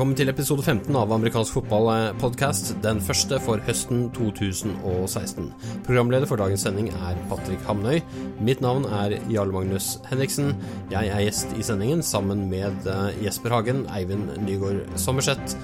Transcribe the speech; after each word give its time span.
Velkommen 0.00 0.16
til 0.16 0.32
episode 0.32 0.62
15 0.64 0.96
av 0.96 1.10
amerikansk 1.12 1.58
fotballpodkast, 1.58 2.70
den 2.80 3.02
første 3.04 3.36
for 3.44 3.60
høsten 3.66 4.06
2016. 4.16 5.50
Programleder 5.84 6.24
for 6.24 6.40
dagens 6.40 6.64
sending 6.64 6.88
er 6.88 7.18
Patrick 7.28 7.60
Hamnøy. 7.68 7.98
Mitt 8.40 8.62
navn 8.64 8.86
er 8.88 9.18
Jarl 9.28 9.52
Magnus 9.52 9.98
Henriksen. 10.08 10.54
Jeg 10.88 11.12
er 11.12 11.20
gjest 11.26 11.52
i 11.52 11.66
sendingen 11.68 12.00
sammen 12.00 12.46
med 12.48 12.88
eh, 12.88 13.20
Jesper 13.26 13.52
Hagen, 13.52 13.82
Eivind 13.92 14.32
Nygaard 14.46 14.88
Sommerseth, 14.96 15.58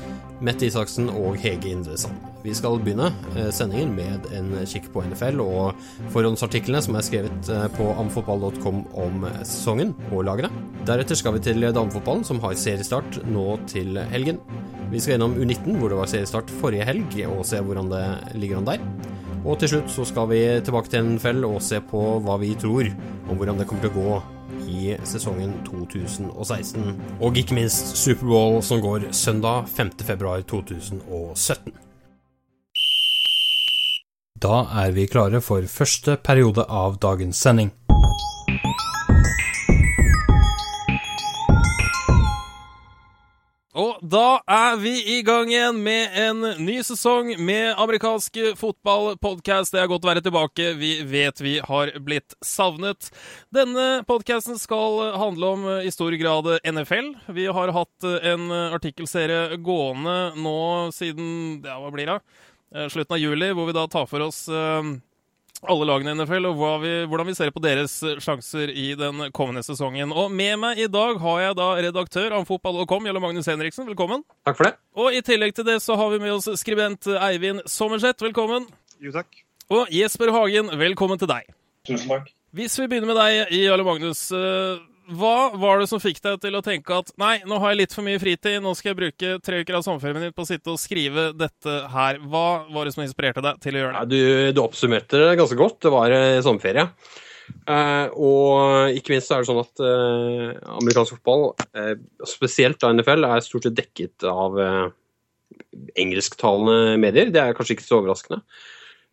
Mette 0.44 0.66
Isaksen 0.68 1.08
og 1.08 1.38
Hege 1.40 1.70
Indresand. 1.72 2.18
Vi 2.44 2.52
skal 2.54 2.76
begynne 2.82 3.08
eh, 3.34 3.48
sendingen 3.54 3.94
med 3.96 4.28
en 4.36 4.52
kikk 4.68 4.90
på 4.92 5.02
NFL 5.08 5.40
og 5.42 5.80
forhåndsartiklene 6.12 6.82
som 6.84 6.98
er 6.98 7.06
skrevet 7.06 7.50
eh, 7.52 7.66
på 7.76 7.88
amfotball.com 8.02 8.82
om 9.02 9.26
sesongen 9.40 9.94
og 10.10 10.26
lagene. 10.28 10.52
Deretter 10.86 11.18
skal 11.18 11.38
vi 11.38 11.44
til 11.48 11.64
damefotballen, 11.64 12.26
som 12.28 12.42
har 12.44 12.58
seriestart 12.60 13.22
nå 13.26 13.48
til 13.70 13.96
helgen. 14.12 14.42
Vi 14.92 15.00
skal 15.00 15.16
gjennom 15.16 15.34
U19, 15.40 15.80
hvor 15.80 15.90
det 15.90 16.00
var 16.02 16.12
seriestart 16.12 16.52
forrige 16.60 16.86
helg, 16.86 17.18
og 17.32 17.42
se 17.48 17.62
hvordan 17.64 17.90
det 17.90 18.04
ligger 18.38 18.60
an 18.60 18.70
der. 18.70 18.86
Og 19.46 19.58
til 19.62 19.76
slutt 19.76 19.90
så 19.94 20.04
skal 20.06 20.30
vi 20.30 20.40
tilbake 20.66 20.90
til 20.92 21.12
NFL 21.16 21.44
og 21.48 21.60
se 21.62 21.80
på 21.80 22.06
hva 22.22 22.38
vi 22.42 22.54
tror 22.58 22.90
om 23.30 23.38
hvordan 23.38 23.60
det 23.60 23.68
kommer 23.70 23.86
til 23.86 23.94
å 23.94 24.00
gå 24.02 24.35
i 24.68 24.96
sesongen 25.06 25.52
2016. 25.66 27.00
Og 27.20 27.36
ikke 27.38 27.54
minst 27.58 27.96
Superbowl 27.96 28.62
som 28.62 28.80
går 28.84 29.00
søndag 29.16 29.64
5.2.2017. 29.76 31.72
Da 34.36 34.66
er 34.84 34.90
vi 34.92 35.06
klare 35.08 35.40
for 35.40 35.64
første 35.70 36.16
periode 36.20 36.66
av 36.68 36.98
dagens 37.00 37.40
sending. 37.40 37.70
Og 43.76 43.98
da 44.00 44.38
er 44.48 44.78
vi 44.80 44.94
i 45.12 45.18
gang 45.20 45.50
igjen 45.52 45.82
med 45.84 46.14
en 46.16 46.38
ny 46.64 46.78
sesong 46.86 47.34
med 47.44 47.74
amerikansk 47.76 48.38
fotballpodkast. 48.56 49.74
Det 49.74 49.82
er 49.82 49.90
godt 49.90 50.06
å 50.06 50.08
være 50.08 50.22
tilbake. 50.24 50.70
Vi 50.80 50.94
vet 51.04 51.42
vi 51.44 51.58
har 51.60 51.92
blitt 52.00 52.38
savnet. 52.40 53.10
Denne 53.52 54.00
podkasten 54.08 54.56
skal 54.56 55.02
handle 55.20 55.50
om 55.58 55.66
i 55.82 55.92
stor 55.92 56.16
grad 56.16 56.48
NFL. 56.64 57.12
Vi 57.36 57.44
har 57.58 57.74
hatt 57.76 58.08
en 58.32 58.48
artikkelserie 58.78 59.60
gående 59.60 60.16
nå 60.40 60.56
siden 60.96 61.60
ja, 61.60 61.76
hva 61.76 61.92
blir 61.92 62.14
det? 62.14 62.20
Slutten 62.94 63.18
av 63.18 63.20
juli, 63.20 63.52
hvor 63.52 63.68
vi 63.68 63.76
da 63.76 63.84
tar 63.92 64.08
for 64.08 64.24
oss 64.24 64.46
alle 65.64 65.86
lagene 65.88 66.12
i 66.12 66.18
NFL, 66.18 66.48
og 66.50 66.62
vi, 66.82 66.92
hvordan 67.08 67.28
vi 67.30 67.34
ser 67.38 67.52
på 67.54 67.62
deres 67.64 67.94
sjanser 68.22 68.70
i 68.70 68.90
den 68.98 69.26
kommende 69.36 69.62
sesongen. 69.66 70.12
Og 70.12 70.30
Med 70.30 70.58
meg 70.60 70.82
i 70.84 70.88
dag 70.92 71.20
har 71.22 71.40
jeg 71.42 71.56
da 71.58 71.68
redaktør 71.88 72.36
av 72.38 72.46
fotball.com, 72.48 73.08
Jarle 73.08 73.22
Magnus 73.24 73.48
Henriksen. 73.50 73.88
Velkommen. 73.88 74.24
Takk 74.46 74.58
for 74.60 74.68
det. 74.68 74.74
Og 74.96 75.16
i 75.16 75.22
tillegg 75.24 75.56
til 75.56 75.66
det 75.68 75.78
så 75.84 75.96
har 75.98 76.12
vi 76.12 76.20
med 76.22 76.34
oss 76.36 76.50
skribent 76.60 77.08
Eivind 77.16 77.64
Sommerseth. 77.70 78.22
Velkommen. 78.24 78.68
Jo, 79.00 79.14
takk. 79.16 79.42
Og 79.72 79.88
Jesper 79.90 80.30
Hagen, 80.34 80.70
velkommen 80.78 81.18
til 81.18 81.30
deg. 81.30 81.48
Tusen 81.88 82.12
takk. 82.12 82.28
Hvis 82.56 82.76
vi 82.80 82.86
begynner 82.88 83.10
med 83.12 83.18
deg, 83.20 83.56
Jarle 83.64 83.84
Magnus. 83.86 84.28
Hva 85.06 85.52
var 85.54 85.78
det 85.78 85.86
som 85.86 86.00
fikk 86.02 86.18
deg 86.24 86.40
til 86.42 86.56
å 86.58 86.62
tenke 86.64 86.96
at 86.96 87.12
nei, 87.20 87.36
nå 87.46 87.60
har 87.62 87.72
jeg 87.72 87.78
litt 87.84 87.92
for 87.94 88.06
mye 88.06 88.18
fritid, 88.18 88.58
nå 88.62 88.72
skal 88.74 88.90
jeg 88.90 88.98
bruke 88.98 89.36
tre 89.44 89.60
uker 89.62 89.78
av 89.78 89.84
sommerferien 89.86 90.18
min 90.18 90.34
på 90.34 90.42
å 90.42 90.48
sitte 90.48 90.72
og 90.72 90.80
skrive 90.82 91.28
dette 91.38 91.76
her. 91.92 92.18
Hva 92.26 92.66
var 92.74 92.88
det 92.88 92.96
som 92.96 93.04
inspirerte 93.04 93.44
deg 93.44 93.60
til 93.62 93.78
å 93.78 93.84
gjøre 93.84 93.92
det? 93.94 94.00
Ja, 94.00 94.10
du, 94.10 94.50
du, 94.56 94.60
oppsummerte 94.64 95.22
det 95.22 95.38
ganske 95.38 95.58
godt. 95.60 95.78
Det 95.86 95.94
var 95.94 96.10
uh, 96.10 96.42
sommerferie. 96.42 96.88
Eh, 97.46 98.16
og 98.18 98.96
ikke 98.98 99.12
minst 99.14 99.30
er 99.30 99.44
det 99.44 99.46
sånn 99.46 99.62
at 99.62 99.82
eh, 99.86 100.56
amerikansk 100.80 101.14
fotball, 101.14 101.52
spesielt 102.26 102.80
da 102.82 102.90
NFL, 102.90 103.28
er 103.28 103.44
stort 103.46 103.68
sett 103.68 103.78
dekket 103.78 104.26
av 104.26 104.58
engelsktalende 105.94 106.96
medier. 106.98 107.30
Det 107.30 107.44
er 107.44 107.54
kanskje 107.54 107.76
ikke 107.76 107.86
så 107.86 108.00
overraskende. 108.00 108.42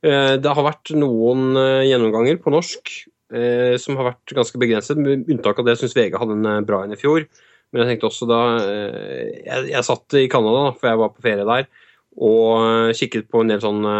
det 0.02 0.56
har 0.58 0.66
vært 0.66 0.90
noen 0.98 1.54
gjennomganger 1.86 2.42
på 2.42 2.52
norsk 2.52 2.96
eh, 3.36 3.76
som 3.82 3.98
har 4.00 4.12
vært 4.12 4.36
ganske 4.38 4.60
begrenset. 4.62 5.00
Med 5.00 5.30
unntak 5.32 5.60
av 5.60 5.68
det 5.68 5.78
syns 5.80 5.96
VG 5.98 6.18
hadde 6.20 6.38
en 6.38 6.50
eh, 6.50 6.64
bra 6.68 6.84
en 6.84 6.96
i 6.96 7.00
fjor. 7.00 7.26
Men 7.74 7.84
jeg 7.84 7.94
tenkte 7.94 8.10
også 8.10 8.28
da 8.30 8.42
eh, 8.62 9.30
jeg, 9.44 9.70
jeg, 9.72 9.86
satt 9.88 10.18
i 10.20 10.28
Canada, 10.32 10.68
for 10.78 10.92
jeg 10.92 11.02
var 11.02 11.14
på 11.14 11.26
ferie 11.26 11.48
der, 11.50 11.70
og 12.24 12.92
kikket 12.94 13.32
på 13.34 13.42
en 13.42 13.50
del 13.50 13.62
sånne 13.64 13.94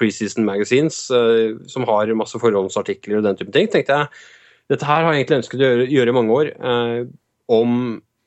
preseason 0.00 0.46
magazines 0.48 0.96
som 1.68 1.84
har 1.84 2.12
masse 2.16 2.40
forhåndsartikler 2.40 3.18
og 3.18 3.26
den 3.26 3.36
type 3.36 3.52
ting. 3.52 3.68
tenkte 3.68 3.98
jeg 3.98 4.08
dette 4.72 4.88
her 4.88 5.04
har 5.04 5.12
jeg 5.12 5.26
egentlig 5.26 5.42
ønsket 5.42 5.58
å 5.58 5.66
gjøre, 5.66 5.84
gjøre 5.92 6.14
i 6.14 6.16
mange 6.16 6.38
år. 6.38 6.50
om 7.52 7.74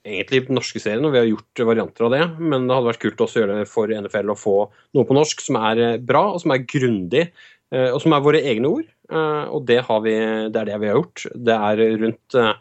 egentlig 0.05 0.43
den 0.45 0.59
norske 0.59 0.79
serien, 0.81 1.05
og 1.07 1.15
vi 1.15 1.21
har 1.21 1.27
gjort 1.27 1.63
varianter 1.67 2.05
av 2.05 2.13
det. 2.13 2.21
Men 2.37 2.67
det 2.67 2.77
hadde 2.77 2.91
vært 2.91 3.01
kult 3.01 3.23
også 3.25 3.39
å 3.39 3.43
gjøre 3.43 3.57
det 3.61 3.69
for 3.71 3.89
NFL 3.89 4.31
å 4.33 4.37
få 4.37 4.55
noe 4.95 5.07
på 5.07 5.17
norsk 5.17 5.41
som 5.41 5.57
er 5.63 5.97
bra, 5.97 6.27
og 6.35 6.43
som 6.43 6.53
er 6.53 6.65
grundig, 6.69 7.25
og 7.73 7.97
som 8.03 8.13
er 8.13 8.23
våre 8.25 8.43
egne 8.45 8.69
ord. 8.69 8.89
Eh, 9.11 9.43
og 9.53 9.65
det, 9.69 9.81
vi, 10.05 10.15
det, 10.49 10.61
er 10.61 10.69
det 10.69 10.79
vi 10.81 10.89
har 10.89 10.97
gjort. 10.97 11.25
Det 11.35 11.57
er 11.69 11.83
rundt 12.01 12.37
eh, 12.39 12.53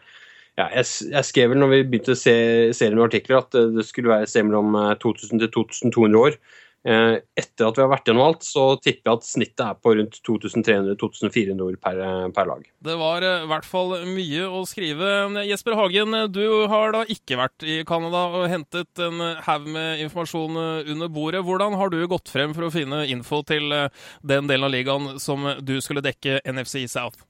ja, 0.55 0.67
jeg, 0.77 0.85
jeg, 1.11 1.27
skrev 1.27 1.51
vel 1.51 1.61
når 1.61 1.71
vi 1.71 1.79
begynte 1.89 2.13
å 2.15 2.19
se 2.19 2.35
serien 2.77 2.99
med 2.99 3.07
artikler 3.09 3.41
at 3.41 3.57
det 3.75 3.83
skulle 3.87 4.13
være 4.13 4.29
sted 4.29 4.45
mellom 4.47 4.77
2000 5.01 5.41
til 5.41 5.51
2200 5.57 6.21
år. 6.21 6.37
Eh, 6.85 7.15
etter 7.33 7.65
at 7.65 7.79
vi 7.79 7.81
har 7.81 7.89
vært 7.89 8.05
gjennom 8.05 8.27
alt, 8.27 8.43
så 8.45 8.63
tipper 8.77 9.09
jeg 9.09 9.17
at 9.17 9.25
snittet 9.25 9.63
er 9.65 9.77
på 9.81 9.95
rundt 9.97 10.19
2300-2400 10.27 11.63
ord 11.65 11.79
per, 11.81 12.01
per, 12.35 12.49
lag. 12.51 12.67
Det 12.85 12.97
var 12.99 13.25
i 13.25 13.31
hvert 13.49 13.65
fall 13.65 13.95
mye 14.05 14.45
å 14.45 14.61
skrive. 14.69 15.13
Jesper 15.49 15.77
Hagen, 15.79 16.13
du 16.29 16.43
har 16.69 16.93
da 16.93 17.01
ikke 17.09 17.39
vært 17.41 17.65
i 17.65 17.79
Canada 17.89 18.27
og 18.37 18.45
hentet 18.51 19.01
en 19.01 19.23
haug 19.47 19.65
med 19.73 20.03
informasjon 20.05 20.59
under 20.93 21.09
bordet. 21.09 21.41
Hvordan 21.47 21.77
har 21.79 21.89
du 21.89 22.03
gått 22.11 22.29
frem 22.29 22.53
for 22.53 22.67
å 22.67 22.73
finne 22.73 23.01
info 23.09 23.41
til 23.49 23.73
den 24.21 24.51
delen 24.51 24.67
av 24.67 24.75
ligaen 24.75 25.15
som 25.21 25.47
du 25.65 25.79
skulle 25.81 26.05
dekke 26.05 26.43
NFC 26.45 26.85
South? 26.91 27.25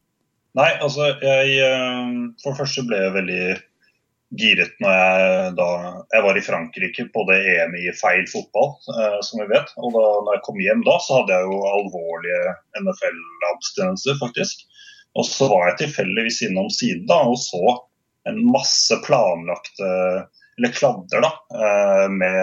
Nei, 0.55 0.69
altså 0.83 1.13
jeg 1.23 1.55
For 2.43 2.51
det 2.51 2.59
første 2.59 2.83
ble 2.87 2.99
jeg 2.99 3.16
veldig 3.16 3.41
giret 4.34 4.74
når 4.81 4.94
jeg 4.96 5.50
da 5.59 5.68
Jeg 6.12 6.24
var 6.25 6.38
i 6.38 6.44
Frankrike 6.44 7.08
på 7.13 7.25
det 7.30 7.38
EM 7.53 7.75
i 7.78 7.90
feil 7.96 8.25
fotball, 8.30 8.74
eh, 8.96 9.18
som 9.25 9.41
vi 9.41 9.50
vet. 9.52 9.74
Og 9.78 9.94
da 9.96 10.06
når 10.25 10.38
jeg 10.38 10.46
kom 10.47 10.62
hjem 10.62 10.86
da, 10.88 10.96
så 11.03 11.19
hadde 11.19 11.36
jeg 11.36 11.50
jo 11.50 11.59
alvorlige 11.72 12.56
NFL-abstinenser, 12.81 14.18
faktisk. 14.22 14.66
Og 15.16 15.28
så 15.28 15.50
var 15.52 15.69
jeg 15.69 15.85
tilfeldigvis 15.85 16.41
innom 16.50 16.69
siden 16.74 17.06
da 17.09 17.22
og 17.30 17.38
så 17.40 17.78
en 18.25 18.41
masse 18.50 18.96
planlagte 19.06 19.91
Eller 20.58 20.72
kladder, 20.72 21.22
da, 21.22 21.31
eh, 21.59 22.06
med 22.09 22.40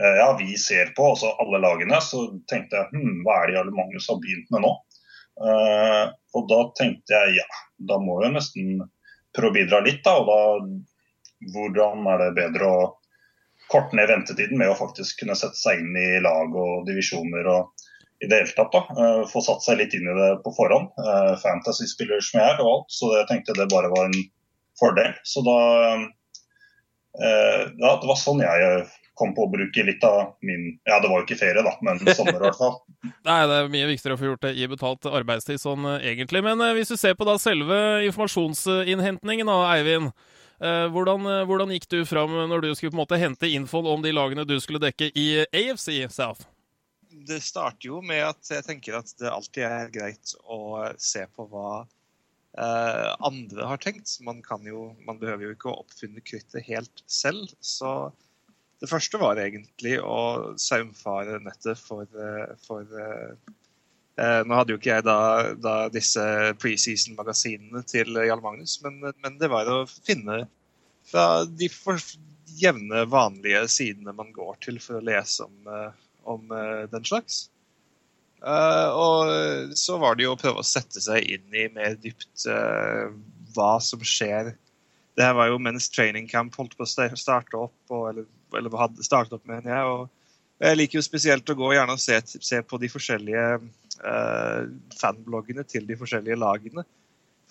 eh, 0.00 0.16
Ja, 0.18 0.32
vi 0.38 0.56
ser 0.58 0.90
på, 0.96 1.12
altså 1.14 1.32
alle 1.40 1.62
lagene. 1.62 2.00
Så 2.02 2.26
tenkte 2.50 2.80
jeg 2.80 2.90
hm, 2.92 3.22
hva 3.24 3.40
er 3.40 3.50
det 3.50 3.58
Jarle 3.58 3.76
Magnus 3.76 4.10
har 4.10 4.20
begynt 4.22 4.50
med 4.54 4.66
nå? 4.66 4.74
Uh, 5.34 6.12
og 6.38 6.44
da 6.46 6.60
tenkte 6.78 7.10
jeg 7.10 7.40
ja, 7.40 7.46
da 7.90 7.96
må 7.98 8.20
jeg 8.22 8.36
nesten 8.36 8.76
prøve 9.36 9.52
å 9.52 9.56
bidra 9.56 9.80
litt. 9.84 10.02
Da, 10.06 10.18
og 10.20 10.28
da 10.28 11.54
hvordan 11.54 12.06
er 12.12 12.22
det 12.22 12.36
bedre 12.38 12.68
å 12.70 12.84
korte 13.72 13.96
ned 13.96 14.10
ventetiden 14.10 14.58
med 14.60 14.70
å 14.72 14.78
faktisk 14.78 15.22
kunne 15.22 15.36
sette 15.38 15.58
seg 15.58 15.80
inn 15.82 15.96
i 15.98 16.20
lag 16.24 16.52
og 16.54 16.84
divisjoner 16.88 17.48
og 17.50 17.86
i 18.22 18.28
det 18.30 18.40
hele 18.40 18.54
tatt 18.56 18.72
da, 18.72 18.82
uh, 18.96 19.22
få 19.28 19.42
satt 19.44 19.64
seg 19.64 19.80
litt 19.80 19.94
inn 19.96 20.08
i 20.08 20.16
det 20.16 20.30
på 20.44 20.52
forhånd. 20.56 20.92
Uh, 21.00 21.34
Fantasy-spiller 21.42 22.22
som 22.24 22.40
jeg 22.40 22.52
er 22.54 22.62
og 22.62 22.70
alt, 22.70 22.92
så 22.94 23.10
jeg 23.18 23.28
tenkte 23.28 23.56
det 23.58 23.72
bare 23.72 23.90
var 23.92 24.08
en 24.08 24.20
fordel. 24.80 25.12
Så 25.28 25.42
da 25.44 25.58
uh, 25.98 26.04
ja, 27.20 27.90
Det 28.00 28.08
var 28.08 28.20
sånn 28.20 28.42
jeg 28.44 28.84
kom 29.18 29.34
på 29.36 29.46
å 29.46 29.50
bruke 29.50 29.84
litt 29.86 30.04
av 30.06 30.34
min 30.44 30.72
Ja, 30.88 30.98
det 31.02 31.10
var 31.10 31.20
jo 31.20 31.26
ikke 31.26 31.38
ferie, 31.40 31.64
da, 31.64 31.74
men 31.86 32.00
sommer 32.18 32.38
i 32.38 32.44
hvert 32.46 32.60
fall. 32.60 32.78
Nei, 33.26 33.40
det 33.50 33.58
er 33.58 33.72
mye 33.72 33.90
viktigere 33.90 34.16
å 34.16 34.20
få 34.20 34.30
gjort 34.32 34.46
det 34.46 34.54
i 34.58 34.70
betalt 34.70 35.10
arbeidstid 35.10 35.62
sånn 35.62 35.88
egentlig. 35.96 36.44
Men 36.46 36.62
hvis 36.76 36.92
du 36.92 36.96
ser 37.00 37.16
på 37.18 37.26
da 37.28 37.36
selve 37.40 37.78
informasjonsinnhentingen 38.10 39.50
da, 39.50 39.60
Eivind. 39.74 40.14
Hvordan, 40.64 41.26
hvordan, 41.50 41.72
gikk 41.74 41.88
du 41.90 41.96
fram 42.08 42.30
når 42.48 42.62
du 42.62 42.68
skulle 42.78 42.92
på 42.92 42.96
en 42.96 43.02
måte 43.02 43.18
hente 43.20 43.50
infoen 43.50 43.88
om 43.90 44.04
de 44.04 44.12
lagene 44.14 44.46
du 44.48 44.54
skulle 44.62 44.80
dekke 44.80 45.10
i 45.18 45.26
AFC 45.50 46.06
South? 46.14 46.46
Det 47.14 47.40
starter 47.42 47.90
jo 47.90 48.00
med 48.02 48.22
at 48.26 48.48
jeg 48.50 48.64
tenker 48.66 48.96
at 48.98 49.10
det 49.20 49.30
alltid 49.30 49.66
er 49.66 49.92
greit 49.92 50.32
å 50.50 50.86
se 50.98 51.26
på 51.30 51.46
hva 51.50 51.82
eh, 52.58 53.10
andre 53.22 53.68
har 53.70 53.82
tenkt. 53.82 54.16
Man, 54.26 54.42
jo, 54.66 54.88
man 55.06 55.20
behøver 55.20 55.46
jo 55.46 55.54
ikke 55.54 55.70
å 55.70 55.80
oppfinne 55.84 56.24
krittet 56.26 56.66
helt 56.66 57.04
selv. 57.06 57.52
Så 57.60 58.12
det 58.82 58.90
første 58.90 59.20
var 59.20 59.38
egentlig 59.40 59.98
å 60.02 60.54
saumfare 60.60 61.38
nettet 61.44 61.78
for, 61.80 62.08
for 62.66 62.88
Eh, 64.14 64.40
nå 64.46 64.54
hadde 64.54 64.74
jo 64.74 64.78
ikke 64.78 64.92
jeg 64.92 65.04
da, 65.08 65.18
da 65.58 65.74
disse 65.90 66.22
preseason-magasinene 66.62 67.82
til 67.90 68.14
Jarl 68.14 68.42
Magnus, 68.44 68.76
men, 68.84 69.00
men, 69.10 69.38
det 69.40 69.50
var 69.50 69.70
å 69.70 69.80
finne 69.90 70.44
fra 71.08 71.42
de 71.48 71.68
for, 71.72 71.98
jevne, 72.54 73.02
vanlige 73.10 73.64
sidene 73.72 74.14
man 74.14 74.30
går 74.34 74.60
til 74.62 74.78
for 74.82 75.00
å 75.00 75.04
lese 75.04 75.48
om, 75.48 75.72
om 76.30 76.52
den 76.92 77.06
slags. 77.08 77.48
Uh, 78.44 78.92
og 78.92 79.72
så 79.80 79.96
var 79.98 80.14
det 80.14 80.26
jo 80.26 80.34
å 80.36 80.38
prøve 80.38 80.62
å 80.62 80.68
sette 80.68 81.00
seg 81.02 81.24
inn 81.34 81.56
i 81.56 81.64
mer 81.74 81.96
dypt 81.98 82.44
uh, 82.46 83.10
hva 83.56 83.72
som 83.82 84.04
skjer. 84.06 84.52
Det 85.16 85.26
her 85.26 85.34
var 85.34 85.50
jo 85.50 85.58
mens 85.64 85.88
training 85.90 86.28
camp 86.30 86.54
holdt 86.60 86.76
på 86.78 86.86
å 86.86 86.92
starte 87.18 87.58
opp, 87.58 87.74
og, 87.88 88.06
eller, 88.12 88.28
eller 88.58 88.76
hadde 88.80 89.06
startet 89.06 89.36
opp, 89.36 89.46
mener 89.48 89.70
jeg. 89.70 89.94
og 89.94 90.64
Jeg 90.64 90.78
liker 90.78 90.98
jo 90.98 91.06
spesielt 91.06 91.50
å 91.50 91.58
gå 91.58 91.72
gjerne 91.74 91.96
og 91.96 92.02
se, 92.02 92.20
se 92.24 92.60
på 92.62 92.80
de 92.82 92.90
forskjellige 92.92 93.46
uh, 93.60 94.60
fanbloggene 95.00 95.66
til 95.68 95.88
de 95.88 95.98
forskjellige 96.00 96.38
lagene. 96.40 96.86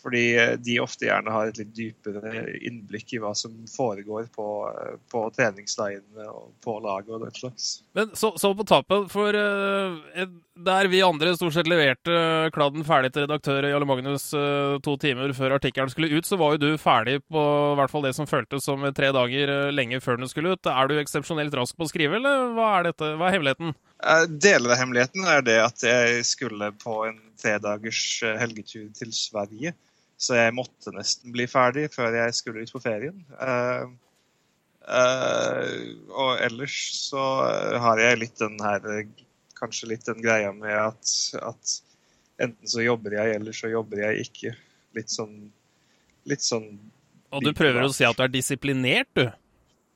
Fordi 0.03 0.35
eh, 0.35 0.53
de 0.59 0.79
ofte 0.83 1.07
gjerne 1.07 1.31
har 1.31 1.49
et 1.49 1.59
litt 1.61 1.71
dypere 1.75 2.43
innblikk 2.67 3.15
i 3.15 3.21
hva 3.23 3.31
som 3.37 3.53
foregår 3.71 4.27
på, 4.35 4.47
eh, 4.67 4.95
på 5.11 5.23
treningsleirene 5.35 6.25
og 6.27 6.49
på 6.63 6.75
laget 6.83 7.13
og 7.15 7.23
den 7.23 7.37
slags. 7.37 7.69
Men 7.95 8.11
så, 8.19 8.33
så 8.39 8.51
på 8.57 8.65
tapen, 8.67 9.07
for 9.11 9.37
uh, 9.37 10.25
der 10.67 10.89
vi 10.91 10.99
andre 11.05 11.35
stort 11.37 11.55
sett 11.55 11.69
leverte 11.71 12.49
kladden 12.55 12.83
ferdig 12.87 13.13
til 13.13 13.27
redaktør 13.27 13.69
Jarle 13.69 13.87
Magnus 13.87 14.27
uh, 14.35 14.75
to 14.83 14.97
timer 14.99 15.31
før 15.37 15.55
artikkelen 15.55 15.93
skulle 15.93 16.11
ut, 16.11 16.27
så 16.27 16.39
var 16.41 16.57
jo 16.57 16.63
du 16.65 16.81
ferdig 16.81 17.21
på 17.31 17.45
hvert 17.79 17.93
fall 17.93 18.03
det 18.09 18.15
som 18.17 18.27
føltes 18.27 18.67
som 18.67 18.83
tre 18.97 19.13
dager 19.15 19.53
uh, 19.53 19.71
lenge 19.71 20.01
før 20.03 20.19
den 20.19 20.31
skulle 20.31 20.57
ut. 20.57 20.67
Er 20.67 20.91
du 20.91 20.97
eksepsjonelt 20.99 21.55
rask 21.61 21.79
på 21.79 21.87
å 21.87 21.93
skrive, 21.93 22.19
eller 22.19 22.51
hva 22.57 22.73
er, 22.81 22.89
dette? 22.91 23.13
Hva 23.15 23.29
er 23.29 23.37
hemmeligheten? 23.37 23.71
Deler 24.27 24.75
av 24.75 24.81
hemmeligheten 24.81 25.31
er 25.31 25.47
det 25.47 25.57
at 25.63 25.87
jeg 25.87 26.27
skulle 26.27 26.73
på 26.75 27.05
en 27.07 27.21
tredagers 27.39 28.03
helgetur 28.41 28.89
til 28.99 29.15
Sverige. 29.15 29.71
Så 30.23 30.37
jeg 30.37 30.55
måtte 30.55 30.93
nesten 30.95 31.33
bli 31.35 31.47
ferdig 31.51 31.89
før 31.91 32.15
jeg 32.15 32.35
skulle 32.37 32.63
ut 32.63 32.71
på 32.71 32.81
ferien. 32.83 33.17
Uh, 33.35 33.91
uh, 34.87 35.73
og 36.13 36.43
ellers 36.45 36.77
så 37.09 37.23
har 37.83 38.01
jeg 38.03 38.21
litt 38.23 38.39
den 38.41 38.59
her 38.63 39.05
Kanskje 39.53 39.93
litt 39.93 40.07
den 40.07 40.19
greia 40.19 40.49
med 40.55 40.73
at, 40.75 41.11
at 41.39 41.75
enten 42.41 42.67
så 42.67 42.81
jobber 42.83 43.13
jeg, 43.15 43.35
eller 43.37 43.55
så 43.55 43.69
jobber 43.71 44.01
jeg 44.01 44.25
ikke. 44.27 44.55
Litt 44.97 45.13
sånn 45.13 45.37
Litt 46.29 46.43
sånn 46.43 46.67
Og 47.35 47.43
du 47.43 47.51
prøver 47.55 47.83
å 47.83 47.91
si 47.91 48.05
at 48.07 48.15
du 48.15 48.23
er 48.23 48.31
disiplinert, 48.31 49.09
du? 49.15 49.25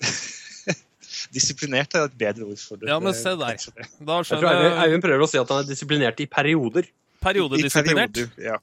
disiplinert 1.37 1.95
er 1.95 2.07
et 2.07 2.15
bedre 2.19 2.47
ord 2.47 2.59
for 2.61 2.79
det. 2.79 2.89
Ja, 2.91 2.97
men 3.03 3.15
se 3.15 3.33
der. 3.39 3.59
Da 4.03 4.19
skjønner 4.27 4.57
jeg 4.59 4.73
Eivind 4.85 5.05
prøver 5.05 5.23
å 5.23 5.29
si 5.31 5.39
at 5.39 5.51
han 5.53 5.63
er 5.63 5.69
disiplinert 5.69 6.23
i 6.23 6.27
perioder. 6.31 6.89
Periodedisiplinert? 7.23 8.19
Ja. 8.41 8.57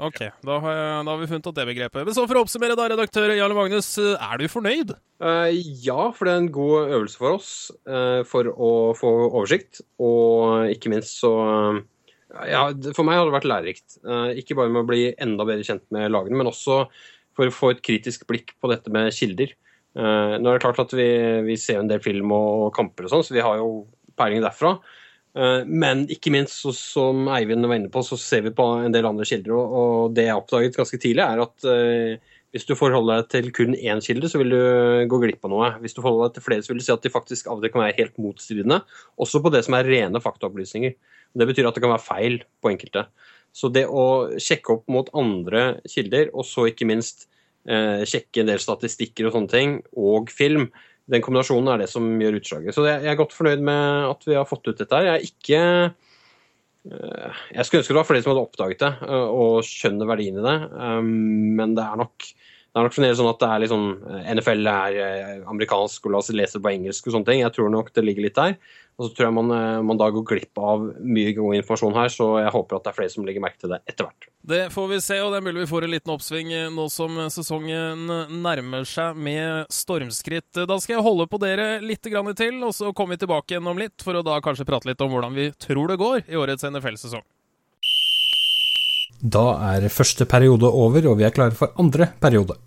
Ok, 0.00 0.20
da 0.44 0.56
har, 0.64 0.76
jeg, 0.78 1.02
da 1.04 1.12
har, 1.12 1.20
vi 1.20 1.28
funnet 1.30 1.48
opp 1.50 1.56
det 1.58 1.66
begrepet. 1.68 2.06
Men 2.06 2.16
så 2.16 2.24
For 2.28 2.38
å 2.38 2.44
oppsummere, 2.46 2.76
da, 2.78 2.88
redaktør 2.92 3.34
Jarle 3.36 3.56
Magnus, 3.56 3.90
er 3.98 4.40
du 4.40 4.46
fornøyd? 4.50 4.94
Uh, 5.20 5.50
ja, 5.84 6.08
for 6.14 6.28
det 6.28 6.34
er 6.34 6.42
en 6.44 6.50
god 6.54 6.94
øvelse 6.96 7.20
for 7.20 7.36
oss 7.36 7.52
uh, 7.90 8.24
for 8.28 8.48
å 8.48 8.72
få 8.98 9.12
oversikt. 9.28 9.82
Og 10.00 10.72
ikke 10.72 10.92
minst 10.94 11.20
så 11.20 11.32
uh, 11.44 11.80
Ja, 12.48 12.66
for 12.96 13.04
meg 13.08 13.20
har 13.20 13.28
det 13.28 13.36
vært 13.38 13.48
lærerikt. 13.48 14.00
ikke 14.40 14.56
bare 14.58 14.72
med 14.72 14.84
å 14.84 14.88
bli 14.88 15.06
enda 15.16 15.46
bedre 15.48 15.64
kjent 15.64 15.86
med 15.94 16.12
lagene, 16.12 16.36
men 16.36 16.50
også 16.50 16.82
for 17.38 17.48
å 17.48 17.54
få 17.54 17.72
et 17.72 17.80
kritisk 17.84 18.26
blikk 18.28 18.52
på 18.60 18.68
dette 18.72 18.92
med 18.92 19.08
kilder. 19.14 19.54
nå 19.96 20.42
er 20.42 20.58
det 20.58 20.60
klart 20.60 20.80
at 20.82 20.92
vi, 20.92 21.06
vi 21.46 21.56
ser 21.56 21.80
en 21.80 21.88
del 21.88 22.02
film 22.04 22.34
og 22.34 22.68
kamper 22.76 23.06
og 23.06 23.14
sånn, 23.14 23.24
så 23.24 23.32
vi 23.32 23.44
har 23.46 23.56
jo 23.62 23.86
peiling 24.18 24.44
derfra. 24.44 24.74
Eh, 25.36 25.62
men 25.66 26.06
ikke 26.10 26.32
minst, 26.34 26.56
så, 26.62 26.72
som 26.74 27.28
Eivind 27.34 27.66
var 27.68 27.78
inne 27.78 27.92
på, 27.92 28.02
så 28.06 28.18
ser 28.20 28.46
vi 28.46 28.54
på 28.56 28.66
en 28.84 28.94
del 28.94 29.08
andre 29.08 29.26
kilder. 29.28 29.54
Og, 29.54 30.16
det 30.16 30.28
jeg 30.28 30.40
oppdaget 30.40 30.78
ganske 30.78 31.00
tidlig, 31.02 31.24
er 31.24 31.44
at 31.44 31.68
uh, 31.68 32.34
hvis 32.54 32.64
du 32.68 32.74
forholder 32.78 33.20
deg 33.20 33.30
til 33.34 33.50
kun 33.54 33.76
én 33.76 34.02
kilde, 34.04 34.30
så 34.30 34.40
vil 34.40 34.54
du 34.54 34.60
gå 35.10 35.20
glipp 35.22 35.44
av 35.44 35.52
noe. 35.52 35.70
Hvis 35.82 35.96
du 35.96 36.00
forholder 36.00 36.30
deg 36.30 36.38
til 36.38 36.46
flere, 36.46 36.64
så 36.64 36.72
vil 36.72 36.80
du 36.80 36.86
se 36.86 36.96
at 36.96 37.04
de 37.04 37.12
faktisk 37.12 37.50
av 37.50 37.60
og 37.60 37.72
kan 37.72 37.84
være 37.84 37.98
helt 38.00 38.20
motstridende. 38.22 38.80
Også 39.20 39.42
på 39.44 39.52
det 39.52 39.64
som 39.66 39.76
er 39.76 39.88
rene 39.88 40.22
faktaopplysninger. 40.24 40.96
Det 41.38 41.48
betyr 41.50 41.68
at 41.68 41.76
det 41.76 41.84
kan 41.84 41.92
være 41.92 42.06
feil 42.06 42.38
på 42.64 42.72
enkelte. 42.72 43.04
Så 43.52 43.68
det 43.72 43.84
å 43.88 44.06
sjekke 44.40 44.78
opp 44.78 44.88
mot 44.92 45.10
andre 45.16 45.82
kilder, 45.88 46.32
og 46.32 46.46
så 46.48 46.70
ikke 46.70 46.88
minst 46.88 47.28
uh, 47.68 48.00
sjekke 48.08 48.42
en 48.42 48.50
del 48.50 48.62
statistikker 48.64 49.28
og 49.28 49.36
sånne 49.36 49.52
ting, 49.52 49.78
og 49.92 50.32
film, 50.32 50.70
den 51.08 51.24
kombinasjonen 51.24 51.72
er 51.72 51.82
det 51.82 51.88
som 51.90 52.06
gjør 52.20 52.38
utslaget. 52.40 52.76
Så 52.76 52.84
jeg 52.88 53.08
er 53.08 53.18
godt 53.18 53.34
fornøyd 53.36 53.64
med 53.64 54.10
at 54.10 54.28
vi 54.28 54.36
har 54.36 54.48
fått 54.48 54.68
ut 54.68 54.76
dette. 54.76 54.92
her. 54.92 55.08
Jeg 55.08 55.14
er 55.14 55.28
ikke 55.28 55.62
eh, 56.92 57.40
Jeg 57.56 57.64
skulle 57.64 57.82
ønske 57.82 57.94
det 57.94 58.00
var 58.00 58.08
flere 58.10 58.24
som 58.24 58.34
hadde 58.34 58.44
oppdaget 58.44 58.84
det 58.84 58.92
eh, 59.08 59.30
og 59.42 59.64
skjønner 59.66 60.10
verdien 60.10 60.40
i 60.40 60.44
det, 60.44 60.58
eh, 60.68 61.00
men 61.60 61.74
det 61.78 61.86
er 61.86 62.02
nok 62.04 62.28
det 62.78 62.84
er 62.84 62.88
nok 62.88 62.94
fremdeles 62.94 63.18
sånn 63.18 63.30
at 63.32 63.40
det 63.42 63.48
er 63.50 63.62
liksom 63.64 63.86
NFL 64.38 64.68
er 64.70 64.98
amerikansk, 65.50 66.04
og 66.06 66.14
la 66.14 66.20
oss 66.22 66.30
lese 66.30 66.60
på 66.62 66.70
engelsk 66.70 67.08
og 67.08 67.16
sånne 67.16 67.26
ting. 67.26 67.40
Jeg 67.42 67.56
tror 67.56 67.72
nok 67.74 67.90
det 67.96 68.04
ligger 68.06 68.28
litt 68.28 68.38
der. 68.38 68.54
Og 68.98 69.06
så 69.06 69.14
tror 69.14 69.28
jeg 69.28 69.34
man, 69.36 69.50
eh, 69.54 69.80
man, 69.86 69.98
da 69.98 70.08
går 70.10 70.24
glipp 70.26 70.58
av 70.58 70.82
mye 71.06 71.30
god 71.36 71.54
informasjon 71.60 71.94
her, 71.94 72.10
så 72.10 72.26
jeg 72.42 72.50
håper 72.50 72.76
at 72.76 72.86
det 72.86 72.90
er 72.90 72.96
flere 72.96 73.12
som 73.12 73.26
legger 73.26 73.44
merke 73.44 73.60
til 73.62 73.70
det 73.70 73.78
etter 73.86 74.08
hvert. 74.08 74.26
Det 74.48 74.60
får 74.74 74.88
vi 74.90 74.98
se, 75.04 75.18
og 75.22 75.30
det 75.30 75.38
er 75.38 75.46
mulig 75.46 75.62
vi 75.62 75.70
får 75.70 75.86
en 75.86 75.92
liten 75.94 76.14
oppsving 76.16 76.50
eh, 76.56 76.66
nå 76.74 76.88
som 76.90 77.14
sesongen 77.30 78.10
nærmer 78.42 78.86
seg 78.90 79.14
med 79.14 79.70
stormskritt. 79.70 80.50
Da 80.66 80.80
skal 80.82 80.96
jeg 80.96 81.06
holde 81.06 81.28
på 81.30 81.38
dere 81.42 81.70
litt 81.78 82.02
til, 82.02 82.58
og 82.66 82.74
så 82.74 82.90
kommer 82.90 83.14
vi 83.14 83.22
tilbake 83.22 83.54
igjen 83.54 83.70
om 83.70 83.78
litt, 83.78 84.02
for 84.02 84.18
å 84.18 84.26
da 84.26 84.40
kanskje 84.42 84.66
prate 84.66 84.90
litt 84.90 85.02
om 85.04 85.14
hvordan 85.14 85.36
vi 85.36 85.52
tror 85.54 85.94
det 85.94 86.00
går 86.02 86.26
i 86.26 86.38
årets 86.40 86.66
NFL-sesong. 86.66 87.22
Da 89.18 89.46
er 89.74 89.90
første 89.90 90.26
periode 90.30 90.66
over, 90.66 91.06
og 91.10 91.18
vi 91.18 91.26
er 91.26 91.34
klare 91.34 91.54
for 91.54 91.70
andre 91.78 92.10
periode. 92.18 92.58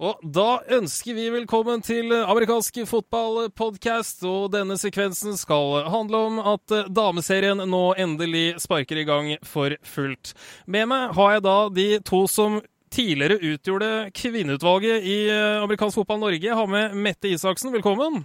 Og 0.00 0.16
da 0.24 0.62
ønsker 0.72 1.12
vi 1.12 1.26
velkommen 1.28 1.82
til 1.84 2.08
amerikansk 2.16 2.78
fotballpodkast, 2.88 4.22
og 4.24 4.46
denne 4.54 4.78
sekvensen 4.80 5.36
skal 5.36 5.82
handle 5.92 6.22
om 6.30 6.38
at 6.54 6.72
dameserien 6.88 7.60
nå 7.68 7.82
endelig 8.00 8.54
sparker 8.64 9.02
i 9.02 9.04
gang 9.04 9.28
for 9.44 9.76
fullt. 9.84 10.32
Med 10.64 10.88
meg 10.88 11.12
har 11.18 11.36
jeg 11.36 11.44
da 11.44 11.58
de 11.76 11.86
to 12.08 12.22
som 12.32 12.62
tidligere 12.88 13.42
utgjorde 13.52 13.92
kvinneutvalget 14.16 15.04
i 15.04 15.20
amerikansk 15.66 16.00
fotball 16.00 16.24
Norge. 16.24 16.48
Jeg 16.48 16.56
har 16.56 16.72
med 16.78 16.96
Mette 16.96 17.36
Isaksen, 17.36 17.68
velkommen. 17.76 18.22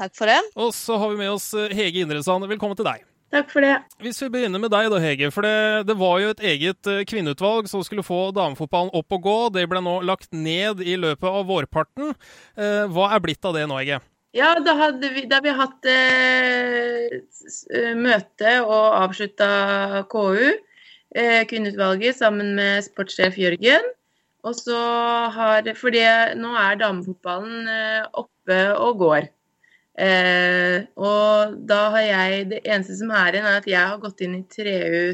Takk 0.00 0.16
for 0.16 0.32
det. 0.32 0.40
Og 0.56 0.72
så 0.72 0.96
har 0.96 1.12
vi 1.12 1.20
med 1.20 1.36
oss 1.36 1.52
Hege 1.52 2.06
Indresand, 2.06 2.48
velkommen 2.48 2.80
til 2.80 2.88
deg. 2.88 3.04
Takk 3.32 3.48
for 3.48 3.64
det. 3.64 3.76
Hvis 4.04 4.20
vi 4.20 4.28
begynner 4.34 4.60
med 4.60 4.68
deg 4.74 4.90
da, 4.92 4.98
Hege. 5.00 5.30
For 5.32 5.46
det, 5.46 5.86
det, 5.88 5.96
var 5.96 6.18
jo 6.20 6.32
et 6.34 6.42
eget 6.52 6.88
eh, 6.90 7.04
kvinneutvalg 7.08 7.70
som 7.70 7.80
skulle 7.86 8.04
få 8.04 8.26
damefotballen 8.36 8.92
opp 8.98 9.16
og 9.16 9.24
gå. 9.24 9.36
Det 9.56 9.64
ble 9.72 9.80
nå 9.80 10.02
lagt 10.04 10.34
ned 10.36 10.82
i 10.84 10.98
løpet 11.00 11.28
av 11.28 11.46
vårparten. 11.48 12.12
Eh, 12.60 12.82
hva 12.92 13.08
er 13.16 13.22
blitt 13.24 13.48
av 13.48 13.56
det 13.56 13.64
nå, 13.70 13.78
Hege? 13.80 14.02
Ja, 14.36 14.52
da, 14.64 14.76
hadde 14.76 15.08
vi, 15.12 15.24
da 15.28 15.40
vi 15.44 15.52
hatt 15.52 15.88
eh, 15.88 17.16
møte 17.96 18.52
og 18.64 19.00
avslutta 19.00 19.48
KU, 20.12 20.52
eh, 21.16 21.42
kvinneutvalget, 21.48 22.16
sammen 22.20 22.54
med 22.56 22.84
sportssjef 22.84 23.36
Jørgen. 23.40 23.92
Og 24.42 24.56
så 24.58 24.78
har 25.32 25.68
Fordi 25.78 26.02
nå 26.36 26.52
er 26.58 26.80
damefotballen 26.80 27.68
eh, 27.68 28.08
oppe 28.12 28.64
og 28.76 29.04
går. 29.04 29.28
Eh, 29.92 30.86
og 30.96 31.58
da 31.68 31.82
har 31.92 32.00
jeg 32.00 32.46
Det 32.48 32.60
eneste 32.64 32.94
som 32.96 33.10
er 33.12 33.36
igjen, 33.36 33.44
er 33.44 33.60
at 33.60 33.68
jeg 33.68 33.82
har 33.90 34.00
gått 34.00 34.22
inn 34.24 34.38
i 34.38 34.46
Treu 34.48 35.12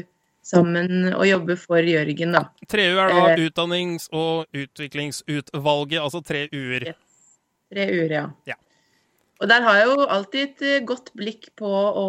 sammen 0.49 1.11
og 1.11 1.25
jobber 1.27 1.59
for 1.59 1.83
Jørgen, 1.83 2.33
da. 2.33 2.45
Treu 2.71 2.95
er 2.95 3.11
da 3.11 3.25
eh, 3.33 3.43
Utdannings- 3.43 4.07
og 4.15 4.47
utviklingsutvalget, 4.55 5.99
altså 6.01 6.23
tre 6.25 6.47
u-er? 6.53 6.89
Yes. 6.93 7.35
Tre 7.69 7.85
u-er, 7.91 8.15
ja. 8.15 8.25
ja. 8.49 8.57
Og 9.39 9.47
der 9.51 9.63
har 9.63 9.77
jeg 9.79 9.91
jo 9.91 10.07
alltid 10.15 10.41
et 10.47 10.65
eh, 10.67 10.81
godt 10.87 11.13
blikk 11.19 11.51
på 11.59 11.69
å 11.69 12.07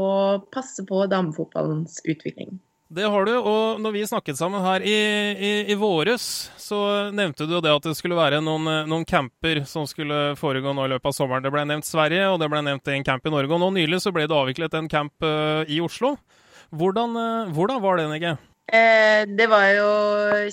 passe 0.55 0.87
på 0.87 1.05
damefotballens 1.11 2.01
utvikling. 2.07 2.59
Det 2.91 3.07
har 3.07 3.25
du. 3.25 3.37
Og 3.39 3.79
når 3.79 3.93
vi 3.95 4.01
snakket 4.09 4.39
sammen 4.39 4.65
her 4.65 4.83
i, 4.83 4.95
i, 5.39 5.51
i 5.71 5.77
våres, 5.79 6.25
så 6.59 6.81
nevnte 7.15 7.47
du 7.47 7.55
det 7.63 7.71
at 7.71 7.87
det 7.87 7.95
skulle 7.95 8.19
være 8.19 8.41
noen, 8.43 8.67
noen, 8.91 9.07
camper 9.07 9.63
som 9.71 9.87
skulle 9.87 10.35
foregå 10.39 10.73
nå 10.75 10.89
i 10.89 10.91
løpet 10.97 11.13
av 11.13 11.15
sommeren. 11.15 11.45
Det 11.45 11.53
ble 11.55 11.63
nevnt 11.71 11.87
Sverige, 11.87 12.27
og 12.33 12.41
det 12.43 12.51
ble 12.51 12.65
nevnt 12.67 12.91
en 12.91 13.07
camp 13.07 13.31
i 13.31 13.33
Norge. 13.37 13.55
Og 13.55 13.63
nå 13.63 13.69
nylig 13.79 14.01
så 14.03 14.11
ble 14.15 14.27
det 14.27 14.35
avviklet 14.35 14.75
en 14.75 14.91
camp 14.91 15.23
uh, 15.23 15.63
i 15.71 15.79
Oslo. 15.85 16.17
Hvordan, 16.75 17.15
uh, 17.15 17.53
hvordan, 17.55 17.79
var 17.85 18.03
den, 18.03 18.17
Ege? 18.19 18.35
Eh, 18.71 19.23
det 19.39 19.47
var 19.51 19.69
jo 19.77 19.93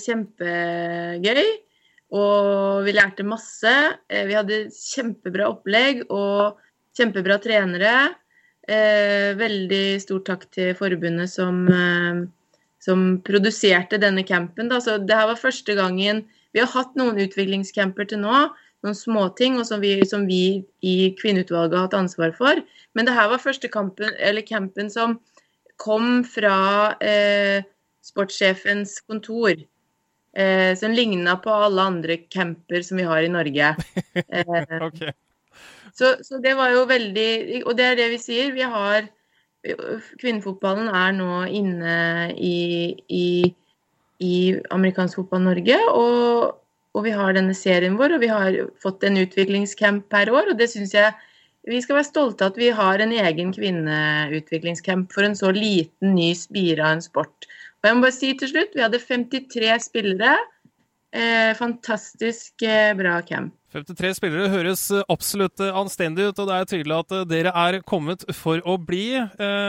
kjempegøy. 0.06 1.42
Og 2.18 2.86
vi 2.86 2.94
lærte 2.94 3.26
masse. 3.26 3.74
Eh, 4.06 4.24
vi 4.30 4.38
hadde 4.38 4.62
kjempebra 4.78 5.50
opplegg 5.50 6.06
og 6.06 6.62
kjempebra 6.94 7.42
trenere. 7.42 7.96
Eh, 8.68 9.32
veldig 9.38 9.84
stor 10.02 10.20
takk 10.26 10.42
til 10.52 10.74
forbundet 10.76 11.30
som, 11.32 11.62
eh, 11.72 12.26
som 12.84 13.04
produserte 13.24 14.00
denne 14.00 14.24
campen. 14.28 14.68
Da. 14.68 14.76
Så 14.80 14.98
det 15.04 15.16
her 15.16 15.26
var 15.26 15.36
første 15.36 15.74
gangen 15.74 16.26
Vi 16.54 16.60
har 16.60 16.68
hatt 16.72 16.94
noen 16.96 17.18
utviklingscamper 17.20 18.08
til 18.08 18.22
nå, 18.22 18.48
noen 18.82 18.94
småting, 18.96 19.58
som 19.68 19.82
vi, 19.82 20.00
som 20.08 20.24
vi 20.26 20.64
i 20.82 21.14
kvinneutvalget 21.20 21.76
har 21.76 21.84
hatt 21.84 21.96
ansvar 21.98 22.32
for. 22.34 22.62
Men 22.96 23.04
det 23.04 23.12
her 23.12 23.28
var 23.28 23.38
første 23.42 23.68
kampen, 23.68 24.08
eller 24.18 24.40
campen 24.40 24.88
som 24.90 25.18
kom 25.76 26.24
fra 26.24 26.96
eh, 27.04 27.60
sportssjefens 28.00 28.96
kontor. 29.04 29.60
Eh, 30.32 30.74
som 30.74 30.96
ligna 30.96 31.36
på 31.36 31.52
alle 31.52 31.82
andre 31.82 32.16
camper 32.16 32.82
som 32.82 32.96
vi 32.96 33.04
har 33.04 33.22
i 33.22 33.28
Norge. 33.28 33.76
Eh, 34.32 34.78
Ok. 34.80 35.10
Så, 35.98 36.14
så 36.22 36.38
det 36.42 36.54
var 36.58 36.72
jo 36.74 36.84
veldig 36.88 37.62
Og 37.66 37.72
det 37.78 37.86
er 37.86 37.96
det 37.98 38.10
vi 38.14 38.20
sier. 38.22 38.52
Vi 38.56 38.66
har 38.66 39.08
Kvinnefotballen 40.20 40.86
er 40.94 41.14
nå 41.16 41.42
inne 41.50 41.94
i, 42.38 42.94
i, 43.10 43.50
i 44.22 44.34
amerikansk 44.72 45.18
fotball 45.18 45.42
Norge. 45.48 45.78
Og, 45.90 46.54
og 46.94 47.04
vi 47.04 47.14
har 47.14 47.34
denne 47.34 47.56
serien 47.58 47.98
vår, 47.98 48.14
og 48.16 48.22
vi 48.22 48.30
har 48.30 48.60
fått 48.80 49.02
en 49.04 49.18
utviklingscamp 49.24 50.06
per 50.14 50.30
år. 50.30 50.52
Og 50.52 50.60
det 50.60 50.70
syns 50.72 50.94
jeg 50.94 51.10
vi 51.68 51.82
skal 51.84 51.98
være 51.98 52.08
stolte 52.08 52.46
av 52.46 52.54
at 52.54 52.60
vi 52.62 52.70
har 52.72 53.02
en 53.02 53.12
egen 53.12 53.50
kvinneutviklingscamp 53.52 55.10
for 55.12 55.26
en 55.26 55.36
så 55.36 55.50
liten, 55.52 56.14
ny 56.16 56.30
spire 56.38 56.86
av 56.86 56.96
en 56.96 57.04
sport. 57.04 57.48
Og 57.82 57.90
jeg 57.90 57.98
må 57.98 58.06
bare 58.06 58.16
si 58.16 58.30
til 58.38 58.52
slutt, 58.54 58.72
vi 58.78 58.84
hadde 58.86 59.02
53 59.02 59.74
spillere. 59.84 60.38
Eh, 61.12 61.52
fantastisk 61.58 62.64
eh, 62.64 62.94
bra 62.96 63.18
camp. 63.26 63.57
53 63.68 64.14
spillere 64.16 64.48
høres 64.48 64.86
eh, 64.96 65.04
absolutt 65.12 65.60
eh, 65.60 65.74
anstendig 65.76 66.30
ut, 66.30 66.38
og 66.40 66.48
det 66.48 66.54
er 66.56 66.68
tydelig 66.70 66.94
at 66.96 67.12
eh, 67.12 67.26
dere 67.28 67.52
er 67.52 67.76
kommet 67.84 68.24
for 68.36 68.62
å 68.64 68.78
bli. 68.80 69.20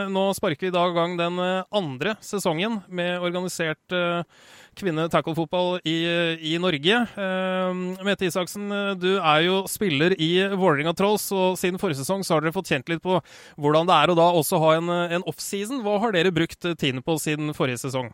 Nå 0.10 0.24
sparker 0.38 0.68
vi 0.68 0.72
i 0.72 0.76
dag 0.76 0.94
gang 0.96 1.18
den 1.20 1.40
andre 1.40 2.16
sesongen 2.24 2.80
med 2.88 3.20
organisert 3.24 3.96
kvinne-tackle-fotball 4.80 5.82
i, 5.88 5.98
i 6.52 6.54
Norge. 6.62 7.02
Mette 8.06 8.28
Isaksen, 8.28 8.70
du 9.02 9.10
er 9.18 9.44
jo 9.46 9.60
spiller 9.72 10.16
i 10.16 10.32
Vålerenga 10.54 10.96
Trolls, 10.98 11.28
og 11.36 11.60
siden 11.60 11.82
forrige 11.82 12.02
sesong 12.02 12.24
så 12.24 12.38
har 12.38 12.46
dere 12.46 12.56
fått 12.56 12.72
kjent 12.72 12.92
litt 12.92 13.04
på 13.04 13.20
hvordan 13.60 13.90
det 13.90 14.00
er 14.00 14.14
å 14.14 14.18
da 14.20 14.32
også 14.40 14.62
ha 14.64 14.74
en, 14.80 14.96
en 15.20 15.28
offseason. 15.30 15.84
Hva 15.86 16.00
har 16.06 16.16
dere 16.16 16.34
brukt 16.36 16.72
tiden 16.80 17.04
på 17.06 17.20
siden 17.22 17.52
forrige 17.58 17.84
sesong? 17.84 18.12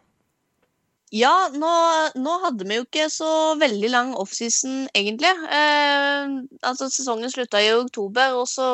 Ja, 1.13 1.49
nå, 1.53 1.69
nå 2.17 2.31
hadde 2.41 2.65
vi 2.65 2.79
jo 2.79 2.83
ikke 2.83 3.05
så 3.13 3.27
veldig 3.61 3.89
lang 3.93 4.13
offseason, 4.17 4.87
egentlig. 4.97 5.29
Eh, 5.53 6.33
altså, 6.65 6.87
sesongen 6.89 7.29
slutta 7.29 7.61
i 7.61 7.69
oktober, 7.75 8.33
og 8.39 8.47
så 8.49 8.65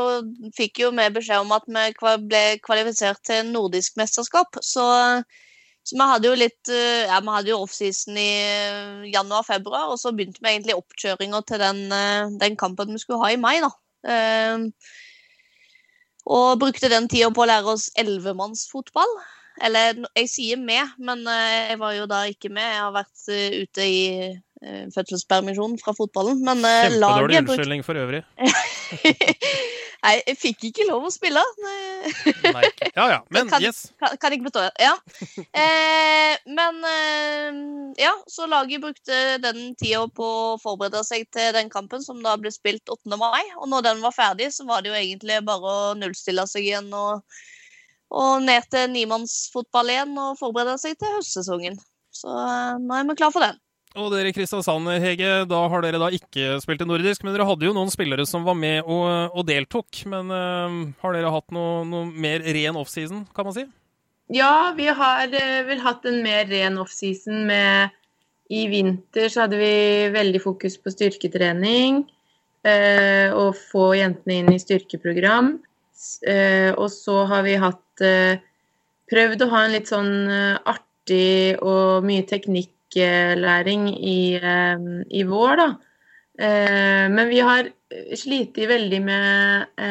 fikk 0.56 0.80
jo 0.80 0.94
vi 0.96 1.10
beskjed 1.12 1.44
om 1.44 1.52
at 1.52 1.68
vi 1.68 1.84
ble 2.32 2.44
kvalifisert 2.64 3.20
til 3.28 3.52
nordisk 3.52 4.00
mesterskap. 4.00 4.56
Så, 4.64 4.86
så 5.84 5.98
vi 5.98 6.08
hadde 6.14 6.32
jo 6.32 6.40
litt 6.40 6.72
eh, 6.72 7.04
Ja, 7.12 7.20
vi 7.20 7.36
hadde 7.36 7.52
jo 7.52 7.60
offseason 7.66 8.16
i 8.16 8.32
eh, 8.48 9.12
januar-februar, 9.12 9.92
og 9.92 10.00
så 10.00 10.16
begynte 10.16 10.40
vi 10.40 10.54
egentlig 10.56 10.80
oppkjøringa 10.80 11.44
til 11.52 11.62
den, 11.62 11.84
eh, 11.92 12.32
den 12.42 12.56
kampen 12.56 12.96
vi 12.96 13.04
skulle 13.04 13.20
ha 13.26 13.36
i 13.36 13.42
mai, 13.44 13.58
da. 13.60 13.74
Eh, 14.08 14.66
og 16.32 16.64
brukte 16.64 16.90
den 16.90 17.12
tida 17.12 17.28
på 17.36 17.44
å 17.44 17.52
lære 17.52 17.76
oss 17.76 17.90
ellevemannsfotball. 18.00 19.20
Eller 19.60 20.00
jeg 20.16 20.30
sier 20.32 20.62
med, 20.62 20.96
men 21.02 21.26
eh, 21.28 21.74
jeg 21.74 21.82
var 21.82 21.98
jo 21.98 22.08
da 22.10 22.24
ikke 22.32 22.50
med. 22.54 22.66
Jeg 22.66 22.82
har 22.86 22.96
vært 22.96 23.28
eh, 23.34 23.60
ute 23.66 23.88
i 23.88 24.02
eh, 24.32 24.86
fødselspermisjon 24.96 25.76
fra 25.84 25.94
fotballen. 25.98 26.40
Men 26.46 26.64
laget 26.64 27.02
Kjempedårlig 27.02 27.42
unnskyldning 27.44 27.86
for 27.86 28.00
øvrig. 28.00 28.24
Nei, 30.02 30.16
jeg 30.26 30.38
fikk 30.42 30.64
ikke 30.72 30.86
lov 30.88 31.04
å 31.06 31.12
spille. 31.14 31.42
Nei. 31.62 32.64
Ja 32.96 33.04
ja, 33.12 33.18
men 33.30 33.50
Kan- 33.52 33.62
yes. 33.62 33.84
Kan, 34.02 34.16
kan 34.18 34.34
ikke 34.34 34.48
forstå. 34.48 34.64
Ja. 34.82 34.96
Eh, 35.54 36.34
men 36.50 36.80
eh, 36.90 37.60
ja, 38.02 38.16
så 38.32 38.48
laget 38.50 38.82
brukte 38.82 39.38
den 39.44 39.76
tida 39.78 40.08
på 40.10 40.26
å 40.26 40.58
forberede 40.62 41.04
seg 41.06 41.28
til 41.30 41.54
den 41.54 41.70
kampen 41.70 42.02
som 42.02 42.24
da 42.26 42.34
ble 42.42 42.50
spilt 42.54 42.90
8. 42.90 43.14
mai. 43.14 43.44
Og 43.60 43.70
når 43.70 43.86
den 43.92 44.02
var 44.02 44.16
ferdig, 44.18 44.50
så 44.56 44.66
var 44.66 44.82
det 44.82 44.90
jo 44.90 44.98
egentlig 44.98 45.38
bare 45.46 45.76
å 45.76 45.94
nullstille 46.00 46.48
seg 46.50 46.66
igjen 46.72 46.90
og, 46.98 47.22
og 48.12 48.44
ned 48.44 48.68
til 48.72 48.92
nimannsfotball 48.92 49.92
igjen 49.94 50.16
og 50.20 50.40
forberede 50.40 50.78
seg 50.82 50.98
til 51.00 51.18
høstsesongen. 51.18 51.78
Så 52.12 52.32
eh, 52.32 52.80
nå 52.84 52.98
er 52.98 53.08
vi 53.08 53.20
klar 53.20 53.34
for 53.34 53.46
den. 53.46 53.60
Og 54.00 54.08
dere 54.14 54.30
i 54.32 54.36
Kristiansand, 54.36 54.88
Hege, 55.04 55.32
da 55.52 55.58
har 55.68 55.84
dere 55.84 56.00
da 56.00 56.08
ikke 56.16 56.56
spilt 56.64 56.84
i 56.84 56.88
nordisk, 56.88 57.26
men 57.26 57.36
dere 57.36 57.48
hadde 57.48 57.68
jo 57.68 57.74
noen 57.76 57.92
spillere 57.92 58.24
som 58.28 58.46
var 58.48 58.56
med 58.56 58.86
og, 58.86 59.36
og 59.36 59.44
deltok. 59.50 60.04
Men 60.12 60.32
uh, 60.32 60.78
har 61.04 61.16
dere 61.16 61.32
hatt 61.34 61.52
noe, 61.56 61.82
noe 61.88 62.08
mer 62.08 62.44
ren 62.46 62.80
offseason, 62.80 63.26
kan 63.36 63.50
man 63.50 63.58
si? 63.58 63.66
Ja, 64.32 64.72
vi 64.78 64.88
har 64.88 65.36
eh, 65.36 65.58
vel 65.68 65.84
hatt 65.84 66.08
en 66.08 66.22
mer 66.24 66.48
ren 66.48 66.80
offseason 66.80 67.44
med 67.50 67.92
I 68.52 68.64
vinter 68.72 69.28
så 69.32 69.44
hadde 69.44 69.60
vi 69.60 69.74
veldig 70.16 70.40
fokus 70.44 70.80
på 70.80 70.94
styrketrening. 70.96 72.06
Uh, 72.62 73.34
og 73.34 73.58
få 73.58 73.90
jentene 73.98 74.40
inn 74.40 74.54
i 74.54 74.62
styrkeprogram. 74.62 75.56
Eh, 76.28 76.72
og 76.74 76.90
så 76.94 77.24
har 77.30 77.46
vi 77.46 77.58
hatt 77.62 78.04
eh, 78.06 78.42
prøvd 79.12 79.46
å 79.46 79.50
ha 79.54 79.66
en 79.66 79.76
litt 79.76 79.92
sånn 79.92 80.14
eh, 80.32 80.58
artig 80.72 81.60
og 81.62 82.06
mye 82.08 82.26
teknikklæring 82.30 83.88
i, 83.96 84.22
i 84.40 85.24
vår, 85.28 85.56
da. 85.62 85.70
Men 86.42 87.28
vi 87.30 87.42
har 87.44 87.68
slitt 88.18 88.56
veldig 88.56 89.00
med 89.04 89.82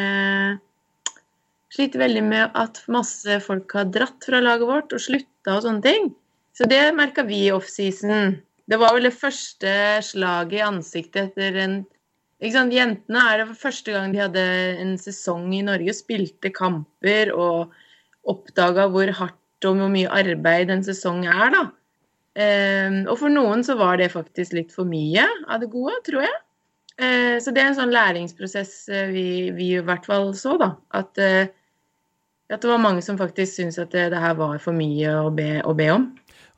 Slitt 1.71 1.95
veldig 2.01 2.23
med 2.27 2.57
at 2.59 2.81
masse 2.91 3.37
folk 3.45 3.71
har 3.77 3.91
dratt 3.95 4.25
fra 4.27 4.41
laget 4.43 4.67
vårt 4.67 4.95
og 4.97 5.03
slutta 5.05 5.59
og 5.59 5.63
sånne 5.67 5.85
ting. 5.85 6.09
Så 6.57 6.67
det 6.71 6.81
merka 6.97 7.23
vi 7.29 7.45
i 7.45 7.53
offseason. 7.55 8.35
Det 8.67 8.79
var 8.81 8.97
vel 8.97 9.07
det 9.07 9.15
første 9.15 9.71
slaget 10.03 10.59
i 10.59 10.65
ansiktet 10.67 11.29
etter 11.29 11.61
en? 11.63 11.77
Jentene 12.41 13.23
er 13.29 13.43
det 13.43 13.59
første 13.61 13.93
gang 13.93 14.15
de 14.15 14.23
hadde 14.23 14.45
en 14.81 14.95
sesong 15.01 15.51
i 15.53 15.65
Norge, 15.67 15.93
spilte 15.93 16.53
kamper 16.55 17.35
og 17.35 17.75
oppdaga 18.29 18.89
hvor 18.89 19.13
hardt 19.19 19.69
og 19.69 19.77
hvor 19.77 19.93
mye 19.93 20.09
arbeid 20.09 20.71
en 20.73 20.85
sesong 20.85 21.27
er, 21.29 21.51
da. 21.53 21.65
Eh, 22.41 23.03
og 23.05 23.17
for 23.21 23.33
noen 23.33 23.65
så 23.67 23.77
var 23.77 23.99
det 24.01 24.13
faktisk 24.15 24.55
litt 24.57 24.73
for 24.73 24.89
mye 24.89 25.27
av 25.51 25.61
det 25.61 25.69
gode, 25.73 25.99
tror 26.07 26.25
jeg. 26.25 26.39
Eh, 27.01 27.37
så 27.41 27.53
det 27.53 27.63
er 27.63 27.71
en 27.71 27.79
sånn 27.79 27.95
læringsprosess 27.95 28.75
eh, 28.93 29.13
vi, 29.13 29.27
vi 29.57 29.73
i 29.79 29.85
hvert 29.85 30.09
fall 30.09 30.33
så, 30.37 30.57
da. 30.61 30.75
At, 30.97 31.21
eh, 31.21 31.49
at 32.51 32.61
det 32.61 32.69
var 32.71 32.83
mange 32.83 33.05
som 33.05 33.21
faktisk 33.21 33.57
syntes 33.57 33.81
at 33.81 33.93
det, 33.95 34.11
det 34.13 34.21
her 34.21 34.37
var 34.41 34.59
for 34.61 34.77
mye 34.77 35.15
å 35.23 35.31
be, 35.33 35.63
å 35.65 35.77
be 35.77 35.89
om. 35.93 36.11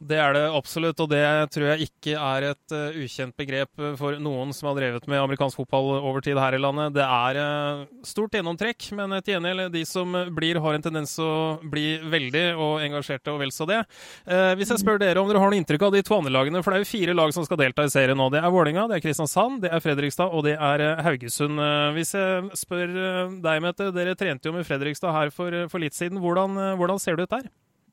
Det 0.02 0.18
er 0.18 0.34
det 0.34 0.42
absolutt, 0.50 0.98
og 1.04 1.10
det 1.12 1.22
tror 1.54 1.68
jeg 1.70 1.86
ikke 1.86 2.14
er 2.18 2.46
et 2.48 2.74
uh, 2.74 2.96
ukjent 2.98 3.34
begrep 3.38 3.70
for 4.00 4.18
noen 4.18 4.50
som 4.56 4.68
har 4.70 4.78
drevet 4.80 5.06
med 5.10 5.20
amerikansk 5.20 5.60
fotball 5.60 5.92
over 6.00 6.24
tid 6.24 6.40
her 6.40 6.56
i 6.56 6.60
landet. 6.60 6.96
Det 6.96 7.04
er 7.04 7.38
uh, 7.38 7.84
stort 8.06 8.34
gjennomtrekk, 8.34 8.88
men 8.98 9.14
til 9.20 9.36
gjengjeld, 9.36 9.68
de 9.74 9.84
som 9.86 10.16
blir, 10.34 10.58
har 10.64 10.78
en 10.78 10.86
tendens 10.88 11.14
å 11.22 11.30
bli 11.62 12.00
veldig 12.02 12.44
og 12.56 12.82
engasjerte 12.82 13.30
og 13.30 13.40
vel 13.44 13.54
så 13.54 13.68
det. 13.70 13.78
Uh, 14.26 14.52
hvis 14.58 14.74
jeg 14.74 14.82
spør 14.82 14.98
dere 15.02 15.22
om 15.22 15.30
dere 15.30 15.44
har 15.44 15.54
noe 15.54 15.62
inntrykk 15.62 15.86
av 15.86 15.94
de 15.94 16.04
to 16.06 16.18
andre 16.18 16.34
lagene, 16.34 16.64
for 16.66 16.74
det 16.74 16.80
er 16.80 16.86
jo 16.86 16.92
fire 16.96 17.16
lag 17.16 17.34
som 17.38 17.46
skal 17.46 17.62
delta 17.62 17.86
i 17.86 17.94
serien 17.94 18.18
nå. 18.18 18.26
Det 18.34 18.42
er 18.42 18.54
Vålinga, 18.58 18.88
det 18.90 18.98
er 18.98 19.06
Kristiansand, 19.06 19.62
det 19.62 19.70
er 19.70 19.86
Fredrikstad 19.86 20.34
og 20.34 20.46
det 20.48 20.58
er 20.58 20.86
Haugesund. 21.06 21.62
Hvis 21.94 22.16
jeg 22.18 22.50
spør 22.58 22.96
deg, 23.38 23.62
Mette, 23.62 23.92
dere 23.94 24.18
trente 24.18 24.50
jo 24.50 24.56
med 24.56 24.66
Fredrikstad 24.66 25.14
her 25.14 25.30
for, 25.34 25.54
for 25.70 25.82
litt 25.82 25.94
siden. 25.94 26.18
Hvordan, 26.22 26.58
hvordan 26.80 26.98
ser 26.98 27.20
det 27.20 27.30
ut 27.30 27.36
der? 27.38 27.52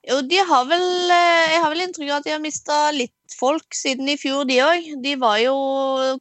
Jo, 0.10 0.20
de 0.26 0.40
har 0.42 0.66
vel 0.66 0.86
eh, 1.14 1.52
Jeg 1.54 1.62
har 1.62 1.74
vel 1.74 1.84
inntrykk 1.86 2.10
av 2.10 2.20
at 2.20 2.28
de 2.28 2.34
har 2.34 2.42
mista 2.42 2.78
litt 2.96 3.36
folk 3.38 3.76
siden 3.78 4.10
i 4.10 4.18
fjor, 4.18 4.46
de 4.50 4.58
òg. 4.66 4.88
De 5.04 5.16
var 5.22 5.38
jo 5.44 5.56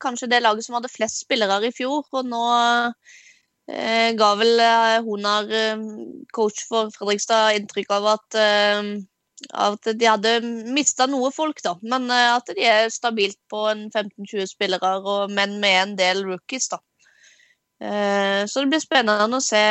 kanskje 0.02 0.28
det 0.30 0.42
laget 0.44 0.66
som 0.66 0.76
hadde 0.76 0.92
flest 0.92 1.22
spillere 1.24 1.70
i 1.70 1.74
fjor, 1.74 2.04
og 2.12 2.28
nå 2.28 2.42
eh, 3.72 4.10
ga 4.18 4.32
vel 4.40 4.60
eh, 4.60 4.98
Honar, 5.06 5.48
eh, 5.48 5.86
coach 6.36 6.66
for 6.68 6.92
Fredrikstad, 6.94 7.56
inntrykk 7.56 7.94
av 7.96 8.10
at 8.18 8.38
eh, 8.42 8.98
at 9.54 9.86
de 9.94 10.06
hadde 10.06 10.32
mista 10.74 11.06
noe 11.06 11.30
folk, 11.34 11.62
da. 11.64 11.76
Men 11.82 12.10
eh, 12.10 12.28
at 12.34 12.50
de 12.52 12.66
er 12.66 12.92
stabilt 12.92 13.38
på 13.50 13.64
en 13.70 13.86
15-20 13.88 14.50
spillere, 14.50 14.94
og, 15.00 15.32
men 15.32 15.58
med 15.62 15.82
en 15.82 15.96
del 15.98 16.24
rookies, 16.26 16.68
da. 16.72 16.80
Eh, 17.80 18.44
så 18.50 18.64
det 18.64 18.72
blir 18.72 18.82
spennende 18.82 19.38
å 19.38 19.44
se 19.44 19.64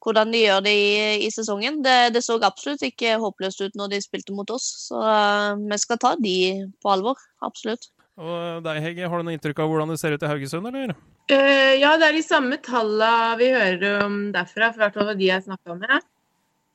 hvordan 0.00 0.32
de 0.32 0.42
gjør 0.44 0.64
det 0.64 0.72
i, 0.72 0.98
i 1.26 1.30
sesongen. 1.32 1.80
Det, 1.84 1.96
det, 2.14 2.24
så 2.24 2.38
absolutt 2.40 2.84
ikke 2.86 3.18
håpløst 3.20 3.62
ut 3.62 3.78
når 3.78 3.94
de 3.94 4.02
spilte 4.04 4.34
mot 4.36 4.48
oss, 4.52 4.68
så 4.88 5.00
uh, 5.00 5.60
vi 5.60 5.80
skal 5.80 6.00
ta 6.00 6.14
de 6.20 6.36
på 6.80 6.92
alvor. 6.92 7.20
Absolutt. 7.44 7.90
Og 8.20 8.64
deg, 8.64 8.82
Hegge, 8.84 9.08
har 9.08 9.20
du 9.20 9.26
noe 9.26 9.36
inntrykk 9.36 9.62
av 9.62 9.70
hvordan 9.70 9.92
det 9.92 10.00
ser 10.00 10.16
ut 10.16 10.24
i 10.24 10.28
Haugesund, 10.28 10.68
eller? 10.68 10.96
Uh, 11.30 11.74
ja, 11.80 11.94
det 12.00 12.08
er 12.08 12.16
de 12.16 12.24
samme 12.24 12.58
tallene 12.64 13.36
vi 13.40 13.52
hører 13.54 14.02
om 14.06 14.18
derfra, 14.34 14.72
for 14.72 14.84
hvert 14.84 14.98
fall 14.98 15.14
de 15.14 15.30
jeg 15.30 15.46
snakka 15.46 15.78
med. 15.78 16.10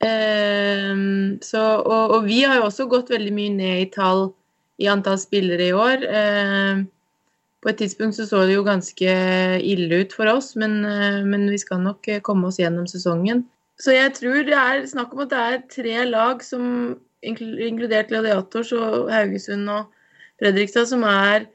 Uh, 0.02 1.38
så, 1.44 1.62
og, 1.82 2.16
og, 2.16 2.18
vi 2.26 2.42
har 2.44 2.60
jo 2.60 2.66
også 2.68 2.88
gått 2.90 3.14
veldig 3.14 3.32
mye 3.34 3.54
ned 3.54 3.86
i 3.86 3.88
tall 3.94 4.28
i 4.82 4.90
antall 4.92 5.18
spillere 5.20 5.70
i 5.70 5.76
år. 5.76 6.04
Uh, 6.04 6.84
på 7.66 7.72
et 7.72 7.80
tidspunkt 7.82 8.14
så, 8.14 8.28
så 8.30 8.44
det 8.46 8.54
jo 8.54 8.62
ganske 8.62 9.14
ille 9.58 10.04
ut 10.04 10.12
for 10.14 10.30
oss, 10.30 10.52
men, 10.54 10.78
men, 11.26 11.48
vi 11.50 11.58
skal 11.58 11.80
nok 11.82 12.06
komme 12.22 12.46
oss 12.46 12.60
gjennom 12.62 12.86
sesongen. 12.86 13.42
Så 13.82 13.96
jeg 13.96 14.12
tror 14.14 14.46
det 14.46 14.54
er 14.54 14.86
snakk 14.86 15.10
om 15.16 15.24
at 15.24 15.32
det 15.32 15.40
er 15.42 15.64
tre 15.74 16.04
lag, 16.06 16.44
som, 16.46 16.94
inkludert 17.26 18.12
Gladiators 18.12 18.70
og 18.76 19.10
Haugesund 19.10 19.68
og 19.72 19.90
Fredrikstad, 20.40 20.86
som 20.90 21.02
er 21.08 21.48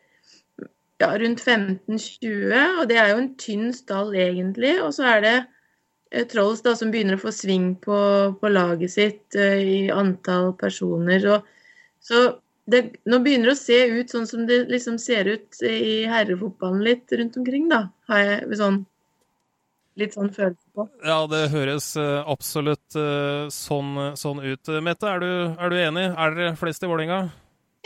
ja, 1.01 1.09
rundt 1.17 1.41
15-20, 1.41 2.77
og 2.79 2.85
det 2.89 2.99
er 2.99 3.11
jo 3.13 3.23
en 3.23 3.33
tynn 3.41 3.71
stall 3.73 4.13
egentlig. 4.17 4.75
Og 4.83 4.93
så 4.97 5.07
er 5.15 5.25
det 5.25 5.35
eh, 6.11 6.27
Trolls 6.29 6.61
da, 6.65 6.75
som 6.77 6.93
begynner 6.93 7.17
å 7.17 7.23
få 7.23 7.33
sving 7.33 7.73
på, 7.81 7.97
på 8.41 8.51
laget 8.51 8.93
sitt 8.93 9.37
eh, 9.37 9.61
i 9.61 9.79
antall 9.93 10.51
personer. 10.59 11.23
Så, 11.23 11.39
så 12.05 12.23
det, 12.71 12.81
nå 13.09 13.19
begynner 13.23 13.51
det 13.51 13.57
å 13.57 13.59
se 13.59 13.79
ut 13.91 14.13
sånn 14.13 14.29
som 14.29 14.45
det 14.49 14.63
liksom 14.71 14.97
ser 15.01 15.29
ut 15.29 15.61
i 15.65 16.05
herrefotballen 16.09 16.81
litt 16.85 17.11
rundt 17.17 17.37
omkring, 17.41 17.67
da. 17.71 17.85
Har 18.11 18.23
jeg 18.23 18.59
sånn, 18.61 18.79
litt 19.99 20.15
sånn 20.17 20.31
følelse 20.33 20.75
på. 20.75 20.87
Ja, 21.05 21.19
det 21.31 21.45
høres 21.53 21.91
eh, 21.99 22.17
absolutt 22.31 22.97
eh, 22.99 23.45
sånn, 23.53 23.93
sånn 24.19 24.41
ut. 24.43 24.73
Mette, 24.83 25.07
er 25.09 25.23
du, 25.23 25.31
er 25.55 25.73
du 25.73 25.79
enig? 25.81 26.09
Er 26.11 26.37
dere 26.37 26.57
flest 26.59 26.83
i 26.85 26.91
Vålerenga? 26.91 27.25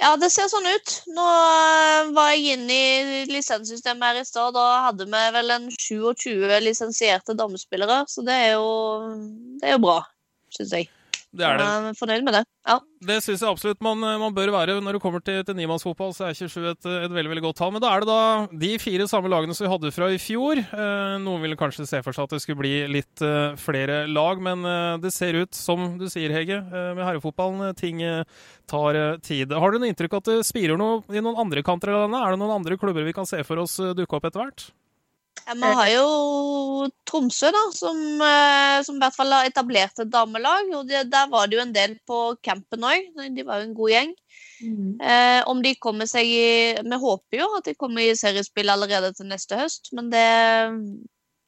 Ja, 0.02 0.12
det 0.20 0.28
ser 0.34 0.50
sånn 0.52 0.68
ut. 0.68 0.98
Nå 1.16 1.26
eh, 1.26 2.12
var 2.16 2.34
jeg 2.34 2.58
inne 2.58 2.76
i 2.76 3.22
lisenssystemet 3.32 4.10
her 4.10 4.22
i 4.22 4.28
stad. 4.28 4.56
Da 4.58 4.66
hadde 4.90 5.08
vi 5.08 5.24
vel 5.38 5.56
en 5.56 5.70
27 5.72 6.60
lisensierte 6.66 7.38
damespillere, 7.38 8.04
så 8.12 8.26
det 8.28 8.36
er 8.50 8.52
jo, 8.58 8.68
det 9.62 9.72
er 9.72 9.78
jo 9.78 9.86
bra, 9.88 10.02
syns 10.56 10.76
jeg. 10.76 10.92
Det 11.36 11.46
er 11.46 11.60
det. 11.60 11.66
Jeg 11.68 11.92
er 11.92 11.98
fornøyd 12.00 12.26
med 12.26 12.38
det. 12.38 12.44
Ja. 12.66 12.78
Det 13.06 13.18
syns 13.22 13.44
jeg 13.44 13.52
absolutt 13.52 13.82
man, 13.86 14.00
man, 14.02 14.34
bør 14.36 14.52
være. 14.56 14.78
Når 14.82 14.98
det 14.98 15.02
kommer 15.04 15.22
til, 15.24 15.42
til 15.46 15.58
nimannsfotball, 15.58 16.14
så 16.16 16.30
er 16.30 16.38
27 16.38 16.70
et, 16.72 16.88
et, 16.90 17.14
veldig 17.14 17.32
veldig 17.34 17.44
godt 17.46 17.60
tall. 17.60 17.74
Men 17.76 17.84
da 17.84 17.92
er 17.94 18.04
det 18.04 18.10
da 18.10 18.22
de 18.66 18.72
fire 18.82 19.08
samme 19.12 19.32
lagene 19.32 19.56
som 19.58 19.68
vi 19.68 19.72
hadde 19.74 19.92
fra 19.96 20.10
i 20.14 20.22
fjor. 20.22 20.62
Eh, 20.64 21.16
noen 21.24 21.44
ville 21.44 21.60
kanskje 21.60 21.88
se 21.90 22.02
for 22.06 22.16
seg 22.16 22.30
at 22.30 22.36
det 22.36 22.42
skulle 22.44 22.62
bli 22.64 22.74
litt 22.92 23.26
eh, 23.26 23.58
flere 23.62 24.04
lag, 24.12 24.42
men 24.44 24.66
eh, 24.70 24.96
det 25.04 25.14
ser 25.16 25.38
ut, 25.44 25.54
som 25.58 25.96
du 26.00 26.08
sier, 26.12 26.34
Hege, 26.36 26.62
eh, 26.64 26.92
med 26.98 27.04
herrefotballen, 27.04 27.68
eh, 27.70 27.78
ting 27.78 28.02
eh, 28.06 28.24
tar 28.72 28.98
tid. 29.26 29.54
Har 29.54 29.72
du 29.72 29.82
noe 29.82 29.92
inntrykk 29.92 30.18
at 30.20 30.32
det 30.32 30.40
spirer 30.48 30.80
noe 30.80 31.04
i 31.14 31.22
noen 31.22 31.44
andre 31.46 31.64
kanter 31.66 31.94
av 31.94 32.06
landet? 32.06 32.24
Er 32.24 32.34
det 32.34 32.42
noen 32.42 32.58
andre 32.62 32.80
klubber 32.82 33.06
vi 33.06 33.16
kan 33.16 33.30
se 33.30 33.44
for 33.46 33.62
oss 33.62 33.78
dukke 33.78 34.18
opp 34.18 34.28
etter 34.32 34.42
hvert? 34.42 34.70
Ja, 35.46 35.54
Vi 35.54 35.72
har 35.78 35.90
jo 35.94 36.90
Tromsø, 37.06 37.52
da, 37.54 37.62
som, 37.74 37.98
eh, 38.22 38.82
som, 38.86 38.98
i 38.98 39.04
hvert 39.04 39.16
fall 39.16 39.34
har 39.34 39.46
etablert 39.46 40.00
et 40.02 40.10
damelag. 40.10 40.72
og 40.74 40.88
det, 40.90 41.04
Der 41.12 41.28
var 41.30 41.48
det 41.48 41.58
jo 41.58 41.62
en 41.62 41.74
del 41.74 41.98
på 42.08 42.36
campen 42.42 42.82
òg. 42.82 43.12
De 43.36 43.44
var 43.46 43.62
jo 43.62 43.68
en 43.68 43.76
god 43.78 43.92
gjeng. 43.92 44.14
Mm. 44.62 45.02
Eh, 45.02 45.42
om 45.48 45.62
de 45.62 45.76
kommer 45.76 46.08
seg 46.08 46.26
i 46.26 46.74
Vi 46.82 46.98
håper 46.98 47.38
jo 47.38 47.50
at 47.58 47.66
de 47.66 47.76
kommer 47.76 48.02
i 48.02 48.16
seriespill 48.16 48.70
allerede 48.70 49.14
til 49.14 49.28
neste 49.28 49.60
høst, 49.60 49.92
men 49.94 50.10
det, 50.10 50.26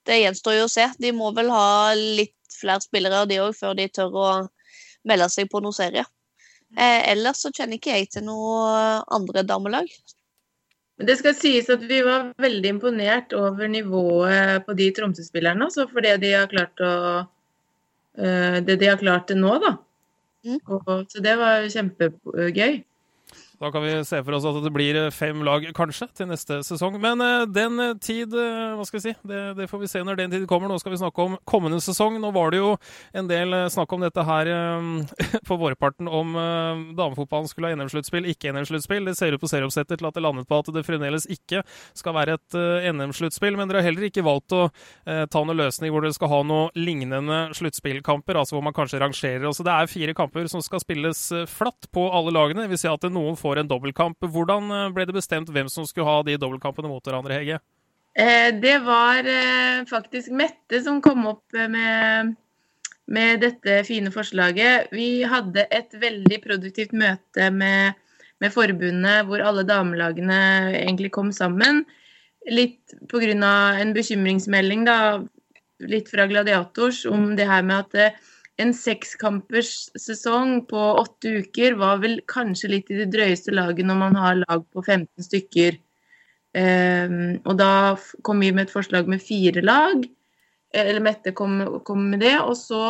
det 0.06 0.22
gjenstår 0.22 0.60
jo 0.60 0.68
å 0.68 0.72
se. 0.72 0.90
De 1.00 1.12
må 1.12 1.32
vel 1.34 1.50
ha 1.50 1.94
litt 1.96 2.36
flere 2.54 2.84
spillere 2.84 3.26
de 3.26 3.42
òg, 3.42 3.56
før 3.58 3.74
de 3.74 3.88
tør 3.90 4.14
å 4.14 4.30
melde 5.08 5.30
seg 5.34 5.50
på 5.50 5.62
noen 5.64 5.74
serie. 5.74 6.06
Eh, 6.76 7.02
ellers 7.14 7.42
så 7.42 7.50
kjenner 7.50 7.80
ikke 7.80 7.96
jeg 7.96 8.12
til 8.12 8.28
noe 8.28 9.02
andre 9.08 9.44
damelag. 9.48 9.90
Men 10.98 11.10
det 11.10 11.18
skal 11.20 11.36
sies 11.38 11.70
at 11.70 11.84
vi 11.86 12.00
var 12.06 12.32
veldig 12.42 12.70
imponert 12.74 13.34
over 13.38 13.70
nivået 13.70 14.66
på 14.66 14.74
de 14.78 14.90
Tromsø-spillerne. 14.98 15.68
Altså 15.68 15.86
for 15.92 16.06
det 16.06 16.16
de 16.24 16.34
har 16.34 16.50
klart 16.50 16.82
å 16.82 16.94
uh, 18.18 18.58
Det 18.66 18.80
de 18.82 18.90
har 18.90 18.98
klart 19.02 19.28
til 19.30 19.38
nå, 19.44 19.54
da. 19.62 19.76
Mm. 20.48 20.60
Og, 20.66 21.06
så 21.12 21.22
det 21.22 21.36
var 21.38 21.68
kjempegøy. 21.70 22.80
Da 23.58 23.72
kan 23.72 23.82
vi 23.82 23.92
se 24.06 24.20
for 24.22 24.36
oss 24.38 24.46
at 24.46 24.60
det 24.62 24.70
blir 24.70 24.98
fem 25.10 25.40
lag, 25.42 25.64
kanskje, 25.74 26.06
til 26.14 26.28
neste 26.30 26.60
sesong. 26.62 27.00
Men 27.02 27.22
uh, 27.26 27.48
den 27.50 27.80
tid 27.98 28.36
uh, 28.38 28.78
Hva 28.78 28.86
skal 28.86 29.00
vi 29.00 29.06
si? 29.08 29.14
Det, 29.26 29.40
det, 29.58 29.66
får 29.72 29.82
vi 29.82 29.90
se 29.90 30.04
når 30.06 30.20
den 30.20 30.36
tid 30.36 30.44
kommer. 30.50 30.70
Nå 30.70 30.78
skal 30.78 30.94
vi 30.94 31.00
snakke 31.02 31.26
om 31.26 31.38
kommende 31.50 31.80
sesong. 31.82 32.20
Nå 32.22 32.30
var 32.36 32.54
det 32.54 32.60
jo 32.62 32.76
en 33.18 33.30
del 33.30 33.56
snakk 33.74 33.96
om 33.98 34.06
dette 34.06 34.26
her 34.28 34.52
på 35.50 35.58
vårparten, 35.58 36.06
om 36.06 36.36
damefotballen 36.98 37.50
skulle 37.50 37.72
ha 37.72 37.80
NM-sluttspill, 37.80 38.28
ikke 38.30 38.54
NM-sluttspill. 38.54 39.10
Det 39.10 39.16
ser 39.18 39.34
ut 39.34 39.42
på 39.42 39.50
serieoppsettet 39.50 39.98
til 39.98 40.10
at 40.10 40.20
det 40.20 40.26
landet 40.26 40.46
på 40.50 40.62
at 40.62 40.70
det 40.76 40.86
fremdeles 40.86 41.26
ikke 41.34 41.64
skal 41.98 42.14
være 42.18 42.38
et 42.38 42.60
NM-sluttspill. 42.94 43.58
Men 43.58 43.72
dere 43.72 43.82
har 43.82 43.90
heller 43.90 44.06
ikke 44.12 44.26
valgt 44.28 44.54
å 44.54 44.68
ta 45.08 45.42
noen 45.42 45.58
løsning 45.64 45.94
hvor 45.94 46.06
dere 46.06 46.14
skal 46.14 46.30
ha 46.30 46.44
noe 46.46 46.70
lignende 46.78 47.42
sluttspillkamper, 47.58 48.38
altså 48.38 48.58
hvor 48.58 48.68
man 48.70 48.78
kanskje 48.78 49.02
rangerer. 49.02 49.50
Altså 49.50 49.66
det 49.66 49.74
er 49.74 49.92
fire 49.92 50.18
kamper 50.18 50.46
som 50.52 50.62
skal 50.62 50.84
spilles 50.84 51.26
flatt 51.50 51.90
på 51.96 52.06
alle 52.14 52.36
lagene. 52.38 52.70
Vil 52.70 52.82
si 52.82 52.92
at 52.92 53.10
noen 53.10 53.40
får 53.40 53.47
får 53.48 53.64
en 53.64 53.72
dobbeltkamp. 53.72 54.28
Hvordan 54.34 54.72
eh, 54.72 54.90
ble 54.96 55.08
det 55.08 55.16
bestemt 55.16 55.52
hvem 55.54 55.72
som 55.72 55.88
skulle 55.88 56.08
ha 56.08 56.22
de 56.28 56.38
dobbeltkampene 56.40 56.92
mot 56.92 57.04
hverandre, 57.04 57.40
Hege? 57.40 57.62
Eh, 58.18 58.50
det 58.58 58.80
var 58.86 59.28
eh, 59.30 59.86
faktisk 59.90 60.34
Mette 60.36 60.82
som 60.84 61.00
kom 61.06 61.28
opp 61.30 61.54
med, 61.54 62.34
med, 63.06 63.40
dette 63.44 63.84
fine 63.88 64.12
forslaget. 64.14 64.92
Vi 64.96 65.24
hadde 65.28 65.68
et 65.72 65.94
veldig 66.02 66.42
produktivt 66.44 66.96
møte 66.98 67.52
med, 67.54 67.98
med 68.44 68.54
forbundet 68.54 69.28
hvor 69.30 69.44
alle 69.46 69.66
damelagene 69.68 70.42
egentlig 70.82 71.14
kom 71.16 71.32
sammen. 71.36 71.86
Litt 72.48 72.96
pga. 73.12 73.54
en 73.82 73.94
bekymringsmelding 73.94 74.88
da, 74.88 74.98
litt 75.84 76.10
fra 76.10 76.26
Gladiators 76.28 77.06
om 77.06 77.36
det 77.38 77.48
her 77.48 77.64
med 77.64 77.86
at 77.86 78.16
en 78.58 78.74
sekskampers 78.74 79.90
sesong 80.00 80.64
på 80.70 80.80
åtte 80.98 81.44
uker 81.44 81.78
var 81.78 82.00
vel 82.02 82.20
kanskje 82.30 82.72
litt 82.72 82.88
i 82.90 83.02
det 83.04 83.12
drøyeste 83.14 83.54
laget 83.54 83.86
når 83.86 84.00
man 84.00 84.18
har 84.18 84.40
lag 84.42 84.64
på 84.74 84.82
15 84.82 85.28
stykker. 85.28 85.78
Um, 86.58 87.38
og 87.46 87.60
da 87.60 87.72
kom 88.26 88.42
vi 88.42 88.50
med 88.50 88.66
et 88.66 88.74
forslag 88.74 89.10
med 89.10 89.22
fire 89.22 89.62
lag. 89.62 90.08
Eller 90.74 91.04
Mette 91.04 91.36
kom, 91.38 91.60
kom, 91.86 92.10
med 92.12 92.24
det. 92.26 92.34
Og 92.42 92.58
så 92.58 92.82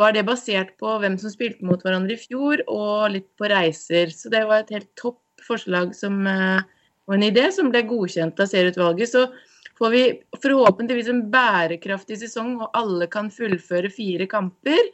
var 0.00 0.16
det 0.16 0.24
basert 0.24 0.72
på 0.80 0.96
hvem 1.02 1.18
som 1.20 1.32
spilte 1.32 1.66
mot 1.68 1.82
hverandre 1.84 2.16
i 2.16 2.22
fjor, 2.22 2.64
og 2.72 3.12
litt 3.12 3.28
på 3.36 3.50
reiser. 3.52 4.14
Så 4.16 4.32
det 4.32 4.46
var 4.48 4.62
et 4.62 4.72
helt 4.72 4.90
topp 4.96 5.20
forslag 5.44 5.92
som 5.98 6.22
uh, 6.24 6.64
var 7.04 7.18
en 7.18 7.28
idé 7.28 7.50
som 7.52 7.68
ble 7.72 7.84
godkjent 7.90 8.40
av 8.40 8.48
serieutvalget. 8.48 9.12
Så 9.12 9.28
får 9.76 9.92
vi 9.92 10.02
forhåpentligvis 10.40 11.12
en 11.12 11.24
bærekraftig 11.32 12.22
sesong, 12.22 12.56
og 12.62 12.72
alle 12.78 13.12
kan 13.12 13.28
fullføre 13.34 13.92
fire 13.92 14.28
kamper. 14.30 14.92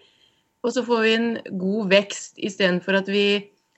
Og 0.67 0.75
så 0.75 0.83
får 0.87 1.05
vi 1.05 1.15
en 1.17 1.29
god 1.61 1.91
vekst 1.93 2.41
istedenfor 2.43 2.99
at 3.01 3.11
vi 3.13 3.27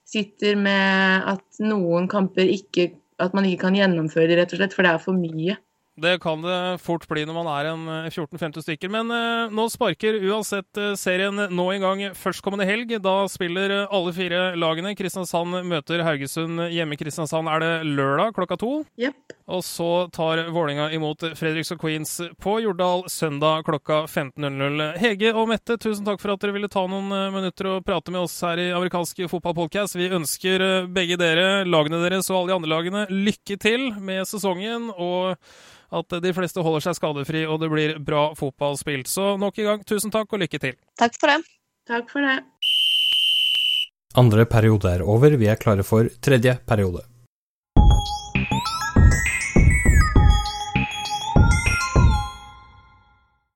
sitter 0.07 0.57
med 0.59 1.27
at 1.35 1.61
noen 1.63 2.09
kamper 2.11 2.49
ikke 2.49 2.91
At 3.21 3.35
man 3.37 3.45
ikke 3.45 3.67
kan 3.67 3.75
gjennomføre 3.77 4.25
de, 4.31 4.35
rett 4.39 4.53
og 4.55 4.57
slett, 4.57 4.73
for 4.73 4.81
det 4.81 4.89
er 4.95 5.01
for 5.03 5.13
mye. 5.13 5.53
Det 6.01 6.19
kan 6.19 6.41
det 6.41 6.77
fort 6.81 7.03
bli 7.09 7.21
når 7.27 7.35
man 7.35 7.47
er 7.51 7.67
en 7.69 7.81
14-15 8.09 8.57
eh, 8.57 8.63
stykker. 8.65 8.89
Men 8.89 9.11
eh, 9.13 9.51
nå 9.53 9.67
sparker 9.69 10.17
uansett 10.31 10.79
uh, 10.79 10.93
serien 10.97 11.37
nå 11.53 11.65
en 11.75 11.83
gang 11.83 12.01
førstkommende 12.17 12.65
helg. 12.65 12.95
Da 13.05 13.27
spiller 13.29 13.73
uh, 13.83 13.93
alle 13.93 14.13
fire 14.15 14.39
lagene. 14.57 14.95
Kristiansand 14.97 15.59
møter 15.69 16.01
Haugesund 16.07 16.63
hjemme 16.73 16.97
i 16.97 17.01
Kristiansand. 17.01 17.49
Er 17.51 17.61
det 17.61 17.71
lørdag 17.85 18.33
klokka 18.37 18.57
to? 18.61 18.71
Yep. 18.97 19.35
Og 19.51 19.61
så 19.67 19.89
tar 20.15 20.41
Vålinga 20.55 20.87
imot 20.95 21.25
Fredriks 21.37 21.73
og 21.75 21.81
Queens 21.83 22.15
på 22.41 22.55
Jordal 22.63 23.05
søndag 23.11 23.67
klokka 23.67 24.05
15.00. 24.07 24.95
Hege 25.01 25.33
og 25.35 25.51
Mette, 25.51 25.77
tusen 25.81 26.07
takk 26.07 26.21
for 26.23 26.33
at 26.33 26.41
dere 26.41 26.55
ville 26.55 26.71
ta 26.71 26.85
noen 26.89 27.11
minutter 27.35 27.75
og 27.75 27.85
prate 27.85 28.13
med 28.13 28.23
oss 28.23 28.37
her 28.47 28.61
i 28.63 28.71
amerikansk 28.73 29.25
fotballpodkast. 29.29 29.99
Vi 29.99 30.09
ønsker 30.15 30.87
begge 30.93 31.19
dere, 31.19 31.67
lagene 31.67 31.99
deres 32.05 32.31
og 32.31 32.39
alle 32.39 32.53
de 32.53 32.57
andre 32.61 32.71
lagene, 32.71 33.05
lykke 33.11 33.59
til 33.61 33.91
med 33.99 34.23
sesongen. 34.29 34.89
og 34.95 35.37
at 35.91 36.17
de 36.23 36.33
fleste 36.35 36.63
holder 36.63 36.85
seg 36.87 36.97
skadefri 36.97 37.43
og 37.45 37.59
det 37.63 37.71
blir 37.71 37.97
bra 37.99 38.29
fotball 38.37 38.77
spilt. 38.79 39.11
Så 39.11 39.35
nok 39.41 39.59
en 39.59 39.71
gang, 39.73 39.85
tusen 39.87 40.13
takk 40.13 40.31
og 40.31 40.43
lykke 40.43 40.61
til. 40.63 40.77
Takk 40.99 41.19
for 41.19 41.33
det. 41.33 41.39
Takk 41.91 42.11
for 42.13 42.25
det. 42.25 42.39
Andre 44.19 44.45
periode 44.45 44.91
er 44.91 45.05
over, 45.07 45.37
vi 45.39 45.47
er 45.47 45.59
klare 45.59 45.85
for 45.87 46.09
tredje 46.23 46.57
periode. 46.67 47.05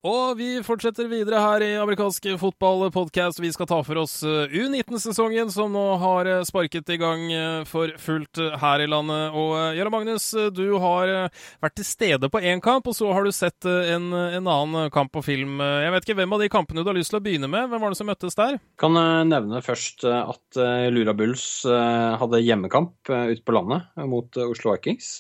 Og 0.06 0.36
vi 0.38 0.60
fortsetter 0.62 1.08
videre 1.10 1.40
her 1.42 1.64
i 1.66 1.72
amerikansk 1.82 2.28
fotballpodkast. 2.38 3.40
Vi 3.42 3.50
skal 3.56 3.66
ta 3.72 3.80
for 3.82 3.98
oss 4.04 4.20
eh, 4.22 4.54
U19-sesongen, 4.54 5.50
som 5.50 5.74
nå 5.74 5.86
har 5.98 6.30
eh, 6.30 6.44
sparket 6.46 6.92
i 6.94 6.98
gang 7.02 7.24
eh, 7.34 7.64
for 7.66 7.90
fullt 7.98 8.38
her 8.62 8.84
i 8.84 8.88
landet. 8.92 9.34
Og 9.34 9.56
Jarle 9.74 9.94
Magnus, 9.96 10.30
du 10.54 10.78
har 10.84 11.32
vært 11.64 11.78
til 11.80 11.90
stede 11.90 12.30
på 12.30 12.44
én 12.44 12.62
kamp, 12.62 12.86
og 12.86 12.94
så 12.94 13.10
har 13.18 13.26
du 13.26 13.34
sett 13.34 13.66
en, 13.66 14.12
en, 14.14 14.46
annen 14.46 14.94
kamp 14.94 15.10
på 15.16 15.26
film. 15.26 15.58
Jeg 15.58 15.94
vet 15.96 16.06
ikke 16.06 16.20
hvem 16.22 16.38
av 16.38 16.44
de 16.44 16.54
kampene 16.54 16.86
du 16.86 16.92
har 16.92 17.00
lyst 17.00 17.10
til 17.16 17.24
å 17.24 17.26
begynne 17.26 17.50
med? 17.50 17.72
Hvem 17.72 17.82
var 17.82 17.96
det 17.96 17.98
som 17.98 18.10
møttes 18.12 18.38
der? 18.38 18.60
Kan 18.82 18.94
nevne 19.32 19.64
først 19.66 20.06
at 20.06 20.60
Lura 20.94 21.16
Bulls 21.18 21.64
hadde 21.66 22.46
hjemmekamp 22.46 23.10
ute 23.10 23.42
på 23.42 23.56
landet 23.58 24.06
mot 24.06 24.38
Oslo 24.46 24.76
Vikings. 24.76 25.16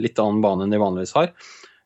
Litt 0.00 0.22
annen 0.22 0.40
bane 0.44 0.64
enn 0.64 0.72
de 0.72 0.80
vanligvis 0.80 1.18
har 1.18 1.34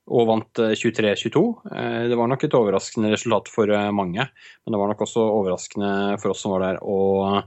og 0.04 0.26
vant 0.28 0.60
23-22. 0.76 1.42
Eh, 1.72 1.78
eh, 1.80 2.00
det 2.10 2.18
var 2.18 2.28
nok 2.28 2.44
et 2.44 2.56
overraskende 2.56 3.12
resultat 3.14 3.48
for 3.52 3.70
eh, 3.72 3.90
mange, 3.94 4.26
men 4.26 4.74
det 4.74 4.80
var 4.80 4.90
nok 4.90 5.04
også 5.06 5.24
overraskende 5.24 5.92
for 6.22 6.34
oss 6.34 6.44
som 6.44 6.54
var 6.56 6.66
der 6.66 6.82
å 6.82 7.42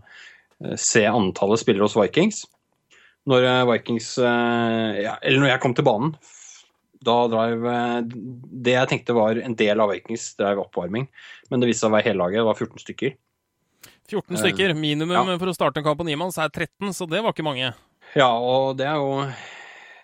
se 0.82 1.04
antallet 1.06 1.62
spillere 1.62 1.86
hos 1.86 1.98
Vikings. 1.98 2.42
Når 3.30 3.44
Vikings 3.68 4.08
ja, 4.18 5.12
Eller 5.20 5.42
når 5.44 5.52
jeg 5.52 5.62
kom 5.62 5.76
til 5.78 5.86
banen, 5.86 6.14
da 7.04 7.18
drev 7.30 7.66
Det 8.08 8.74
jeg 8.74 8.90
tenkte 8.90 9.14
var 9.14 9.38
en 9.38 9.54
del 9.60 9.84
av 9.84 9.92
Vikings, 9.92 10.32
drev 10.40 10.64
oppvarming, 10.64 11.06
men 11.52 11.62
det 11.62 11.70
viste 11.70 11.84
seg 11.84 11.92
å 11.92 11.96
være 11.98 12.08
hele 12.08 12.24
laget. 12.24 12.40
Det 12.40 12.48
var 12.48 12.58
14 12.58 12.84
stykker. 12.88 13.14
14 14.10 14.42
stykker. 14.42 14.74
Minimum 14.80 15.14
ja. 15.14 15.38
for 15.38 15.52
å 15.52 15.54
starte 15.60 15.84
en 15.84 15.86
kamp 15.86 16.02
på 16.02 16.08
Niemanns 16.08 16.40
er 16.42 16.50
13, 16.50 16.90
så 16.96 17.06
det 17.12 17.22
var 17.22 17.36
ikke 17.36 17.46
mange. 17.46 17.70
Ja, 18.18 18.32
og 18.32 18.80
det 18.80 18.88
er 18.90 18.98
jo 18.98 19.28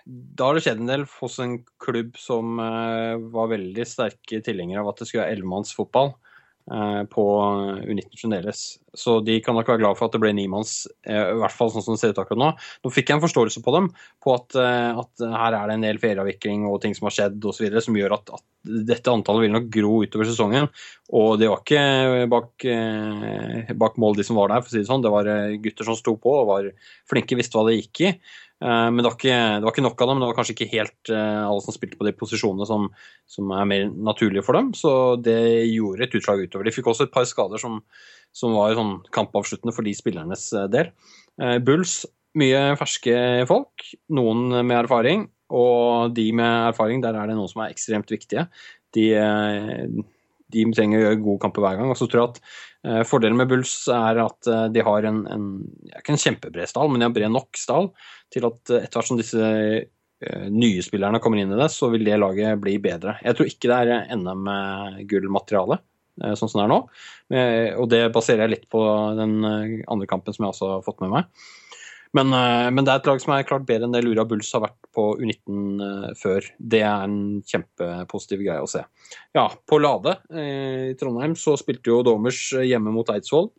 da 0.05 0.49
har 0.49 0.57
det 0.57 0.65
skjedd 0.65 0.83
en 0.83 0.91
del 0.91 1.05
hos 1.21 1.39
en 1.39 1.57
klubb 1.81 2.19
som 2.19 2.59
uh, 2.59 3.15
var 3.31 3.53
veldig 3.53 3.87
sterke 3.87 4.41
tilhengere 4.43 4.83
av 4.83 4.91
at 4.91 4.99
det 4.99 5.07
skulle 5.07 5.23
være 5.23 5.37
ellemannsfotball 5.37 6.11
uh, 6.11 7.03
på 7.07 7.23
U19 7.87 8.19
fremdeles. 8.19 8.63
Så 8.99 9.21
de 9.23 9.37
kan 9.45 9.55
nok 9.55 9.71
være 9.71 9.79
glad 9.79 9.97
for 9.97 10.09
at 10.09 10.17
det 10.17 10.21
ble 10.25 10.33
nimanns, 10.35 10.73
i 11.07 11.15
hvert 11.39 11.55
fall 11.55 11.71
sånn 11.71 11.85
som 11.85 11.95
det 11.95 12.01
ser 12.01 12.11
ut 12.11 12.19
akkurat 12.19 12.41
nå. 12.41 12.49
Nå 12.83 12.91
fikk 12.93 13.09
jeg 13.09 13.17
en 13.17 13.23
forståelse 13.23 13.63
på 13.63 13.73
dem 13.77 13.87
på 14.21 14.35
at, 14.35 14.59
at 14.59 15.23
her 15.23 15.57
er 15.57 15.71
det 15.71 15.77
en 15.79 15.87
del 15.87 16.01
ferieavvikling 16.03 16.67
og 16.69 16.77
ting 16.83 16.93
som 16.93 17.07
har 17.07 17.15
skjedd 17.15 17.47
osv. 17.49 17.79
som 17.87 17.97
gjør 17.97 18.19
at, 18.19 18.35
at, 18.37 18.45
dette 18.63 19.11
antallet 19.11 19.47
vil 19.47 19.55
nok 19.55 19.65
gro 19.73 19.95
utover 20.05 20.29
sesongen. 20.29 20.69
Og 21.15 21.39
det 21.41 21.49
var 21.51 21.63
ikke 21.63 22.27
bak, 22.31 22.67
bak 23.81 23.97
mål 23.99 24.19
de 24.19 24.27
som 24.27 24.37
var 24.39 24.53
der, 24.53 24.61
for 24.61 24.69
å 24.69 24.75
si 24.75 24.83
det 24.83 24.91
sånn. 24.91 25.03
Det 25.03 25.11
var 25.11 25.31
gutter 25.65 25.89
som 25.89 25.97
sto 25.99 26.13
på 26.21 26.37
og 26.43 26.47
var 26.51 26.69
flinke, 27.09 27.39
visste 27.39 27.57
hva 27.57 27.65
det 27.71 27.79
gikk 27.81 28.05
i. 28.05 28.13
Eh, 28.61 28.89
men 28.91 29.01
det 29.01 29.07
var, 29.07 29.17
ikke, 29.17 29.37
det 29.57 29.65
var, 29.65 29.73
ikke, 29.73 29.85
nok 29.87 30.03
av 30.03 30.09
dem. 30.11 30.21
Det 30.21 30.29
var 30.29 30.37
kanskje 30.37 30.55
ikke 30.55 30.71
helt 30.73 31.11
eh, 31.11 31.43
alle 31.43 31.65
som 31.65 31.75
spilte 31.75 31.99
på 31.99 32.07
de 32.07 32.15
posisjonene 32.17 32.67
som, 32.69 32.87
som, 33.29 33.53
er 33.57 33.69
mer 33.69 33.85
naturlige 34.11 34.45
for 34.45 34.59
dem. 34.59 34.71
Så 34.77 34.93
det 35.23 35.37
gjorde 35.71 36.07
et 36.07 36.17
utslag 36.19 36.45
utover. 36.45 36.67
De 36.67 36.75
fikk 36.75 36.91
også 36.91 37.07
et 37.07 37.13
par 37.13 37.27
skader 37.29 37.61
som, 37.61 37.81
som 38.35 38.55
var 38.57 38.77
sånn 38.77 38.97
kampavsluttende 39.15 39.75
for 39.75 39.87
de 39.87 39.95
spillernes 39.97 40.49
eh, 40.57 40.69
del. 40.73 40.93
Bulls, 41.65 42.03
mye 42.37 42.75
ferske 42.77 43.15
folk. 43.49 43.87
Noen 44.13 44.61
med 44.61 44.83
erfaring. 44.83 45.27
Og 45.53 46.13
de 46.15 46.27
med 46.33 46.69
erfaring, 46.69 47.01
der 47.03 47.17
er 47.17 47.29
det 47.29 47.37
noen 47.37 47.49
som 47.49 47.63
er 47.65 47.73
ekstremt 47.73 48.09
viktige. 48.09 48.47
De, 48.93 49.09
de 50.53 50.65
trenger 50.75 50.99
å 50.99 51.05
gjøre 51.07 51.21
gode 51.23 51.41
kamper 51.43 51.65
hver 51.65 51.79
gang. 51.79 51.91
Og 51.91 51.99
så 51.99 52.07
tror 52.09 52.21
jeg 52.21 52.31
at 52.31 52.39
eh, 52.87 53.01
Fordelen 53.07 53.39
med 53.39 53.49
Bulls 53.51 53.73
er 53.93 54.21
at 54.23 54.49
eh, 54.49 54.67
de 54.73 54.85
har 54.85 55.09
en, 55.09 55.23
en 55.33 55.47
ikke 55.99 56.15
en 56.15 56.23
kjempebred 56.25 56.71
stall, 56.71 56.91
men 56.91 57.01
de 57.01 57.09
har 57.09 57.15
bred 57.15 57.33
nok 57.33 57.59
stall 57.59 57.91
til 58.33 58.47
at 58.49 58.73
eh, 58.73 58.85
etter 58.85 58.99
hvert 58.99 59.11
som 59.11 59.19
disse 59.19 59.51
nye 60.23 60.79
spillerne 60.79 61.19
kommer 61.19 61.41
inn 61.41 61.49
i 61.51 61.57
det, 61.59 61.65
så 61.67 61.89
vil 61.91 62.05
det 62.07 62.15
laget 62.15 62.55
bli 62.63 62.77
bedre. 62.79 63.17
Jeg 63.25 63.35
tror 63.35 63.49
ikke 63.49 63.67
det 63.67 63.79
er 63.81 64.13
NM-gullmateriale, 64.15 65.75
sånn 66.39 66.47
som 66.47 66.61
det 66.61 66.63
er 66.63 66.71
nå. 66.71 66.77
Og 67.81 67.89
det 67.91 67.99
baserer 68.15 68.45
jeg 68.45 68.53
litt 68.53 68.69
på 68.71 68.85
den 69.17 69.33
andre 69.43 70.07
kampen 70.07 70.31
som 70.31 70.45
jeg 70.45 70.55
også 70.55 70.69
har 70.77 70.85
fått 70.85 71.03
med 71.03 71.11
meg. 71.11 71.43
Men, 72.13 72.33
eh, 72.33 72.69
men, 72.69 72.85
det 72.85 72.93
er 72.93 73.01
et 73.01 73.09
lag 73.09 73.21
som 73.21 73.33
er 73.33 73.47
klart 73.47 73.65
bedre 73.65 73.87
enn 73.87 73.95
det 73.95 74.03
Lura 74.05 74.25
Bulls 74.29 74.51
har 74.53 74.61
vært 74.67 74.77
på 74.93 75.07
U19 75.17 75.81
eh, 75.81 76.11
før. 76.19 76.45
Det 76.59 76.83
er 76.85 77.07
en 77.07 77.17
kjempepositiv 77.49 78.43
greie 78.45 78.61
å 78.61 78.69
se. 78.69 78.83
Ja, 79.33 79.47
på 79.49 79.81
Lade 79.81 80.19
eh, 80.29 80.91
i 80.91 80.95
Trondheim 80.99 81.33
så 81.39 81.57
spilte 81.59 81.89
jo 81.89 82.03
Domers 82.05 82.45
hjemme 82.61 82.93
mot 82.93 83.09
Eidsvoll. 83.09 83.49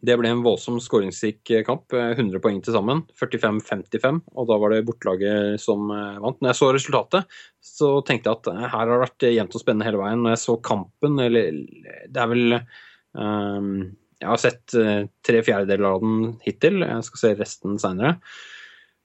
Det 0.00 0.16
ble 0.16 0.30
en 0.32 0.42
voldsom 0.42 0.78
skåringsrik 0.80 1.52
kamp. 1.66 1.92
100 1.92 2.40
poeng 2.42 2.58
til 2.64 2.72
sammen. 2.72 3.02
45-55. 3.20 4.22
Og 4.32 4.46
da 4.48 4.56
var 4.58 4.72
det 4.72 4.86
bortelaget 4.88 5.60
som 5.60 5.90
vant. 5.92 6.38
Når 6.40 6.48
jeg 6.48 6.56
så 6.56 6.68
resultatet, 6.72 7.34
så 7.60 7.90
tenkte 8.08 8.32
jeg 8.32 8.38
at 8.40 8.48
her 8.62 8.72
har 8.72 8.88
det 8.88 9.02
vært 9.02 9.26
jevnt 9.28 9.58
og 9.58 9.60
spennende 9.62 9.90
hele 9.90 10.00
veien. 10.00 10.22
Når 10.24 10.32
jeg 10.32 10.42
så 10.46 10.56
kampen, 10.64 11.20
eller 11.20 11.60
det 12.08 12.22
er 12.24 12.32
vel 12.32 12.56
um, 12.56 13.74
jeg 14.20 14.28
har 14.28 14.40
sett 14.40 14.76
uh, 14.76 15.04
tre 15.24 15.42
fjerdedeler 15.44 15.94
av 15.94 16.02
den 16.04 16.34
hittil. 16.44 16.82
Jeg 16.84 17.06
skal 17.06 17.22
se 17.22 17.36
resten 17.38 17.78
seinere. 17.80 18.18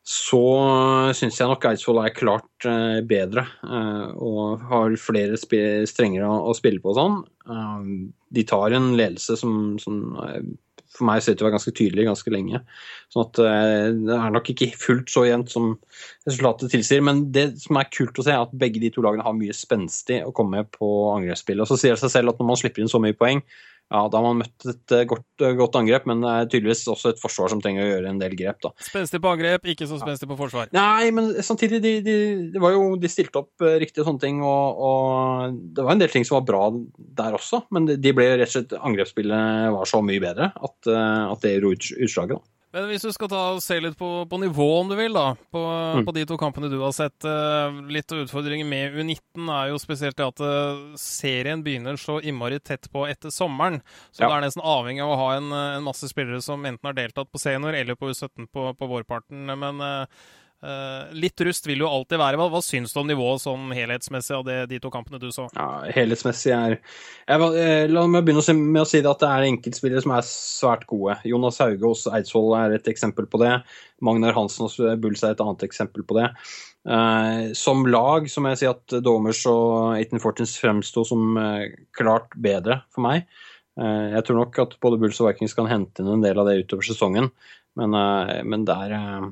Så 0.06 0.42
syns 1.18 1.40
jeg 1.40 1.50
nok 1.50 1.64
Eidsvoll 1.66 2.04
er 2.04 2.14
klart 2.14 2.68
uh, 2.68 3.00
bedre 3.08 3.48
uh, 3.66 4.12
og 4.22 4.66
har 4.70 4.98
flere 5.02 5.40
strenger 5.40 6.28
å, 6.28 6.36
å, 6.52 6.58
spille 6.58 6.84
på 6.84 6.92
og 6.94 7.00
sånn. 7.00 7.18
de 8.36 8.44
tar 8.46 8.76
en 8.76 8.92
ledelse 9.00 9.40
som, 9.40 9.80
som 9.82 10.04
for 10.96 11.08
meg 11.10 11.24
ser 11.24 11.34
ut 11.34 11.40
til 11.40 11.48
å 11.48 11.50
være 11.50 11.58
ganske 11.58 11.74
tydelig 11.76 12.06
ganske 12.08 12.32
lenge. 12.32 12.62
Sånn 13.12 13.26
at 13.26 13.40
Det 13.40 14.16
er 14.16 14.36
nok 14.36 14.52
ikke 14.52 14.70
fullt 14.80 15.10
så 15.12 15.26
jevnt 15.28 15.52
som 15.52 15.74
resultatet 16.28 16.72
tilsier. 16.72 17.02
Men 17.04 17.26
det 17.36 17.50
som 17.64 17.80
er 17.80 17.90
kult 17.92 18.20
å 18.20 18.24
se, 18.24 18.32
er 18.36 18.46
at 18.46 18.56
begge 18.56 18.84
de 18.84 18.92
to 18.94 19.04
lagene 19.04 19.26
har 19.26 19.36
mye 19.36 19.56
spenstig 19.56 20.22
å 20.24 20.32
komme 20.36 20.62
med 20.62 20.72
på 20.76 20.88
angrepsspillet. 21.16 21.66
Og 21.66 21.72
så 21.72 21.80
sier 21.82 21.98
det 21.98 22.04
seg 22.04 22.14
selv 22.14 22.32
at 22.32 22.40
når 22.40 22.52
man 22.52 22.62
slipper 22.62 22.84
inn 22.86 22.92
så 22.92 23.02
mye 23.04 23.18
poeng, 23.18 23.44
ja, 23.94 24.02
da 24.10 24.18
har 24.18 24.26
man 24.26 24.40
møtt 24.42 24.66
et 24.66 24.94
eh, 24.96 25.04
godt, 25.06 25.28
eh, 25.46 25.54
godt, 25.58 25.76
angrep, 25.78 26.08
men 26.10 26.24
det 26.24 26.32
er 26.32 26.48
tydeligvis 26.50 26.82
også 26.90 27.12
et 27.14 27.22
forsvar 27.22 27.52
som 27.54 27.62
trenger 27.62 27.84
å 27.84 27.90
gjøre 27.92 28.10
en 28.10 28.22
del 28.22 28.34
grep. 28.38 28.58
da. 28.66 28.72
Spenstig 28.82 29.22
på 29.22 29.30
angrep, 29.30 29.68
ikke 29.76 29.88
så 29.90 30.00
spenstig 30.02 30.30
på 30.32 30.38
forsvar. 30.40 30.72
Nei, 30.76 31.12
men 31.16 31.30
samtidig, 31.46 31.82
de, 31.84 31.94
de, 32.06 32.16
de, 32.56 32.64
var 32.64 32.74
jo, 32.74 32.88
de 33.02 33.12
stilte 33.12 33.44
opp 33.44 33.54
riktig 33.62 33.84
riktige 33.86 34.08
sånne 34.08 34.24
ting, 34.24 34.42
og, 34.42 34.82
og, 34.88 35.60
det 35.78 35.86
var 35.86 35.94
en 35.94 36.02
del 36.02 36.12
ting 36.12 36.26
som 36.26 36.40
var 36.40 36.48
bra 36.50 36.64
der 37.22 37.38
også, 37.38 37.62
men 37.76 37.86
de 37.94 38.16
ble 38.18 38.32
rett 38.34 38.50
og 38.50 38.56
slett 38.56 38.74
Angrepsspillet 38.76 39.70
var 39.76 39.90
så 39.90 40.02
mye 40.06 40.24
bedre 40.24 40.50
at, 40.50 40.78
at 40.90 41.46
det 41.46 41.54
gjorde 41.60 42.02
utslaget. 42.02 42.40
da. 42.42 42.55
Men 42.76 42.90
hvis 42.92 43.06
du 43.08 43.12
skal 43.16 43.30
ta 43.32 43.42
og 43.54 43.62
se 43.64 43.78
litt 43.80 43.96
på, 43.96 44.08
på 44.28 44.38
nivå, 44.42 44.66
om 44.82 44.90
du 44.92 44.98
vil, 45.00 45.16
da, 45.16 45.30
på, 45.54 45.62
mm. 45.64 46.02
på, 46.04 46.14
de 46.18 46.26
to 46.28 46.36
kampene 46.40 46.68
du 46.68 46.76
har 46.82 46.92
sett. 46.96 47.16
Uh, 47.24 47.80
litt 47.88 48.12
av 48.12 48.26
utfordringen 48.26 48.68
med 48.68 48.98
U19 49.00 49.48
er 49.48 49.72
jo 49.72 49.80
spesielt 49.80 50.20
det 50.20 50.28
at 50.28 50.44
uh, 50.44 50.82
serien 51.00 51.64
begynner 51.64 51.96
så 52.02 52.18
innmari 52.20 52.60
tett 52.60 52.90
på 52.92 53.06
etter 53.08 53.32
sommeren. 53.32 53.80
Så 54.12 54.26
ja. 54.26 54.28
det 54.28 54.36
er 54.42 54.48
nesten 54.50 54.66
avhengig 54.68 55.06
av 55.06 55.14
å 55.14 55.20
ha 55.22 55.30
en, 55.38 55.48
en, 55.56 55.86
masse 55.88 56.10
spillere 56.12 56.42
som 56.44 56.68
enten 56.68 56.92
har 56.92 56.98
deltatt 57.00 57.32
på 57.32 57.40
senior 57.40 57.80
eller 57.80 57.96
på 57.96 58.12
U17 58.12 58.50
på, 58.52 58.72
på 58.76 58.92
vårparten. 58.92 59.56
Men 59.56 59.86
Uh, 59.86 60.04
litt 61.16 61.42
rust 61.46 61.68
vil 61.68 61.84
jo 61.84 61.90
alltid 61.90 62.20
være. 62.20 62.40
Hva, 62.40 62.48
hva 62.54 62.62
syns 62.64 62.94
du 62.94 63.00
om 63.02 63.08
nivået 63.10 63.44
sånn 63.44 63.72
helhetsmessig 63.76 64.36
av 64.38 64.46
det, 64.48 64.58
de 64.72 64.80
to 64.82 64.92
kampene 64.94 65.20
du 65.22 65.28
så? 65.34 65.48
Ja, 65.56 65.86
Helhetsmessig 65.96 66.54
er 66.56 66.76
jeg, 66.76 67.48
eh, 67.60 67.86
La 67.92 68.06
meg 68.10 68.26
begynne 68.26 68.56
med 68.60 68.84
å 68.84 68.88
si 68.90 69.02
at 69.02 69.22
det 69.22 69.32
er 69.32 69.48
enkeltspillere 69.50 70.04
som 70.04 70.16
er 70.16 70.28
svært 70.28 70.86
gode. 70.90 71.18
Jonas 71.28 71.60
Hauge 71.64 71.86
hos 71.86 72.06
Eidsvoll 72.10 72.56
er 72.60 72.78
et 72.78 72.90
eksempel 72.92 73.28
på 73.30 73.42
det. 73.42 73.58
Magnar 74.06 74.36
Hansen 74.38 74.68
hos 74.68 74.78
Bulls 75.02 75.24
er 75.24 75.36
et 75.36 75.44
annet 75.44 75.66
eksempel 75.68 76.06
på 76.08 76.18
det. 76.20 76.30
Uh, 76.86 77.50
som 77.58 77.82
lag 77.90 78.28
så 78.30 78.44
må 78.44 78.52
jeg 78.52 78.62
si 78.62 78.68
at 78.70 79.00
Domers 79.02 79.40
og 79.50 79.96
1814 79.98 80.52
fremsto 80.62 81.02
som 81.08 81.40
uh, 81.40 81.66
klart 81.98 82.30
bedre 82.38 82.84
for 82.94 83.08
meg. 83.08 83.26
jeg 83.76 84.24
tror 84.24 84.38
nok 84.40 84.58
at 84.62 84.76
både 84.80 84.96
Bulls 85.02 85.18
og 85.20 85.26
Vikings 85.28 85.54
kan 85.58 85.68
hente 85.68 86.00
inn 86.00 86.08
en 86.08 86.22
del 86.24 86.38
av 86.40 86.48
det 86.48 86.62
utover 86.62 86.86
sesongen, 86.88 87.26
men, 87.76 87.98
men 88.48 88.62
der 88.64 88.94
er 88.96 89.26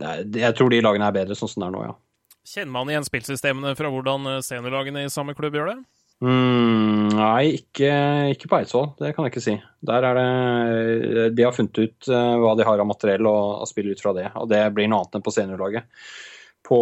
jeg 0.00 0.56
tror 0.56 0.72
de 0.72 0.80
lagene 0.84 1.08
er 1.08 1.16
bedre 1.16 1.36
sånn 1.36 1.50
som 1.50 1.64
det 1.64 1.68
er 1.68 1.76
nå, 1.76 1.84
ja. 1.90 1.96
Kjenner 2.42 2.74
man 2.74 2.90
igjen 2.90 3.06
spillsystemene 3.06 3.74
fra 3.78 3.90
hvordan 3.92 4.26
eh, 4.26 4.40
seniorlagene 4.42 5.04
i 5.06 5.12
samme 5.12 5.34
klubb 5.38 5.54
gjør 5.54 5.72
det? 5.72 5.76
Mm, 6.22 7.10
nei, 7.14 7.58
ikke, 7.58 7.90
ikke, 8.34 8.48
på 8.50 8.58
Eidsvoll. 8.58 8.90
Det 8.98 9.12
kan 9.14 9.26
jeg 9.26 9.32
ikke 9.32 9.42
si. 9.42 9.54
Der 9.82 10.06
er 10.06 10.18
det 10.18 11.30
De 11.34 11.46
har 11.46 11.54
funnet 11.54 11.80
ut 11.82 12.10
uh, 12.10 12.36
hva 12.38 12.52
de 12.58 12.66
har 12.66 12.82
av 12.82 12.86
materiell 12.86 13.26
og, 13.26 13.62
og 13.62 13.70
spiller 13.70 13.94
ut 13.94 14.02
fra 14.02 14.14
det. 14.14 14.28
Og 14.38 14.46
det 14.50 14.60
blir 14.74 14.90
noe 14.90 15.02
annet 15.02 15.18
enn 15.18 15.24
på 15.26 15.34
seniorlaget. 15.34 16.02
På, 16.66 16.78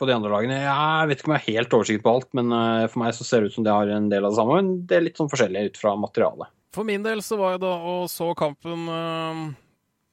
på 0.00 0.08
de 0.08 0.14
andre 0.16 0.30
lagene 0.32 0.62
Jeg 0.62 1.08
vet 1.10 1.20
ikke 1.20 1.28
om 1.28 1.34
jeg 1.36 1.42
har 1.42 1.58
helt 1.58 1.74
oversikt 1.76 2.04
på 2.06 2.14
alt, 2.14 2.30
men 2.38 2.54
for 2.88 3.02
meg 3.02 3.12
så 3.12 3.26
ser 3.28 3.42
det 3.42 3.50
ut 3.50 3.58
som 3.58 3.66
de 3.66 3.74
har 3.74 3.92
en 3.92 4.08
del 4.08 4.24
av 4.24 4.32
det 4.32 4.40
samme. 4.40 4.56
Men 4.62 4.70
det 4.88 4.96
er 4.96 5.04
litt 5.04 5.20
sånn 5.20 5.28
forskjellig 5.32 5.66
ut 5.68 5.80
fra 5.82 5.92
materialet. 6.00 6.52
For 6.72 6.88
min 6.88 7.04
del 7.04 7.20
så 7.24 7.36
var 7.36 7.58
jeg 7.58 7.64
da 7.66 7.74
og 7.92 8.08
så 8.08 8.30
kampen 8.38 8.88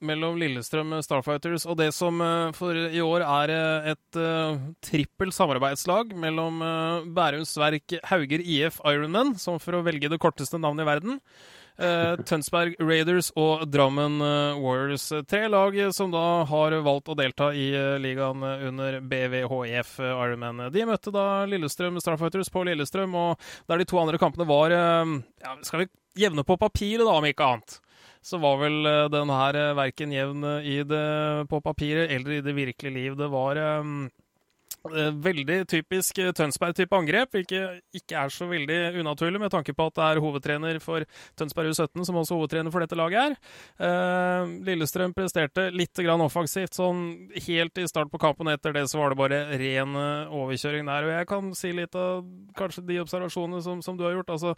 mellom 0.06 0.38
Lillestrøm 0.40 0.94
Starfighters 1.04 1.66
og 1.68 1.78
det 1.80 1.90
som 1.96 2.22
eh, 2.22 2.54
for 2.58 2.78
i 2.78 3.02
år 3.04 3.26
er 3.26 3.54
eh, 3.54 3.92
et 3.94 4.06
trippelt 4.18 4.76
trippel 4.88 5.32
samarbeidslag 5.34 6.14
mellom 6.18 6.60
Bærums 7.16 7.54
Verk 7.60 7.96
Hauger 8.10 8.42
IF 8.42 8.80
Ironman, 8.86 9.36
som 9.40 9.58
for 9.62 9.78
å 9.78 9.84
velge 9.86 10.10
det 10.12 10.20
korteste 10.22 10.60
navnet 10.62 10.86
i 10.86 10.88
verden, 10.88 11.20
Tønsberg 12.30 12.74
Raiders 12.82 13.30
og 13.38 13.68
Drammen 13.70 14.18
Warriors. 14.58 15.06
Tre 15.30 15.44
lag 15.52 15.76
som 15.94 16.10
da 16.14 16.24
har 16.50 16.74
valgt 16.86 17.12
å 17.14 17.18
delta 17.18 17.52
i 17.54 17.68
ligaen 18.02 18.42
under 18.42 18.98
BVHF 19.06 20.00
Ironman. 20.02 20.68
De 20.74 20.88
møtte 20.90 21.14
da 21.14 21.46
Lillestrøm 21.50 22.00
Starfighters 22.02 22.50
på 22.54 22.66
Lillestrøm, 22.66 23.14
og 23.14 23.50
der 23.70 23.84
de 23.84 23.90
to 23.90 24.02
andre 24.02 24.18
kampene 24.22 24.50
var 24.50 24.74
ja, 24.74 25.54
Skal 25.62 25.84
vi 25.86 25.92
jevne 26.26 26.46
på 26.48 26.58
papiret, 26.58 27.06
da, 27.06 27.14
om 27.14 27.30
ikke 27.30 27.52
annet? 27.52 27.78
Så 28.28 28.40
var 28.44 28.62
vel 28.62 28.86
eh, 28.86 29.08
den 29.14 29.32
her 29.32 29.56
eh, 29.56 29.74
verken 29.78 30.14
jevn 30.16 30.46
i 30.60 30.80
det 30.88 31.08
på 31.52 31.64
papiret 31.64 32.12
eller 32.12 32.38
i 32.38 32.46
det 32.46 32.56
virkelige 32.58 32.96
liv. 32.96 33.20
Det 33.20 33.28
var 33.32 33.60
um, 33.80 34.10
veldig 34.88 35.62
typisk 35.68 36.20
Tønsberg-type 36.36 36.96
angrep, 36.96 37.34
hvilket 37.34 37.98
ikke 37.98 38.20
er 38.20 38.32
så 38.32 38.46
veldig 38.48 39.00
unaturlig 39.02 39.42
med 39.42 39.52
tanke 39.52 39.74
på 39.76 39.88
at 39.90 39.96
det 39.98 40.06
er 40.06 40.22
hovedtrener 40.24 40.80
for 40.84 41.04
Tønsberg 41.40 41.74
U17 41.74 42.06
som 42.08 42.20
også 42.22 42.38
hovedtrener 42.38 42.72
for 42.72 42.84
dette 42.84 43.00
laget 43.00 43.24
her. 43.24 43.38
Uh, 43.80 44.60
Lillestrøm 44.68 45.16
presterte 45.16 45.70
litt 45.76 45.96
grann 46.04 46.24
offensivt 46.24 46.76
sånn 46.78 47.32
helt 47.48 47.80
i 47.80 47.88
start 47.88 48.12
på 48.12 48.22
kampen. 48.22 48.52
Etter 48.52 48.76
det 48.76 48.88
så 48.92 49.02
var 49.02 49.16
det 49.16 49.22
bare 49.24 49.42
ren 49.60 49.96
overkjøring 49.96 50.88
der. 50.88 51.08
Og 51.08 51.16
jeg 51.16 51.32
kan 51.32 51.56
si 51.56 51.74
litt 51.76 51.96
av 51.96 52.28
kanskje 52.60 52.86
de 52.92 53.02
observasjonene 53.04 53.64
som, 53.64 53.84
som 53.84 54.00
du 54.00 54.08
har 54.08 54.20
gjort. 54.20 54.36
altså 54.36 54.56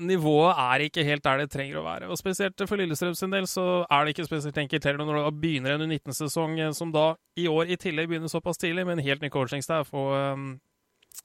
nivået 0.00 0.56
er 0.58 0.84
ikke 0.86 1.04
helt 1.04 1.24
der 1.24 1.42
det 1.42 1.50
trenger 1.52 1.80
å 1.80 1.84
være. 1.84 2.08
Og 2.10 2.18
Spesielt 2.18 2.62
for 2.66 2.80
Lillestrøm 2.80 3.14
sin 3.14 3.32
del 3.34 3.46
så 3.50 3.84
er 3.90 4.04
det 4.04 4.14
ikke 4.14 4.28
spesielt 4.28 4.58
enkelt 4.58 4.88
heller 4.88 5.04
når 5.04 5.20
du 5.20 5.40
begynner 5.42 5.76
en 5.76 5.84
U19-sesong 5.86 6.58
eh, 6.60 6.72
som 6.76 6.92
da 6.94 7.12
i 7.38 7.46
år 7.50 7.70
i 7.70 7.78
tillegg 7.80 8.10
begynner 8.10 8.32
såpass 8.32 8.58
tidlig, 8.60 8.86
med 8.86 8.98
en 8.98 9.04
helt 9.04 9.22
ny 9.22 9.30
coachingstaff 9.32 9.92
og 9.94 10.10
um, 10.16 10.50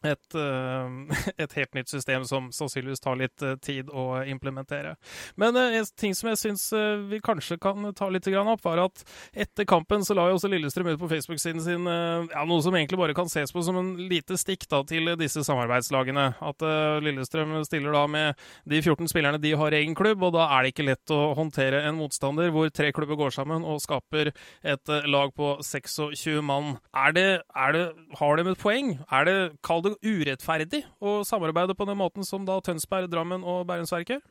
et, 0.04 0.36
eh, 0.36 1.32
et, 1.44 1.54
helt 1.56 1.74
nytt 1.78 1.90
system 1.90 2.26
som 2.28 2.50
sannsynligvis 2.54 3.02
tar 3.04 3.18
litt 3.20 3.42
eh, 3.46 3.56
tid 3.64 3.90
å 3.90 4.24
implementere. 4.28 4.96
Men 5.40 5.58
uh, 5.58 5.78
en 5.80 5.88
ting 5.98 6.16
som 6.18 6.30
jeg 6.32 6.42
syns 6.42 6.66
vi 7.10 7.20
kanskje 7.24 7.58
kan 7.62 7.86
ta 7.98 8.10
litt 8.12 8.28
opp, 8.36 8.64
var 8.66 8.82
at 8.86 9.04
etter 9.34 9.68
kampen 9.70 10.04
så 10.06 10.16
la 10.18 10.28
jo 10.30 10.38
også 10.38 10.50
Lillestrøm 10.52 10.90
ut 10.92 11.00
på 11.02 11.10
Facebook-siden 11.12 11.62
sin 11.64 11.88
ja, 11.88 12.44
noe 12.48 12.64
som 12.64 12.76
egentlig 12.76 13.00
bare 13.00 13.16
kan 13.18 13.30
ses 13.32 13.54
på 13.54 13.62
som 13.66 13.78
en 13.80 13.92
lite 14.10 14.38
stikk 14.40 14.66
da, 14.72 14.82
til 14.88 15.12
disse 15.20 15.44
samarbeidslagene. 15.46 16.26
At 16.44 16.66
Lillestrøm 17.06 17.54
stiller 17.68 17.96
da 17.96 18.04
med 18.12 18.42
de 18.70 18.82
14 18.82 19.10
spillerne 19.12 19.42
de 19.42 19.54
har 19.58 19.76
egen 19.78 19.96
klubb, 19.98 20.24
og 20.26 20.36
da 20.36 20.48
er 20.56 20.66
det 20.66 20.74
ikke 20.74 20.88
lett 20.90 21.14
å 21.14 21.22
håndtere 21.38 21.84
en 21.86 22.00
motstander 22.00 22.52
hvor 22.56 22.72
tre 22.74 22.92
klubber 22.96 23.20
går 23.20 23.36
sammen 23.38 23.66
og 23.66 23.82
skaper 23.84 24.34
et 24.66 24.96
lag 25.10 25.34
på 25.38 25.56
26 25.66 26.42
mann. 26.46 26.76
Er 26.98 27.16
det, 27.16 27.28
er 27.56 27.78
det, 27.78 27.86
har 28.20 28.42
de 28.42 28.50
et 28.52 28.62
poeng? 28.62 28.96
Er 29.14 29.30
det, 29.30 29.38
Kall 29.76 29.84
det 29.84 29.98
urettferdig 30.08 30.86
å 31.04 31.18
samarbeide 31.28 31.76
på 31.76 31.84
den 31.90 31.98
måten 32.00 32.24
som 32.24 32.46
da 32.48 32.56
Tønsberg, 32.64 33.10
Drammen 33.12 33.42
og 33.44 33.66
Bergensverket 33.68 34.16
gjør? 34.16 34.22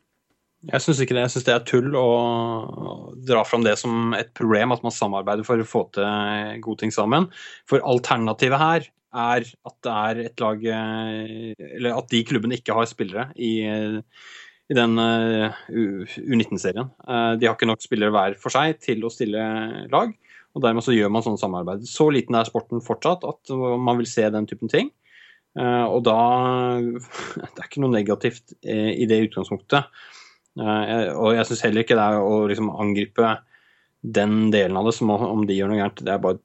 Jeg 0.65 0.81
syns 0.81 1.01
ikke 1.03 1.13
det. 1.13 1.25
Jeg 1.27 1.33
syns 1.35 1.45
det 1.45 1.53
er 1.53 1.67
tull 1.69 1.97
å 1.99 2.05
dra 3.29 3.43
fram 3.45 3.61
det 3.61 3.75
som 3.77 4.15
et 4.17 4.31
problem, 4.33 4.73
at 4.73 4.81
man 4.81 4.95
samarbeider 4.95 5.45
for 5.45 5.61
å 5.61 5.67
få 5.69 5.83
til 5.93 6.63
gode 6.65 6.81
ting 6.81 6.95
sammen. 6.95 7.29
For 7.69 7.85
alternativet 7.85 8.63
her 8.63 8.89
er 8.89 9.45
at 9.45 9.77
det 9.85 9.93
er 9.93 10.23
et 10.23 10.41
lag 10.41 10.65
Eller 10.65 11.91
at 11.93 12.09
de 12.09 12.23
klubbene 12.25 12.57
ikke 12.57 12.73
har 12.79 12.89
spillere 12.89 13.27
i, 13.37 13.53
i 13.61 14.79
den 14.81 14.97
U19-serien. 14.97 16.89
De 17.37 17.45
har 17.45 17.53
ikke 17.53 17.69
nok 17.69 17.85
spillere 17.85 18.15
hver 18.17 18.41
for 18.41 18.57
seg 18.57 18.81
til 18.81 19.05
å 19.05 19.13
stille 19.13 19.45
lag. 19.93 20.17
Og 20.57 20.65
dermed 20.65 20.81
så 20.81 20.97
gjør 20.97 21.13
man 21.13 21.21
sånn 21.21 21.37
samarbeid. 21.37 21.85
Så 21.85 22.09
liten 22.09 22.33
er 22.33 22.49
sporten 22.49 22.81
fortsatt 22.81 23.27
at 23.29 23.53
man 23.53 24.01
vil 24.01 24.09
se 24.09 24.25
den 24.33 24.49
typen 24.49 24.73
ting. 24.73 24.95
Eh, 25.55 25.85
og 25.87 26.03
da 26.03 26.19
Det 27.55 27.61
er 27.61 27.67
ikke 27.67 27.83
noe 27.83 27.95
negativt 27.95 28.55
eh, 28.65 28.91
i 28.95 29.07
det 29.09 29.21
utgangspunktet. 29.29 29.91
Eh, 30.59 31.11
og 31.13 31.35
jeg 31.35 31.47
syns 31.49 31.63
heller 31.67 31.85
ikke 31.85 31.97
det 31.97 32.07
er 32.07 32.23
å 32.23 32.41
liksom 32.51 32.73
angripe 32.73 33.37
den 34.05 34.51
delen 34.53 34.77
av 34.77 34.89
det 34.89 34.93
som 34.97 35.09
om 35.15 35.47
de 35.47 35.55
gjør 35.57 35.71
noe 35.71 35.79
gærent. 35.79 36.03
Det 36.05 36.13
er 36.13 36.21
bare 36.21 36.37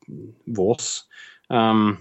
vås. 0.57 0.93
Um, 1.51 1.99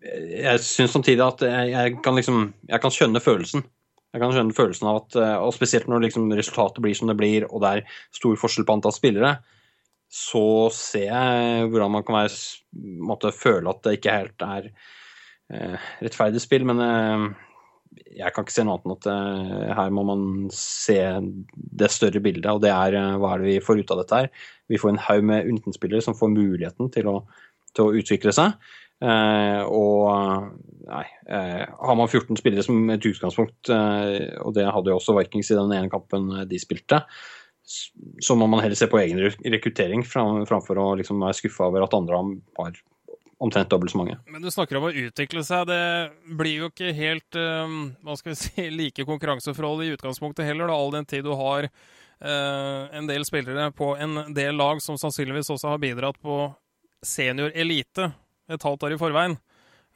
jeg 0.00 0.62
syns 0.64 0.94
samtidig 0.94 1.20
at 1.20 1.42
jeg, 1.44 1.96
kan 2.04 2.16
liksom 2.16 2.54
Jeg 2.70 2.80
kan 2.80 2.94
skjønne 2.94 3.20
følelsen. 3.20 3.66
Jeg 4.14 4.22
kan 4.22 4.32
skjønne 4.32 4.56
følelsen 4.56 4.88
av 4.88 5.02
at, 5.02 5.18
og 5.44 5.52
Spesielt 5.52 5.90
når 5.90 6.06
liksom 6.06 6.30
resultatet 6.32 6.80
blir 6.82 6.96
som 6.96 7.10
det 7.10 7.18
blir, 7.18 7.44
og 7.50 7.60
det 7.62 7.72
er 7.74 7.98
stor 8.16 8.38
forskjell 8.40 8.64
på 8.66 8.78
antall 8.78 8.94
spillere, 8.96 9.34
så 10.10 10.70
ser 10.74 11.04
jeg 11.12 11.68
hvordan 11.70 11.92
man 11.98 12.06
kan 12.06 12.16
være, 12.22 12.40
måtte 13.06 13.34
føle 13.36 13.70
at 13.70 13.84
det 13.84 13.98
ikke 13.98 14.16
helt 14.16 14.46
er 14.48 14.72
rettferdig 16.00 16.42
spill, 16.42 16.66
men 16.68 16.82
eh, 16.84 17.24
jeg 18.20 18.34
kan 18.34 18.46
ikke 18.46 18.54
se 18.54 18.64
noe 18.66 18.78
annet 18.78 18.86
enn 18.86 18.96
at 18.96 19.08
eh, 19.12 19.70
her 19.78 19.94
må 19.94 20.04
man 20.06 20.26
se 20.54 20.98
det 21.54 21.90
større 21.94 22.22
bildet, 22.22 22.50
og 22.52 22.62
det 22.64 22.70
er 22.74 22.98
hva 23.20 23.34
er 23.34 23.42
det 23.42 23.50
vi 23.50 23.64
får 23.64 23.82
ut 23.82 23.94
av 23.94 24.02
dette 24.02 24.20
her. 24.22 24.30
Vi 24.70 24.78
får 24.80 24.94
en 24.94 25.02
haug 25.08 25.26
med 25.32 25.50
U19-spillere 25.50 26.04
som 26.04 26.18
får 26.18 26.32
muligheten 26.34 26.92
til 26.94 27.10
å, 27.10 27.16
til 27.74 27.88
å 27.88 27.98
utvikle 28.02 28.34
seg. 28.36 28.54
Eh, 29.00 29.62
og 29.64 30.50
nei, 30.84 31.04
eh, 31.32 31.62
har 31.64 31.96
man 31.96 32.08
14 32.08 32.36
spillere 32.36 32.64
som 32.66 32.82
et 32.92 33.06
utgangspunkt, 33.08 33.70
eh, 33.72 34.26
og 34.44 34.52
det 34.58 34.66
hadde 34.68 34.92
jo 34.92 34.98
også 34.98 35.16
Vikings 35.16 35.52
i 35.54 35.56
den 35.56 35.72
ene 35.72 35.92
kampen 35.92 36.28
de 36.50 36.60
spilte, 36.60 37.02
så 38.20 38.34
må 38.36 38.48
man 38.50 38.60
heller 38.64 38.76
se 38.76 38.88
på 38.90 38.98
egen 38.98 39.20
rekruttering 39.54 40.02
framfor 40.02 40.80
å 40.82 40.86
liksom 40.98 41.20
være 41.22 41.38
skuffa 41.38 41.68
over 41.68 41.84
at 41.84 41.94
andre 41.94 42.18
har 42.58 42.80
omtrent 43.40 43.70
dobbelt 43.72 43.92
så 43.92 43.98
mange. 43.98 44.18
Men 44.28 44.42
du 44.44 44.50
snakker 44.52 44.76
om 44.78 44.88
å 44.90 44.92
utvikle 44.92 45.42
seg. 45.46 45.68
Det 45.70 46.36
blir 46.38 46.62
jo 46.62 46.68
ikke 46.68 46.92
helt 46.96 47.38
um, 47.40 47.92
hva 48.04 48.16
skal 48.18 48.34
vi 48.34 48.40
si, 48.42 48.66
like 48.74 49.06
konkurranseforhold 49.08 49.86
i 49.86 49.92
utgangspunktet 49.94 50.48
heller, 50.48 50.68
da, 50.68 50.76
all 50.76 50.92
den 50.94 51.08
tid 51.08 51.24
du 51.24 51.32
har 51.38 51.68
uh, 51.70 52.82
en 52.96 53.08
del 53.08 53.24
spillere 53.28 53.70
på 53.76 53.94
en 53.96 54.34
del 54.36 54.60
lag 54.60 54.82
som 54.84 54.98
sannsynligvis 55.00 55.52
også 55.56 55.72
har 55.72 55.80
bidratt 55.82 56.20
på 56.20 56.42
senior 57.06 57.54
elite 57.56 58.10
et 58.50 58.66
halvt 58.66 58.88
år 58.88 58.96
i 58.96 59.00
forveien. 59.00 59.38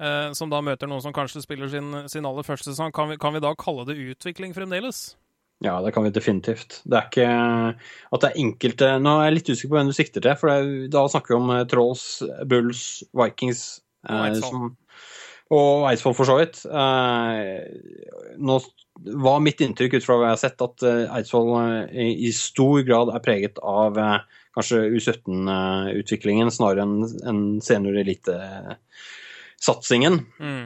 Uh, 0.00 0.32
som 0.34 0.50
da 0.50 0.58
møter 0.64 0.90
noen 0.90 1.04
som 1.04 1.14
kanskje 1.14 1.44
spiller 1.44 1.68
sin, 1.70 1.92
sin 2.10 2.26
aller 2.26 2.46
første 2.46 2.72
sesong. 2.72 2.94
Kan 2.96 3.12
kan 3.20 3.36
vi 3.36 3.44
da 3.44 3.52
kalle 3.58 3.84
det 3.86 4.00
utvikling 4.00 4.56
fremdeles? 4.56 5.12
Ja, 5.62 5.76
det 5.84 5.92
kan 5.94 6.04
vi 6.04 6.10
definitivt. 6.12 6.80
Det 6.84 6.98
er 6.98 7.06
ikke 7.08 7.28
at 7.28 8.24
det 8.24 8.30
er 8.30 8.40
enkelte 8.42 8.88
Nå 9.00 9.12
er 9.20 9.28
jeg 9.28 9.36
litt 9.36 9.50
usikker 9.52 9.70
på 9.70 9.78
hvem 9.78 9.92
du 9.92 9.96
sikter 9.96 10.24
til, 10.24 10.34
for 10.40 10.50
det, 10.50 10.88
da 10.92 11.04
snakker 11.08 11.34
vi 11.34 11.40
om 11.40 11.52
eh, 11.54 11.66
Trolls, 11.70 12.04
Bulls, 12.50 12.82
Vikings 13.16 13.60
og 14.08 14.24
Eidsvoll. 14.26 14.72
Eh, 14.72 14.76
og 15.54 15.86
Eidsvoll, 15.90 16.16
for 16.16 16.26
så 16.28 16.36
vidt. 16.40 16.56
Eh, 16.66 17.52
nå 18.42 18.54
var 19.24 19.38
mitt 19.42 19.60
inntrykk 19.64 19.94
ut 19.98 20.06
fra 20.06 20.16
hva 20.18 20.26
jeg 20.28 20.36
har 20.36 20.44
sett, 20.44 20.60
at 20.64 20.76
eh, 20.86 21.12
Eidsvoll 21.18 21.50
eh, 21.60 22.12
i 22.26 22.28
stor 22.34 22.76
grad 22.86 23.08
er 23.14 23.24
preget 23.24 23.56
av 23.62 23.92
eh, 24.00 24.20
kanskje 24.54 24.90
U17-utviklingen 24.94 26.50
snarere 26.54 26.82
enn 26.86 26.98
en 27.26 27.40
senior 27.64 27.94
elite-satsingen. 28.04 30.14
Mm. 30.38 30.64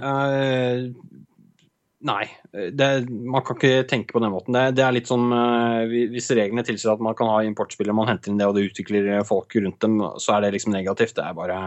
Nei, 2.07 2.29
det, 2.53 2.89
man 3.11 3.43
kan 3.43 3.57
ikke 3.59 3.87
tenke 3.91 4.15
på 4.15 4.21
den 4.23 4.31
måten. 4.31 4.55
Det, 4.55 4.77
det 4.79 4.85
er 4.87 4.93
litt 4.95 5.09
sånn 5.11 5.33
uh, 5.35 5.83
Hvis 6.13 6.31
reglene 6.31 6.63
tilsier 6.67 6.93
at 6.93 7.03
man 7.03 7.17
kan 7.19 7.31
ha 7.33 7.41
importspillere, 7.43 7.97
man 7.97 8.07
henter 8.11 8.31
inn 8.31 8.39
det 8.39 8.47
og 8.47 8.55
det 8.55 8.69
utvikler 8.69 9.25
folk 9.27 9.57
rundt 9.59 9.81
dem, 9.83 9.99
så 10.23 10.37
er 10.37 10.47
det 10.47 10.53
liksom 10.55 10.77
negativt. 10.77 11.17
Det 11.19 11.27
er 11.27 11.35
bare 11.35 11.59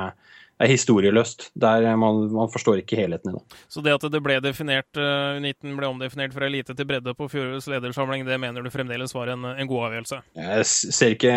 det 0.62 0.68
er 0.68 0.76
historieløst. 0.76 1.48
Der 1.58 1.88
man, 1.98 2.28
man, 2.32 2.50
forstår 2.54 2.84
ikke 2.84 3.00
helheten 3.00 3.32
i 3.32 3.34
det. 3.34 3.60
Så 3.72 3.82
det 3.82 3.96
at 3.96 4.06
det 4.14 4.22
ble 4.22 4.36
definert, 4.46 4.90
uh, 4.94 5.40
U19 5.42 5.74
ble 5.78 5.90
omdefinert 5.90 6.36
fra 6.36 6.46
elite 6.46 6.76
til 6.78 6.86
bredde 6.88 7.16
på 7.18 7.28
fjorårets 7.32 7.68
ledersamling, 7.72 8.28
det 8.28 8.38
mener 8.40 8.62
du 8.62 8.70
fremdeles 8.74 9.16
var 9.18 9.34
en, 9.34 9.48
en, 9.56 9.70
god 9.72 9.88
avgjørelse? 9.90 10.22
Jeg 10.38 10.68
ser 10.70 11.16
ikke 11.16 11.34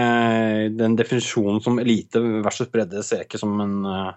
den 0.76 0.98
definisjonen 1.00 1.64
som 1.64 1.80
elite 1.80 2.20
versus 2.44 2.68
bredde 2.68 3.02
ser 3.02 3.22
jeg 3.22 3.30
ikke 3.30 3.40
som 3.40 3.56
en 3.64 3.78
uh, 3.88 4.12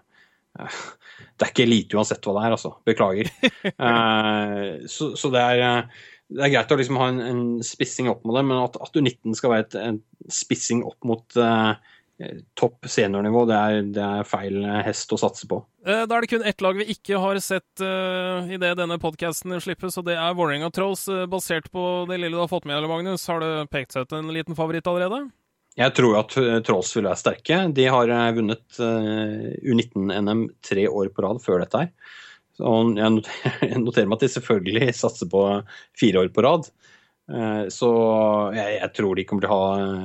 det 0.58 1.46
er 1.46 1.54
ikke 1.54 1.70
lite 1.70 1.98
uansett 1.98 2.26
hva 2.26 2.38
det 2.38 2.46
er, 2.46 2.56
altså. 2.58 2.74
Beklager. 2.88 3.30
uh, 3.78 4.86
så, 4.93 5.12
så 5.20 5.32
det, 5.34 5.43
er, 5.43 5.60
det, 6.32 6.41
er, 6.41 6.54
greit 6.56 6.74
å 6.74 6.80
liksom 6.80 7.02
ha 7.02 7.12
en, 7.13 7.22
en, 7.26 7.43
spissing 7.65 8.10
opp 8.12 8.26
mot 8.26 8.38
det, 8.38 8.46
men 8.50 8.63
at, 8.63 8.80
at 8.82 8.98
U19 8.98 9.38
skal 9.38 9.54
være 9.54 9.67
et, 9.67 9.78
en 9.84 10.02
spissing 10.34 10.84
opp 10.88 11.08
mot 11.08 11.39
uh, 11.39 11.78
topp 12.58 12.88
seniornivå, 12.89 13.43
det 13.46 13.58
er, 13.58 13.82
det 13.93 14.04
er, 14.04 14.26
feil 14.26 14.63
hest 14.82 15.13
å 15.13 15.20
satse 15.22 15.46
på. 15.50 15.62
Da 15.86 16.02
er 16.04 16.26
det 16.26 16.32
kun 16.32 16.48
ett 16.50 16.63
lag 16.65 16.80
vi 16.80 16.89
ikke 16.91 17.20
har 17.22 17.38
sett 17.46 17.84
uh, 17.86 18.50
i 18.50 18.58
det 18.60 18.74
denne 18.80 18.98
podkasten 19.02 19.54
slippes, 19.62 20.00
og 20.02 20.10
det 20.10 20.17
er 20.17 20.38
Vålerenga 20.38 20.72
Trolls. 20.74 21.06
Basert 21.30 21.70
på 21.72 22.08
det 22.10 22.17
lille 22.17 22.34
du 22.34 22.41
har 22.41 22.50
fått 22.52 22.65
med, 22.65 22.89
Magnus, 22.89 23.30
har 23.30 23.46
det 23.46 23.70
pekt 23.74 23.93
seg 23.93 24.08
ut 24.08 24.17
en 24.17 24.34
liten 24.34 24.58
favoritt 24.58 24.89
allerede? 24.89 25.28
Jeg 25.78 25.94
tror 25.98 26.18
at 26.24 26.34
eh, 26.42 26.60
Trolls 26.66 26.92
vil 26.98 27.06
være 27.06 27.22
sterke. 27.22 27.60
De 27.78 27.86
har 27.94 28.10
eh, 28.13 28.32
vunnet 28.38 28.80
eh, 28.82 29.50
U19-NM 29.62 30.48
tre 30.66 30.88
år 30.90 31.12
på 31.13 31.26
rad 31.26 31.42
før 31.44 31.62
dette 31.63 31.84
her. 31.84 31.92
Jeg 32.58 33.82
noterer 33.84 34.08
meg 34.10 34.18
at 34.18 34.24
de 34.26 34.32
selvfølgelig 34.34 34.94
satser 34.98 35.30
på 35.30 35.44
fire 35.98 36.24
år 36.24 36.32
på 36.34 36.46
rad. 36.46 36.72
Så 37.76 37.88
jeg, 38.56 38.88
tror 38.96 39.18
de 39.20 39.26
kommer 39.28 39.44
til 39.44 39.52
å 39.52 39.56
ha 39.60 39.98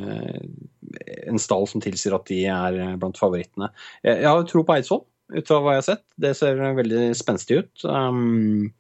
en 1.31 1.39
stall 1.39 1.69
som 1.71 1.81
tilsier 1.81 2.17
at 2.17 2.27
de 2.27 2.41
er 2.51 2.97
blant 2.99 3.17
favorittene. 3.17 3.69
Jeg, 4.03 4.27
har 4.27 4.43
tro 4.51 4.65
på 4.67 4.75
Eidsvoll, 4.75 5.05
ut 5.31 5.47
fra 5.47 5.61
hva 5.63 5.77
jeg 5.77 5.81
har 5.85 5.87
sett. 5.87 6.03
Det 6.19 6.33
ser 6.35 6.59
veldig 6.81 7.05
spenstig 7.15 7.61
ut. 7.63 7.87
Um, 7.87 8.73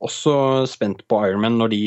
også 0.00 0.64
spent 0.72 1.04
på 1.12 1.20
Ironman 1.28 1.60
når 1.60 1.74
de 1.76 1.82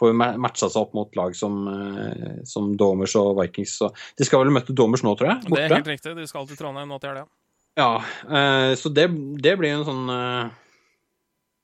får 0.00 0.16
matcha 0.16 0.68
seg 0.70 0.80
opp 0.80 0.96
mot 0.96 1.18
lag 1.18 1.36
som, 1.36 1.60
eh, 1.68 2.40
som 2.48 2.72
Domers 2.78 3.14
og 3.20 3.36
Vikings. 3.40 3.76
Så 3.82 3.90
de 4.16 4.26
skal 4.26 4.44
vel 4.44 4.54
møte 4.54 4.76
Domers 4.76 5.04
nå, 5.06 5.14
tror 5.18 5.34
jeg? 5.34 5.44
Borte. 5.46 5.60
Det 5.60 5.68
er 5.68 5.76
helt 5.76 5.92
riktig. 5.92 6.16
De 6.16 6.26
skal 6.30 6.48
til 6.48 6.58
Trondheim 6.60 6.90
nå 6.90 7.00
til 7.02 7.12
helga. 7.12 7.28
Ja, 7.78 7.92
eh, 8.26 8.72
så 8.80 8.92
det, 8.92 9.06
det 9.44 9.54
blir 9.60 9.76
en 9.76 9.86
sånn 9.86 10.12
eh, 10.14 10.52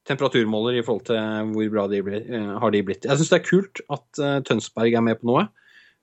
temperaturmåler 0.06 0.78
i 0.78 0.84
forhold 0.86 1.08
til 1.08 1.52
hvor 1.52 1.70
bra 1.72 1.86
de 1.90 2.02
blir, 2.06 2.26
har 2.62 2.74
de 2.74 2.82
blitt. 2.86 3.08
Jeg 3.08 3.18
syns 3.18 3.32
det 3.32 3.40
er 3.40 3.48
kult 3.48 3.80
at 3.90 4.20
Tønsberg 4.46 4.94
er 4.94 5.02
med 5.02 5.18
på 5.18 5.32
noe. 5.32 5.48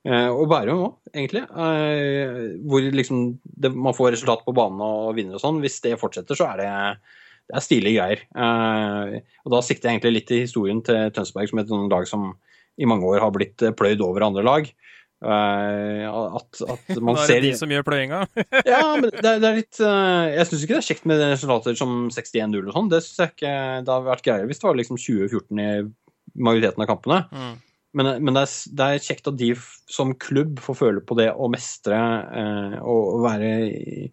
Og 0.03 0.41
Bærum 0.51 0.81
òg, 0.83 0.97
egentlig. 1.13 1.45
Hvor 1.47 2.89
liksom 2.91 3.21
det, 3.47 3.71
man 3.71 3.95
får 3.95 4.17
resultat 4.17 4.43
på 4.43 4.51
banen 4.57 4.83
og 4.83 5.13
vinner 5.15 5.39
og 5.39 5.43
sånn. 5.45 5.61
Hvis 5.63 5.79
det 5.85 5.95
fortsetter, 6.01 6.35
så 6.35 6.49
er 6.49 6.59
det 6.59 6.67
det 7.49 7.59
er 7.59 7.65
stilige 7.65 7.99
greier. 7.99 8.23
Uh, 8.37 9.19
og 9.43 9.55
Da 9.55 9.61
sikter 9.65 9.89
jeg 9.89 9.97
egentlig 9.97 10.15
litt 10.15 10.29
til 10.31 10.43
historien 10.45 10.81
til 10.85 11.11
Tønsberg 11.15 11.51
som 11.51 11.61
et 11.61 11.73
lag 11.91 12.09
som 12.09 12.31
i 12.81 12.87
mange 12.89 13.05
år 13.05 13.21
har 13.21 13.33
blitt 13.35 13.61
eh, 13.61 13.73
pløyd 13.77 14.01
over 14.01 14.25
andre 14.25 14.43
lag. 14.45 14.69
Uh, 15.23 16.35
at, 16.35 16.61
at 16.67 16.97
man 17.05 17.15
ser 17.21 17.37
er 17.37 17.43
det 17.45 17.51
de 17.53 17.59
som 17.59 17.71
gjør 17.71 17.85
pløyinga? 17.87 18.23
ja, 18.73 18.81
men 18.99 19.07
det, 19.07 19.21
det 19.21 19.47
er 19.47 19.59
litt 19.61 19.77
uh, 19.79 20.25
Jeg 20.33 20.49
syns 20.49 20.63
ikke 20.65 20.73
det 20.73 20.79
er 20.81 20.87
kjekt 20.89 21.05
med 21.07 21.21
resultater 21.23 21.77
som 21.79 21.93
61-0 22.09 22.57
og 22.63 22.73
sånn. 22.75 22.89
Det 22.91 23.03
ikke 23.03 23.51
Det 23.53 23.93
hadde 23.93 24.09
vært 24.09 24.25
greiere 24.25 24.49
hvis 24.49 24.63
det 24.63 24.67
var 24.67 24.79
liksom 24.79 24.99
2014 24.99 25.61
i 25.63 25.69
majoriteten 26.33 26.83
av 26.83 26.89
kampene. 26.89 27.21
Mm. 27.29 27.53
Men, 27.93 28.09
men 28.25 28.33
det, 28.33 28.47
er, 28.47 28.53
det, 28.73 28.85
er, 28.87 29.05
kjekt 29.05 29.29
at 29.29 29.37
de 29.37 29.51
som 29.93 30.15
klubb 30.17 30.57
får 30.65 30.79
føle 30.79 31.03
på 31.05 31.17
det 31.19 31.29
å 31.29 31.49
mestre 31.53 31.99
uh, 31.99 32.79
og 32.81 33.21
være 33.27 33.51
i, 33.69 34.07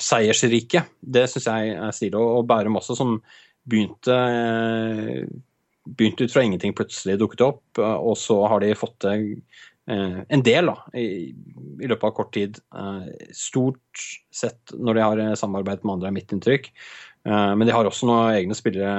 seiersrike. 0.00 0.80
Det 1.00 1.26
syns 1.28 1.46
jeg 1.50 1.72
er 1.76 1.92
stilig. 1.92 2.16
Og 2.16 2.46
Bærum 2.48 2.78
også, 2.80 2.96
som 2.96 3.18
begynte, 3.68 4.14
eh, 4.14 5.24
begynte 5.88 6.24
ut 6.24 6.32
fra 6.32 6.44
ingenting, 6.44 6.74
plutselig 6.76 7.18
dukket 7.20 7.44
opp, 7.44 7.64
eh, 7.78 7.98
og 7.98 8.16
så 8.20 8.40
har 8.48 8.62
de 8.64 8.74
fått 8.78 8.96
til 9.04 9.26
eh, 9.88 10.20
en 10.28 10.44
del 10.44 10.70
da, 10.70 10.76
i, 10.94 11.06
i, 11.32 11.86
løpet 11.86 12.08
av 12.08 12.14
kort 12.16 12.32
tid. 12.36 12.60
Stort 13.36 14.06
sett 14.32 14.74
når 14.74 14.98
de 14.98 15.04
har 15.04 15.40
samarbeidet 15.40 15.84
med 15.84 15.98
andre, 15.98 16.10
er 16.10 16.18
mitt 16.18 16.34
inntrykk. 16.34 16.72
Men 17.28 17.66
de 17.66 17.72
har 17.74 17.84
også 17.84 18.06
noen 18.08 18.30
egne 18.38 18.54
spillere 18.56 18.92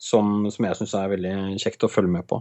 som, 0.00 0.46
som 0.50 0.66
jeg 0.66 0.78
syns 0.78 0.94
er 0.98 1.10
veldig 1.12 1.34
kjekt 1.62 1.84
å 1.86 1.90
følge 1.92 2.10
med 2.10 2.24
på. 2.26 2.40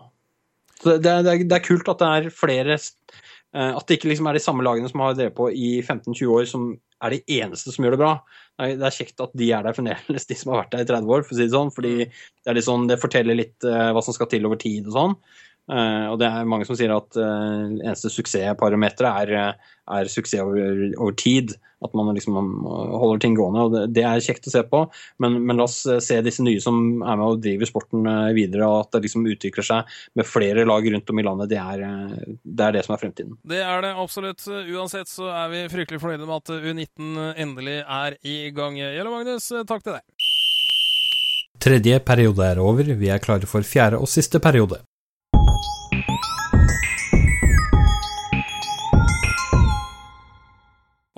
Så 0.79 0.95
det, 1.03 1.11
det, 1.27 1.33
det 1.51 1.57
er 1.57 1.65
kult 1.65 1.89
at 1.91 1.99
det 1.99 2.07
er 2.07 2.29
flere 2.33 2.77
At 2.79 3.83
det 3.85 3.97
ikke 3.97 4.09
liksom 4.09 4.29
er 4.31 4.39
de 4.39 4.41
samme 4.41 4.63
lagene 4.65 4.89
som 4.89 5.03
har 5.03 5.17
drevet 5.17 5.35
på 5.37 5.49
i 5.51 5.81
15-20 5.83 6.31
år, 6.37 6.47
som 6.49 6.71
er 7.03 7.15
de 7.15 7.19
eneste 7.39 7.73
som 7.73 7.85
gjør 7.85 7.95
det 7.95 8.01
bra. 8.01 8.13
Det 8.59 8.85
er 8.85 8.95
kjekt 8.95 9.23
at 9.23 9.35
de 9.39 9.49
er 9.55 9.65
der 9.65 9.75
fremdeles, 9.75 10.27
de 10.29 10.37
som 10.37 10.53
har 10.53 10.63
vært 10.63 10.73
der 10.75 10.83
i 10.83 10.89
30 10.89 11.13
år, 11.15 11.25
for 11.25 11.35
å 11.35 11.39
si 11.39 11.45
det 11.45 11.55
sånn. 11.55 11.71
Fordi 11.75 11.93
mm. 12.01 12.17
det, 12.43 12.51
er 12.51 12.61
sånn, 12.65 12.87
det 12.89 12.99
forteller 13.01 13.39
litt 13.39 13.67
uh, 13.67 13.91
hva 13.95 14.03
som 14.05 14.15
skal 14.15 14.29
til 14.31 14.47
over 14.49 14.59
tid 14.61 14.89
og 14.89 14.97
sånn. 14.97 15.15
Uh, 15.69 16.09
og 16.09 16.17
det 16.17 16.25
er 16.25 16.47
mange 16.49 16.65
som 16.65 16.77
sier 16.77 16.89
at 16.95 17.13
uh, 17.19 17.69
eneste 17.69 18.09
suksessparameteret 18.09 19.33
er, 19.37 19.57
er, 19.85 20.07
suksess 20.09 20.41
over, 20.41 20.87
over, 20.97 21.17
tid. 21.19 21.53
At 21.85 21.93
man 21.95 22.09
liksom 22.11 22.35
holder 22.35 23.21
ting 23.23 23.37
gående. 23.37 23.61
og 23.63 23.75
Det, 23.75 23.83
det 23.95 24.03
er 24.03 24.23
kjekt 24.23 24.49
å 24.49 24.51
se 24.51 24.65
på. 24.67 24.81
Men, 25.23 25.37
men, 25.45 25.61
la 25.61 25.67
oss 25.69 25.77
se 26.03 26.17
disse 26.25 26.43
nye 26.43 26.59
som 26.59 26.99
er 26.99 27.15
med 27.21 27.23
og 27.23 27.43
driver 27.45 27.69
sporten 27.69 28.09
videre, 28.35 28.67
og 28.67 28.81
at 28.81 28.97
det 28.97 29.05
liksom 29.05 29.29
utvikler 29.31 29.63
seg 29.63 29.93
med 30.19 30.27
flere 30.27 30.65
lag 30.67 30.89
rundt 30.91 31.13
om 31.13 31.21
i 31.21 31.25
landet. 31.29 31.53
Det 31.53 31.61
er, 31.61 31.85
det 32.43 32.65
er 32.65 32.75
det 32.75 32.83
som 32.83 32.97
er 32.97 33.03
fremtiden. 33.05 33.39
Det 33.47 33.63
er 33.63 33.85
det 33.85 33.93
absolutt. 33.95 34.43
Uansett 34.49 35.07
så 35.07 35.31
er 35.31 35.53
vi 35.53 35.63
fryktelig 35.71 36.03
fornøyde 36.03 36.27
med 36.27 36.41
at 36.41 36.51
U19 36.57 37.23
endelig 37.45 37.79
er 37.85 38.19
i 38.27 38.37
gang. 38.51 38.75
Gjelle 38.75 39.15
Magnus, 39.15 39.47
takk 39.69 39.87
til 39.87 39.95
deg. 40.01 40.29
Tredje 41.63 42.03
periode 42.03 42.43
er 42.43 42.59
over, 42.63 42.87
vi 42.99 43.09
er 43.11 43.23
klare 43.23 43.47
for 43.47 43.63
fjerde 43.67 43.99
og 43.99 44.07
siste 44.11 44.39
periode. 44.43 44.83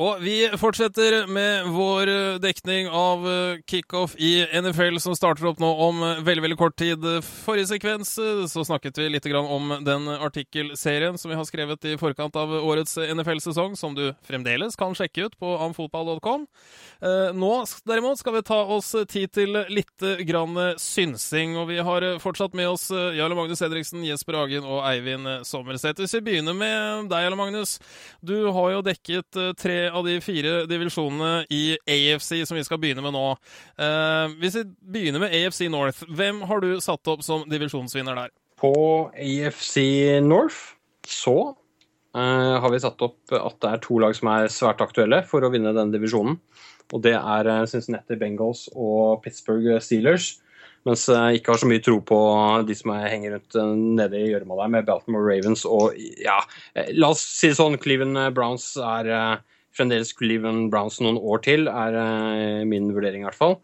Og 0.02 0.22
vi 0.24 0.48
fortsetter 0.58 1.28
med 1.30 1.68
vår 1.76 2.10
eh, 2.10 2.38
dekning 2.42 2.88
av 2.90 3.26
eh, 3.30 3.60
kickoff 3.70 4.16
i 4.18 4.40
NFL, 4.50 4.98
som 5.04 5.14
starter 5.18 5.46
opp 5.52 5.60
nå 5.62 5.70
om 5.86 6.00
eh, 6.08 6.22
veldig 6.26 6.46
veldig 6.48 6.58
kort 6.58 6.76
tid. 6.80 7.06
Forrige 7.22 7.70
sekvens 7.76 8.16
så 8.50 8.64
snakket 8.66 8.98
vi 8.98 9.10
litt 9.12 9.28
om 9.32 9.76
den 9.86 10.08
artikkelserien 10.10 11.20
som 11.22 11.30
vi 11.30 11.38
har 11.38 11.46
skrevet 11.46 11.86
i 11.86 11.98
forkant 12.02 12.36
av 12.40 12.50
årets 12.50 12.98
NFL-sesong, 12.98 13.76
som 13.78 13.94
du 13.94 14.08
fremdeles 14.26 14.76
kan 14.80 14.96
sjekke 14.98 15.28
ut 15.30 15.38
på 15.40 15.54
amfotball.com. 15.68 16.48
Nå 17.38 17.52
derimot 17.88 18.20
skal 18.20 18.36
vi 18.36 18.42
ta 18.46 18.58
oss 18.76 18.92
tid 19.10 19.32
til 19.34 19.56
litt 19.72 20.04
grann 20.28 20.58
synsing, 20.82 21.56
og 21.62 21.70
vi 21.70 21.80
har 21.82 22.06
fortsatt 22.22 22.58
med 22.58 22.72
oss 22.74 22.90
Jarle 22.92 23.38
Magnus 23.38 23.64
Henriksen, 23.64 24.04
Jesper 24.06 24.40
Hagen 24.42 24.68
og 24.68 24.84
Eivind 24.90 25.46
Sommerseth. 25.48 26.02
Hvis 26.02 26.18
vi 26.18 26.24
begynner 26.28 26.58
med 26.58 27.10
deg, 27.14 27.28
Jarle 27.28 27.40
Magnus. 27.40 27.78
Du 28.26 28.36
har 28.52 28.76
jo 28.76 28.84
dekket 28.86 29.42
tre 29.62 29.80
av 29.92 30.08
de 30.08 30.18
fire 30.24 30.66
divisjonene 30.70 31.46
i 31.54 31.78
AFC 31.86 32.42
som 32.48 32.58
vi 32.58 32.66
skal 32.68 32.82
begynne 32.82 33.04
med 33.06 33.16
nå. 33.16 33.24
Uh, 33.80 34.34
hvis 34.42 34.60
vi 34.60 34.66
begynner 34.98 35.26
med 35.26 35.36
AFC 35.36 35.68
North, 35.72 36.06
hvem 36.10 36.44
har 36.50 36.64
du 36.64 36.76
satt 36.84 37.12
opp 37.12 37.26
som 37.26 37.46
divisjonsvinner 37.52 38.18
der? 38.18 38.36
På 38.62 38.74
AFC 39.16 39.78
North 40.26 40.78
så 41.08 41.38
uh, 42.16 42.56
har 42.62 42.70
vi 42.74 42.84
satt 42.84 43.02
opp 43.06 43.34
at 43.36 43.58
det 43.64 43.72
er 43.72 43.84
to 43.86 44.00
lag 44.04 44.16
som 44.18 44.32
er 44.34 44.52
svært 44.54 44.84
aktuelle 44.84 45.24
for 45.30 45.44
å 45.44 45.52
vinne 45.54 45.74
den 45.78 45.94
divisjonen. 45.94 46.40
Og 46.92 47.04
det 47.06 47.16
er 47.16 47.48
eh, 47.48 47.68
Cincinnati 47.72 48.18
Bengals 48.20 48.66
og 48.76 49.22
Pittsburgh 49.24 49.78
Steelers. 49.80 50.34
Mens 50.88 51.06
jeg 51.08 51.38
ikke 51.38 51.54
har 51.54 51.62
så 51.62 51.70
mye 51.70 51.84
tro 51.84 52.00
på 52.02 52.18
de 52.66 52.76
som 52.78 52.94
henger 52.96 53.36
rundt 53.38 53.58
nede 54.00 54.18
i 54.18 54.32
gjørma 54.32 54.58
der, 54.64 54.72
med 54.76 54.88
Baltimore 54.88 55.28
Ravens 55.28 55.62
og 55.70 55.94
ja, 56.20 56.40
la 56.98 57.12
oss 57.14 57.22
si 57.22 57.52
det 57.52 57.60
sånn, 57.60 57.78
Cleveland 57.82 58.34
Browns 58.34 58.66
er 58.82 59.12
fremdeles 59.76 60.14
Cleveland 60.18 60.70
Browns 60.72 61.00
noen 61.04 61.20
år 61.20 61.44
til, 61.46 61.68
er 61.72 61.98
uh, 61.98 62.62
min 62.68 62.92
vurdering 62.96 63.24
i 63.24 63.30
hvert 63.30 63.40
fall. 63.40 63.58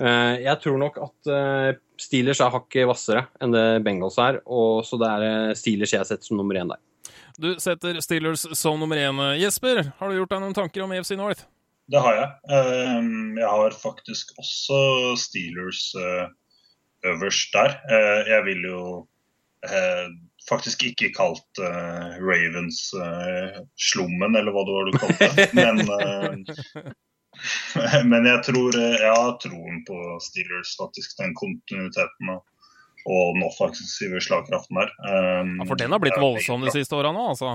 Uh, 0.00 0.36
jeg 0.40 0.56
tror 0.62 0.78
nok 0.80 0.98
at 1.04 1.30
uh, 1.32 1.78
Steelers 2.00 2.40
er 2.40 2.52
hakket 2.54 2.88
hvassere 2.88 3.26
enn 3.42 3.52
det 3.52 3.64
Bengals 3.84 4.18
er, 4.22 4.40
og 4.48 4.84
så 4.88 4.98
det 5.00 5.10
er 5.10 5.58
Steelers 5.58 5.94
jeg 5.96 6.08
setter 6.08 6.30
som 6.30 6.40
nummer 6.40 6.56
én 6.56 6.72
der. 6.72 6.80
Du 7.40 7.52
setter 7.60 8.00
Steelers 8.04 8.46
som 8.58 8.80
nummer 8.80 9.00
én. 9.00 9.20
Jesper, 9.40 9.82
har 9.96 10.10
du 10.10 10.18
gjort 10.18 10.32
deg 10.32 10.42
noen 10.42 10.56
tanker 10.56 10.84
om 10.84 10.92
EFC 10.96 11.14
North? 11.20 11.46
Det 11.90 12.00
har 12.00 12.16
jeg. 12.16 12.56
Jeg 13.40 13.48
har 13.50 13.74
faktisk 13.74 14.34
også 14.38 14.80
Steelers 15.18 15.80
øverst 17.08 17.56
der. 17.56 17.78
Jeg 18.28 18.44
vil 18.46 18.68
jo 18.68 18.82
faktisk 20.50 20.82
ikke 20.90 21.12
kalt 21.16 21.62
uh, 21.62 22.16
Ravens 22.20 22.82
uh, 22.98 23.62
slummen, 23.78 24.34
eller 24.36 24.54
hva 24.54 24.66
det 24.66 24.76
var 24.76 24.90
du 24.90 24.98
kalte 24.98 25.30
det. 25.38 25.48
Men, 25.60 25.80
uh, 25.86 26.92
men 28.10 28.26
jeg 28.26 28.40
tror 28.44 28.74
jeg 28.76 28.98
har 29.06 29.36
troen 29.40 29.78
på 29.86 29.98
Steelers, 30.20 30.74
faktisk. 30.76 31.14
Den 31.20 31.32
kontinuiteten 31.38 32.32
og, 32.34 32.42
og 33.06 33.36
den 33.36 33.46
offensive 33.46 34.20
slagkraften 34.20 34.80
der. 34.82 34.92
Um, 35.06 35.54
ja, 35.62 35.68
for 35.70 35.80
den 35.80 35.94
har 35.94 36.02
blitt 36.02 36.18
voldsom 36.20 36.66
de 36.66 36.74
siste 36.74 36.98
åra 36.98 37.14
nå, 37.16 37.30
altså? 37.32 37.54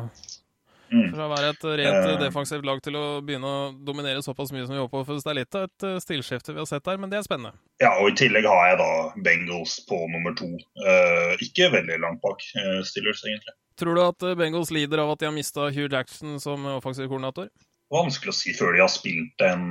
Mm. 0.92 1.10
Fra 1.16 1.26
å 1.26 1.32
være 1.32 1.52
et 1.54 1.66
rent 1.82 2.08
uh, 2.08 2.16
defensivt 2.22 2.66
lag 2.68 2.80
til 2.86 2.98
å 3.00 3.04
begynne 3.26 3.50
å 3.50 3.60
dominere 3.88 4.22
såpass 4.26 4.54
mye 4.54 4.66
som 4.68 4.76
vi 4.76 4.82
håper 4.84 5.06
for. 5.08 5.18
Så 5.18 5.28
det 5.28 5.34
er 5.34 5.40
litt 5.42 5.58
av 5.58 5.68
et 5.68 5.86
uh, 5.88 5.98
stilskifte 6.04 6.54
vi 6.54 6.62
har 6.62 6.70
sett 6.70 6.86
der, 6.86 7.00
men 7.02 7.12
det 7.12 7.20
er 7.20 7.26
spennende. 7.26 7.58
Ja, 7.82 7.96
og 8.00 8.12
i 8.12 8.18
tillegg 8.20 8.48
har 8.50 8.72
jeg 8.72 8.80
da 8.82 8.90
Bengals 9.26 9.78
på 9.90 10.00
nummer 10.14 10.36
to. 10.38 10.52
Uh, 10.82 11.34
ikke 11.44 11.72
veldig 11.74 12.00
langt 12.04 12.22
bak 12.24 12.44
Steelers, 12.88 13.24
egentlig. 13.26 13.56
Tror 13.80 13.98
du 13.98 14.04
at 14.06 14.28
Bengals 14.40 14.72
lider 14.72 15.02
av 15.04 15.16
at 15.16 15.22
de 15.22 15.28
har 15.28 15.36
mista 15.36 15.68
Hugh 15.68 15.90
Jackson 15.92 16.38
som 16.40 16.64
offensiv 16.78 17.10
koordinator? 17.10 17.50
Vanskelig 17.94 18.32
å 18.32 18.38
si 18.38 18.54
før 18.56 18.74
de 18.74 18.82
har 18.82 18.90
spilt 18.90 19.44
en 19.46 19.68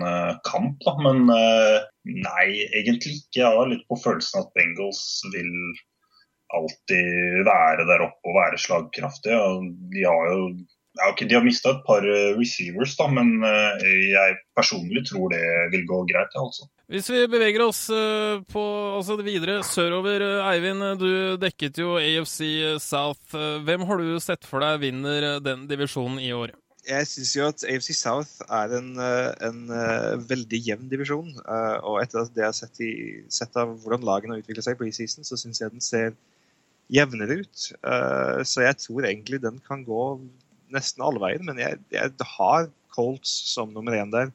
kamp, 0.46 0.76
da. 0.84 0.92
Men 1.02 1.24
nei, 2.04 2.44
egentlig 2.76 3.16
ikke. 3.16 3.40
Jeg 3.40 3.56
har 3.56 3.70
litt 3.72 3.82
på 3.88 3.98
følelsen 3.98 4.44
at 4.44 4.52
Bengals 4.54 5.00
vil 5.32 5.50
alltid 6.54 7.42
være 7.48 7.86
der 7.88 8.04
oppe 8.04 8.30
og 8.30 8.38
være 8.38 8.60
slagkraftige. 8.60 9.40
De 9.94 10.04
har 10.06 10.30
jo 10.30 10.44
ja, 10.94 11.10
okay, 11.10 11.26
De 11.28 11.34
har 11.34 11.42
mista 11.42 11.72
et 11.74 11.82
par 11.86 12.04
eh, 12.06 12.32
receivers, 12.38 12.94
da, 12.98 13.08
men 13.10 13.34
eh, 13.42 13.86
jeg 14.12 14.36
personlig 14.54 15.02
tror 15.08 15.32
det 15.32 15.42
vil 15.72 15.86
gå 15.88 16.00
greit. 16.10 16.34
altså. 16.38 16.68
Hvis 16.92 17.08
vi 17.10 17.24
beveger 17.30 17.64
oss 17.64 17.88
eh, 17.90 18.38
på, 18.52 18.62
altså 18.94 19.16
videre 19.18 19.62
sørover, 19.66 20.22
Eivind. 20.52 20.84
Du 21.00 21.10
dekket 21.42 21.80
jo 21.82 21.96
AFC 21.98 22.78
South. 22.82 23.34
Hvem 23.34 23.86
har 23.88 24.02
du 24.02 24.20
sett 24.22 24.46
for 24.46 24.62
deg 24.62 24.84
vinner 24.84 25.40
den 25.42 25.66
divisjonen 25.70 26.20
i 26.22 26.30
år? 26.36 26.54
Jeg 26.84 27.08
syns 27.08 27.32
jo 27.32 27.48
at 27.48 27.64
AFC 27.64 27.90
South 27.96 28.44
er 28.52 28.76
en, 28.76 28.92
en, 29.00 29.60
en 29.72 30.24
veldig 30.28 30.60
jevn 30.68 30.86
divisjon. 30.92 31.32
Og 31.88 31.98
etter 32.04 32.28
det 32.36 32.44
jeg 32.44 32.50
har 32.52 32.58
sett, 32.60 32.82
i, 32.84 32.92
sett 33.32 33.56
av 33.58 33.72
hvordan 33.82 34.04
lagene 34.06 34.36
har 34.36 34.44
utviklet 34.44 34.68
seg 34.68 34.78
på 34.78 34.84
preseason, 34.84 35.26
så 35.26 35.40
syns 35.40 35.64
jeg 35.64 35.74
den 35.74 35.82
ser 35.82 36.12
jevnere 36.92 37.40
ut. 37.40 37.66
Så 38.44 38.66
jeg 38.66 38.76
tror 38.84 39.08
egentlig 39.08 39.40
den 39.42 39.56
kan 39.64 39.82
gå 39.88 40.02
nesten 40.74 41.04
alle 41.06 41.22
veien, 41.22 41.44
men 41.46 41.60
jeg, 41.62 41.80
jeg 41.94 42.30
har 42.36 42.68
Colts 42.94 43.32
som 43.52 43.72
nummer 43.74 43.96
én 43.96 44.12
der. 44.12 44.30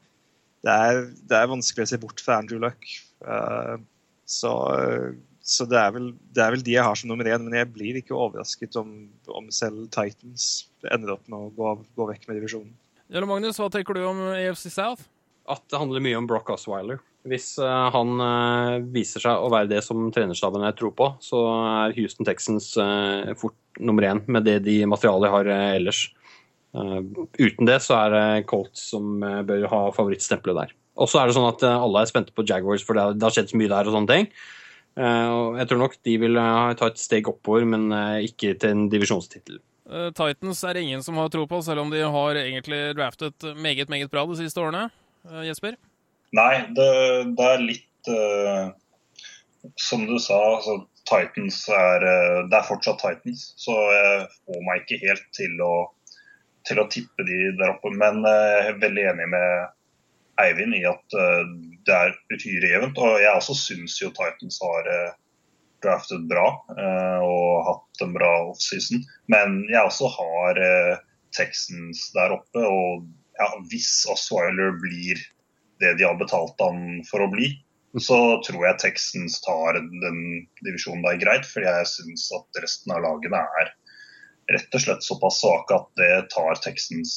Det 0.65 0.75
er, 0.75 1.05
det 1.29 1.37
er, 1.37 1.51
vanskelig 1.51 1.87
å 1.87 1.91
se 1.93 1.99
bort 2.01 2.21
fra 2.23 2.41
Andrew 2.41 2.59
Luck. 2.61 2.83
Uh, 3.23 3.79
så, 4.29 4.51
så 5.41 5.67
det, 5.69 5.79
er 5.79 5.93
vel, 5.95 6.09
det, 6.35 6.43
er 6.43 6.55
vel, 6.55 6.65
de 6.65 6.75
jeg 6.75 6.85
har 6.85 6.99
som 6.99 7.11
nummer 7.11 7.29
én, 7.29 7.45
men 7.45 7.55
jeg 7.55 7.71
blir 7.71 7.99
ikke 8.01 8.17
overrasket 8.17 8.75
om, 8.79 9.07
om 9.31 9.47
selv 9.55 9.87
Titans 9.95 10.67
ender 10.91 11.15
opp 11.15 11.23
med 11.31 11.47
å 11.47 11.53
gå, 11.55 11.71
gå 11.95 12.09
vekk 12.11 12.27
med 12.29 12.41
divisjonen. 12.41 12.75
Jarle 13.09 13.29
Magnus, 13.29 13.57
hva 13.57 13.71
tenker 13.73 13.97
du 13.97 14.03
om 14.05 14.21
AFC 14.35 14.67
South? 14.69 15.07
At 15.49 15.63
det 15.71 15.79
handler 15.81 16.03
mye 16.05 16.19
om 16.19 16.27
Brock 16.29 16.51
Osweiler. 16.53 16.99
Hvis 17.27 17.55
uh, 17.57 17.87
han 17.91 18.21
uh, 18.21 18.75
viser 18.93 19.23
seg 19.23 19.39
å 19.41 19.49
være 19.51 19.71
det 19.71 19.81
som 19.83 20.11
trenerstaben 20.13 20.67
jeg 20.67 20.77
tror 20.77 20.93
på, 20.99 21.09
så 21.23 21.41
er 21.55 21.95
Houston 21.97 22.27
Texans 22.27 22.75
fort 23.39 23.57
nummer 23.79 24.05
én 24.05 24.21
med 24.27 24.45
det 24.45 24.59
de 24.67 24.81
materialet 24.91 25.33
har 25.33 25.49
ellers. 25.55 26.09
Uh, 26.69 27.01
uten 27.39 27.65
det 27.65 27.79
så 27.81 27.95
er 27.97 28.13
det 28.13 28.47
Colts 28.49 28.91
som 28.91 29.23
uh, 29.25 29.41
bør 29.45 29.65
ha 29.71 29.81
favorittstempelet 29.95 30.59
der. 30.61 30.75
Og 30.99 31.09
så 31.09 31.21
er 31.21 31.29
det 31.29 31.37
sånn 31.37 31.49
at 31.49 31.63
uh, 31.65 31.81
alle 31.81 32.03
er 32.03 32.11
spente 32.11 32.35
på 32.35 32.45
Jaguars, 32.45 32.83
for 32.85 32.97
det 32.97 33.05
har, 33.05 33.15
det 33.17 33.25
har, 33.25 33.33
skjedd 33.33 33.49
så 33.53 33.59
mye 33.61 33.71
der 33.71 33.89
og 33.89 33.95
sånne 33.95 34.13
ting. 34.13 34.31
og 34.99 35.57
jeg 35.57 35.67
tror 35.69 35.79
nok 35.79 35.93
de 36.03 36.13
vil 36.19 36.39
ta 36.75 36.87
et 36.89 36.99
steg 36.99 37.27
oppover, 37.29 37.63
men 37.71 37.85
ikke 38.25 38.55
til 38.59 38.73
en 38.73 38.87
divisjonstittel. 38.91 39.61
Titans 40.17 40.63
er 40.67 40.75
det 40.75 40.81
ingen 40.83 41.03
som 41.05 41.17
har 41.17 41.29
tro 41.31 41.45
på, 41.47 41.61
selv 41.63 41.85
om 41.85 41.93
de 41.93 42.01
har 42.03 42.39
egentlig 42.41 42.81
draftet 42.97 43.45
meget, 43.55 43.87
meget 43.89 44.11
bra 44.11 44.25
de 44.27 44.35
siste 44.41 44.59
årene. 44.59 44.89
Jesper? 45.45 45.77
Nei, 46.35 46.65
det, 46.75 46.89
det 47.37 47.47
er 47.53 47.63
litt 47.63 48.11
Som 49.79 50.03
du 50.09 50.17
sa, 50.19 50.37
altså, 50.57 50.75
Titans 51.09 51.61
er 51.73 52.05
Det 52.49 52.59
er 52.59 52.67
fortsatt 52.67 52.99
Titans, 52.99 53.53
så 53.61 53.77
jeg 53.93 54.27
får 54.49 54.67
meg 54.67 54.83
ikke 54.83 55.01
helt 55.05 55.25
til 55.37 55.63
å 55.63 55.73
til 56.67 56.81
å 56.81 56.87
tippe 56.91 57.25
de 57.27 57.37
der 57.59 57.73
oppe. 57.75 57.91
Men 57.95 58.23
jeg 58.25 58.55
eh, 58.55 58.71
er 58.71 58.81
veldig 58.81 59.05
enig 59.13 59.27
med 59.33 59.75
Eivind 60.39 60.75
i 60.77 60.85
at 60.87 61.17
uh, 61.19 61.43
det 61.87 61.95
er 61.95 62.13
uhyre 62.31 62.73
jevnt. 62.73 62.99
Og 63.01 63.17
jeg 63.19 63.33
også 63.33 63.57
syns 63.59 63.97
jo 63.99 64.11
Titans 64.15 64.59
har 64.63 64.87
uh, 64.87 65.17
draftet 65.83 66.25
bra 66.27 66.47
og 67.23 67.51
hatt 67.63 68.01
en 68.03 68.11
bra 68.15 68.31
offseason. 68.49 68.99
Men 69.31 69.61
jeg 69.71 69.79
også 69.79 70.09
har 70.11 70.57
Texans 71.35 72.09
der 72.11 72.35
oppe. 72.35 72.63
Og 72.67 73.05
ja, 73.39 73.47
hvis 73.71 74.03
Osweiler 74.11 74.75
blir 74.81 75.21
det 75.79 75.93
de 75.95 76.03
har 76.03 76.19
betalt 76.19 76.59
han 76.59 76.99
for 77.07 77.23
å 77.23 77.29
bli, 77.31 77.53
så 77.97 78.37
tror 78.45 78.65
jeg 78.67 78.81
Texans 78.83 79.39
tar 79.41 79.79
den 79.79 80.19
divisjonen 80.65 81.05
der 81.07 81.21
greit. 81.21 81.47
For 81.47 81.63
jeg 81.65 81.87
syns 81.89 82.27
at 82.35 82.61
resten 82.63 82.93
av 82.93 83.05
lagene 83.05 83.41
er 83.61 83.71
rett 84.53 84.75
og 84.75 84.83
slett 84.83 85.05
såpass 85.05 85.41
svake 85.41 85.77
at 85.77 85.89
det 85.99 86.13
tar 86.33 86.61
Texans 86.63 87.13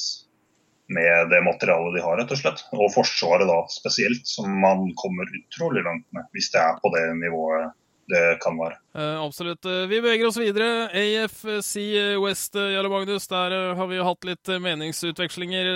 med 0.93 1.30
det 1.30 1.41
materialet 1.47 1.97
de 1.97 2.03
har, 2.05 2.18
rett 2.20 2.33
og 2.35 2.41
slett. 2.41 2.64
Og 2.76 2.91
Forsvaret 2.95 3.49
da 3.49 3.61
spesielt, 3.72 4.26
som 4.28 4.51
man 4.61 4.91
kommer 5.01 5.28
utrolig 5.39 5.85
langt 5.87 6.09
med, 6.12 6.26
hvis 6.37 6.51
det 6.53 6.61
er 6.61 6.83
på 6.83 6.93
det 6.97 7.07
nivået 7.20 7.72
det 8.12 8.22
kan 8.43 8.57
være. 8.59 8.76
Uh, 8.99 9.22
absolutt. 9.22 9.64
Uh, 9.64 9.87
vi 9.89 10.01
beveger 10.03 10.26
oss 10.26 10.37
videre. 10.37 10.89
AFC 10.91 11.76
West, 12.20 12.59
uh, 12.59 12.66
Jarle 12.74 12.91
Magnus. 12.91 13.28
Der 13.30 13.55
har 13.78 13.89
vi 13.89 13.97
jo 13.97 14.09
hatt 14.09 14.26
litt 14.28 14.53
meningsutvekslinger. 14.66 15.70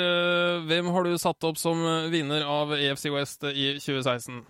hvem 0.66 0.90
har 0.92 1.06
du 1.06 1.16
satt 1.18 1.46
opp 1.46 1.56
som 1.56 1.80
vinner 2.12 2.44
av 2.44 2.74
AFC 2.76 3.08
West 3.14 3.46
i 3.46 3.76
2016? 3.78 4.42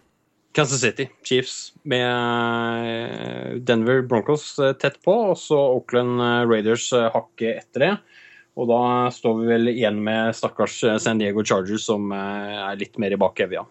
Kansas 0.57 0.81
City 0.81 1.09
Chiefs 1.27 1.57
med 1.85 3.61
Denver 3.69 4.03
Broncos 4.09 4.55
tett 4.81 4.97
på, 5.05 5.15
og 5.33 5.37
så 5.41 5.59
Oakland 5.77 6.23
Raiders 6.49 6.89
hakket 6.93 7.61
etter 7.61 7.85
det. 7.85 7.93
Og 8.57 8.71
da 8.71 8.83
står 9.13 9.41
vi 9.43 9.51
vel 9.53 9.73
igjen 9.75 10.01
med 10.01 10.33
stakkars 10.37 10.79
San 11.05 11.21
Diego 11.21 11.45
Chargers, 11.45 11.85
som 11.85 12.09
er 12.17 12.79
litt 12.81 12.97
mer 12.97 13.13
i 13.13 13.21
bakevja. 13.21 13.67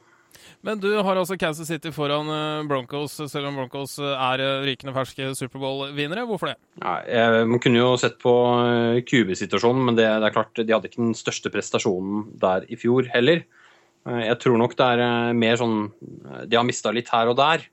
Men 0.65 0.79
du 0.81 0.87
har 0.97 1.17
altså 1.17 1.37
Kansas 1.37 1.67
City 1.69 1.91
foran 1.93 2.29
Broncos, 2.69 3.19
selv 3.29 3.51
om 3.51 3.57
Broncos 3.59 3.99
er 4.01 4.41
rykende 4.65 4.95
ferske 4.95 5.27
Superbowl-vinnere. 5.37 6.23
Hvorfor 6.25 6.49
det? 6.49 6.55
Ja, 6.81 7.43
man 7.45 7.61
kunne 7.61 7.83
jo 7.83 7.91
sett 8.01 8.17
på 8.21 8.33
QB-situasjonen, 9.05 9.83
men 9.89 9.99
det, 9.99 10.07
det, 10.09 10.29
er 10.29 10.33
klart, 10.33 10.57
de 10.57 10.73
hadde 10.73 10.89
ikke 10.89 11.03
den 11.03 11.17
største 11.17 11.51
prestasjonen 11.53 12.25
der 12.41 12.65
i 12.65 12.79
fjor 12.81 13.05
heller. 13.13 13.43
Jeg 14.05 14.37
tror 14.41 14.59
nok 14.61 14.75
det 14.77 14.85
er 14.85 15.33
mer 15.33 15.55
sånn 15.57 15.87
De 16.45 16.57
har 16.57 16.65
mista 16.67 16.91
litt 16.93 17.09
her 17.09 17.31
og 17.31 17.39
der. 17.39 17.63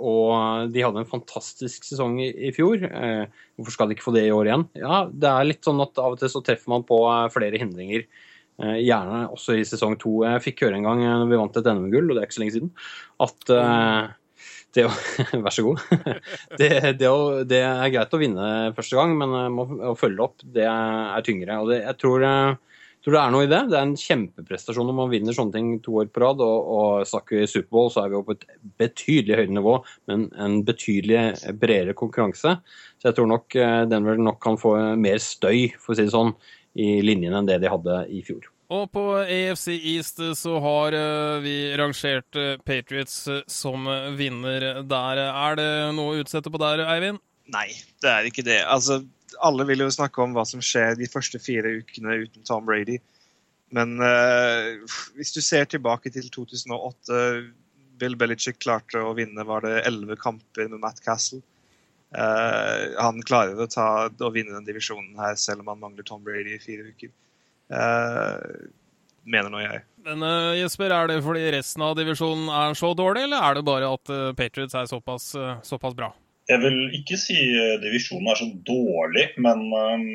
Og 0.00 0.72
de 0.72 0.80
hadde 0.82 1.02
en 1.02 1.10
fantastisk 1.10 1.84
sesong 1.86 2.16
i 2.24 2.48
fjor. 2.56 2.80
Hvorfor 3.54 3.74
skal 3.74 3.90
de 3.90 3.94
ikke 3.98 4.06
få 4.06 4.14
det 4.16 4.24
i 4.26 4.32
år 4.34 4.48
igjen? 4.48 4.64
Ja, 4.80 5.02
Det 5.12 5.28
er 5.28 5.46
litt 5.46 5.68
sånn 5.68 5.82
at 5.84 6.00
av 6.00 6.16
og 6.16 6.22
til 6.22 6.32
så 6.32 6.42
treffer 6.42 6.72
man 6.72 6.86
på 6.88 6.98
flere 7.34 7.60
hindringer. 7.60 8.06
Gjerne 8.58 9.26
også 9.28 9.58
i 9.60 9.68
sesong 9.68 9.98
to. 10.00 10.22
Jeg 10.24 10.42
fikk 10.48 10.64
høre 10.64 10.80
en 10.80 10.88
gang 10.88 11.04
når 11.04 11.28
vi 11.30 11.38
vant 11.44 11.60
et 11.60 11.70
NM-gull, 11.70 12.10
og 12.10 12.16
det 12.16 12.24
er 12.24 12.30
ikke 12.30 12.38
så 12.38 12.44
lenge 12.46 12.56
siden, 12.56 12.74
at 13.28 13.52
det 13.52 14.18
Vær 15.44 15.52
så 15.52 15.62
god. 15.66 15.80
Det, 16.60 16.68
det, 16.98 17.08
det, 17.48 17.60
er 17.60 17.92
greit 17.92 18.14
å 18.14 18.20
vinne 18.20 18.46
første 18.76 18.96
gang, 18.96 19.14
men 19.20 19.34
å 19.84 19.94
følge 19.98 20.24
opp, 20.24 20.44
det 20.54 20.64
er 20.68 21.24
tyngre. 21.26 21.58
Og 21.60 21.72
det, 21.72 21.82
jeg 21.84 21.98
tror 22.00 22.24
tror 23.04 23.16
det 23.16 23.20
er 23.22 23.34
noe 23.34 23.46
i 23.46 23.50
det. 23.50 23.60
Det 23.70 23.78
er 23.78 23.86
en 23.88 23.98
kjempeprestasjon 23.98 24.88
når 24.88 24.96
man 24.98 25.10
vinner 25.12 25.36
sånne 25.36 25.56
ting 25.56 25.68
to 25.84 25.98
år 26.02 26.08
på 26.12 26.22
rad. 26.22 26.42
Og, 26.44 26.70
og 26.76 27.08
snakker 27.08 27.40
vi 27.40 27.50
Superbowl, 27.50 27.90
så 27.92 28.04
er 28.04 28.12
vi 28.12 28.22
på 28.28 28.36
et 28.36 28.46
betydelig 28.82 29.38
høyere 29.40 29.56
nivå, 29.58 29.76
men 30.10 30.28
en 30.38 30.60
betydelig 30.66 31.54
bredere 31.60 31.96
konkurranse. 31.98 32.56
Så 33.00 33.10
jeg 33.10 33.18
tror 33.18 33.30
nok 33.32 33.58
Denver 33.90 34.20
nok 34.22 34.38
kan 34.42 34.58
få 34.60 34.76
mer 35.00 35.22
støy, 35.22 35.72
for 35.82 35.94
å 35.94 35.98
si 35.98 36.06
det 36.06 36.14
sånn, 36.14 36.34
i 36.78 37.02
linjene 37.04 37.42
enn 37.42 37.48
det 37.50 37.58
de 37.60 37.68
hadde 37.68 37.98
i 38.14 38.22
fjor. 38.24 38.46
Og 38.72 38.86
på 38.94 39.02
AFC 39.20 39.74
East 39.74 40.22
så 40.38 40.54
har 40.64 40.94
vi 41.44 41.56
rangert 41.76 42.38
Patriots 42.64 43.26
som 43.50 43.90
vinner 44.16 44.80
der. 44.88 45.20
Er 45.28 45.58
det 45.58 45.68
noe 45.98 46.14
å 46.14 46.22
utsette 46.22 46.52
på 46.52 46.62
der, 46.62 46.86
Eivind? 46.94 47.20
Nei, 47.52 47.68
det 48.00 48.08
er 48.08 48.28
ikke 48.28 48.44
det. 48.46 48.62
Altså, 48.64 49.02
alle 49.42 49.66
vil 49.68 49.84
jo 49.84 49.90
snakke 49.92 50.22
om 50.22 50.36
hva 50.36 50.44
som 50.48 50.62
skjer 50.62 50.96
de 50.98 51.08
første 51.10 51.40
fire 51.42 51.78
ukene 51.82 52.22
uten 52.24 52.46
Tom 52.46 52.66
Brady. 52.68 52.98
Men 53.72 53.96
uh, 54.02 54.82
hvis 55.16 55.32
du 55.34 55.40
ser 55.44 55.68
tilbake 55.70 56.12
til 56.12 56.28
2008 56.32 57.22
Bill 58.00 58.16
Belichick 58.18 58.60
klarte 58.62 59.00
å 59.00 59.14
vinne 59.16 59.46
var 59.48 59.64
det 59.64 59.82
elleve 59.88 60.18
kamper 60.20 60.68
med 60.68 60.82
Matt 60.82 61.00
Castle. 61.04 61.40
Uh, 62.12 62.92
han 62.98 63.22
klarer 63.24 63.56
å, 63.56 63.68
ta, 63.70 64.10
å 64.12 64.32
vinne 64.34 64.52
den 64.58 64.68
divisjonen 64.68 65.16
her 65.20 65.38
selv 65.40 65.64
om 65.64 65.72
han 65.72 65.80
mangler 65.80 66.06
Tom 66.06 66.24
Brady 66.26 66.58
i 66.58 66.62
fire 66.62 66.92
uker. 66.92 67.12
Uh, 67.72 68.68
mener 69.24 69.48
nå 69.52 69.62
jeg. 69.62 69.84
Men 70.02 70.26
Jesper, 70.58 70.92
er 70.92 71.08
det 71.08 71.20
fordi 71.24 71.46
resten 71.54 71.84
av 71.86 71.94
divisjonen 71.96 72.50
er 72.52 72.74
så 72.76 72.90
dårlig, 72.98 73.28
eller 73.28 73.46
er 73.46 73.56
det 73.56 73.68
bare 73.68 73.92
at 73.94 74.10
Patriots 74.36 74.74
er 74.74 74.90
såpass, 74.90 75.30
såpass 75.64 75.94
bra? 75.94 76.10
Jeg 76.50 76.58
vil 76.62 76.78
ikke 76.98 77.18
si 77.20 77.38
divisjonen 77.82 78.30
er 78.32 78.40
så 78.40 78.48
dårlig, 78.66 79.28
men 79.44 79.60
um, 79.70 80.06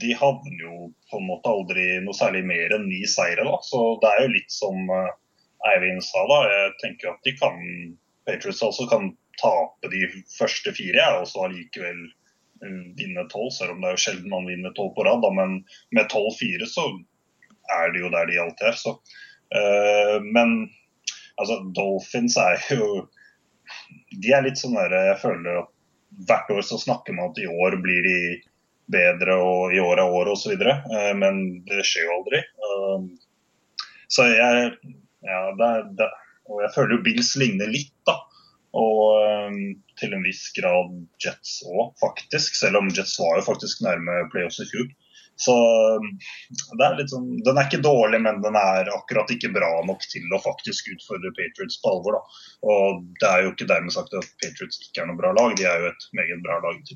de 0.00 0.12
havner 0.16 0.62
jo 0.62 0.76
på 1.10 1.18
en 1.20 1.26
måte 1.28 1.52
aldri 1.52 1.86
noe 2.04 2.16
særlig 2.16 2.44
mer 2.48 2.72
enn 2.76 2.88
ni 2.88 3.02
seire. 3.10 3.44
da, 3.44 3.58
Så 3.66 3.82
det 4.02 4.12
er 4.12 4.24
jo 4.24 4.32
litt 4.36 4.54
som 4.54 4.88
uh, 4.88 5.12
Eivind 5.72 6.02
sa, 6.06 6.24
da. 6.30 6.40
Jeg 6.48 6.72
tenker 6.82 7.12
at 7.12 7.28
de 7.28 7.36
kan 7.38 7.60
Patriots 8.26 8.62
altså 8.64 8.86
kan 8.90 9.12
tape 9.40 9.90
de 9.92 10.06
første 10.36 10.72
fire, 10.76 11.06
og 11.20 11.28
så 11.28 11.46
allikevel 11.48 12.04
vinne 12.96 13.24
tolv, 13.30 13.50
selv 13.50 13.74
om 13.74 13.80
det 13.82 13.88
er 13.88 13.96
jo 13.96 14.02
sjelden 14.04 14.30
man 14.30 14.46
vinner 14.46 14.74
tolv 14.76 14.92
på 14.96 15.04
rad. 15.06 15.22
Da, 15.24 15.32
men 15.34 15.56
med 15.94 16.10
tolv-fire 16.12 16.68
så 16.70 16.84
er 17.74 17.90
det 17.90 18.04
jo 18.04 18.10
der 18.12 18.28
de 18.30 18.38
alltid 18.38 18.68
er. 18.68 18.76
Så. 18.78 18.92
Men 20.22 20.52
altså, 21.42 21.58
Dolphins 21.74 22.38
er 22.38 22.62
jo 22.70 22.86
de 24.20 24.32
er 24.34 24.44
litt 24.44 24.60
sånn 24.60 24.76
der 24.76 24.94
Jeg 25.12 25.20
føler 25.22 25.62
at 25.62 25.70
hvert 26.28 26.50
år 26.52 26.64
så 26.66 26.78
snakker 26.80 27.16
man 27.16 27.30
at 27.30 27.40
i 27.40 27.48
år 27.48 27.78
blir 27.82 28.02
de 28.04 28.18
bedre, 28.92 29.36
og 29.40 29.74
i 29.74 29.80
år 29.80 30.02
er 30.02 30.16
året 30.16 30.34
osv. 30.34 30.58
Eh, 30.58 31.12
men 31.18 31.40
det 31.68 31.84
skjer 31.86 32.08
jo 32.08 32.18
aldri. 32.18 32.42
Um, 32.68 33.06
så 34.12 34.28
jeg 34.32 34.74
Ja, 35.22 35.52
det, 35.54 35.70
det, 36.00 36.08
og 36.50 36.64
jeg 36.64 36.74
føler 36.74 36.96
jo 36.96 37.04
Bills 37.06 37.28
ligner 37.38 37.70
litt, 37.70 37.94
da. 38.08 38.16
Og 38.74 39.20
um, 39.22 39.58
til 40.00 40.16
en 40.16 40.24
viss 40.26 40.48
grad 40.56 40.96
Jets 41.22 41.60
òg, 41.68 41.92
faktisk. 42.00 42.56
Selv 42.58 42.80
om 42.80 42.90
Jets 42.90 43.14
var 43.22 43.38
jo 43.38 43.46
faktisk 43.46 43.84
nærme 43.86 44.24
playoffs 44.32 44.58
i 44.64 44.66
fjor. 44.72 44.88
Så 45.40 45.54
um, 45.96 46.08
er 46.78 47.00
sånn, 47.10 47.30
Den 47.46 47.58
er 47.58 47.68
ikke 47.68 47.82
dårlig, 47.84 48.20
men 48.24 48.42
den 48.44 48.58
er 48.58 48.90
akkurat 48.94 49.30
ikke 49.32 49.52
bra 49.54 49.70
nok 49.88 50.04
til 50.12 50.26
å 50.32 50.42
faktisk 50.42 50.92
utfordre 50.94 51.32
Patriots 51.38 51.80
på 51.82 51.94
alvor. 51.94 52.18
da. 52.18 52.42
Og 52.72 53.06
Det 53.20 53.30
er 53.30 53.46
jo 53.46 53.54
ikke 53.54 53.70
dermed 53.70 53.94
sagt 53.94 54.14
at 54.18 54.28
Patriots 54.42 54.82
ikke 54.84 55.04
er 55.04 55.10
noe 55.10 55.18
bra 55.18 55.32
lag, 55.36 55.56
de 55.58 55.66
er 55.68 55.82
jo 55.82 55.90
et 55.92 56.06
meget 56.18 56.44
bra 56.44 56.60
lag. 56.66 56.94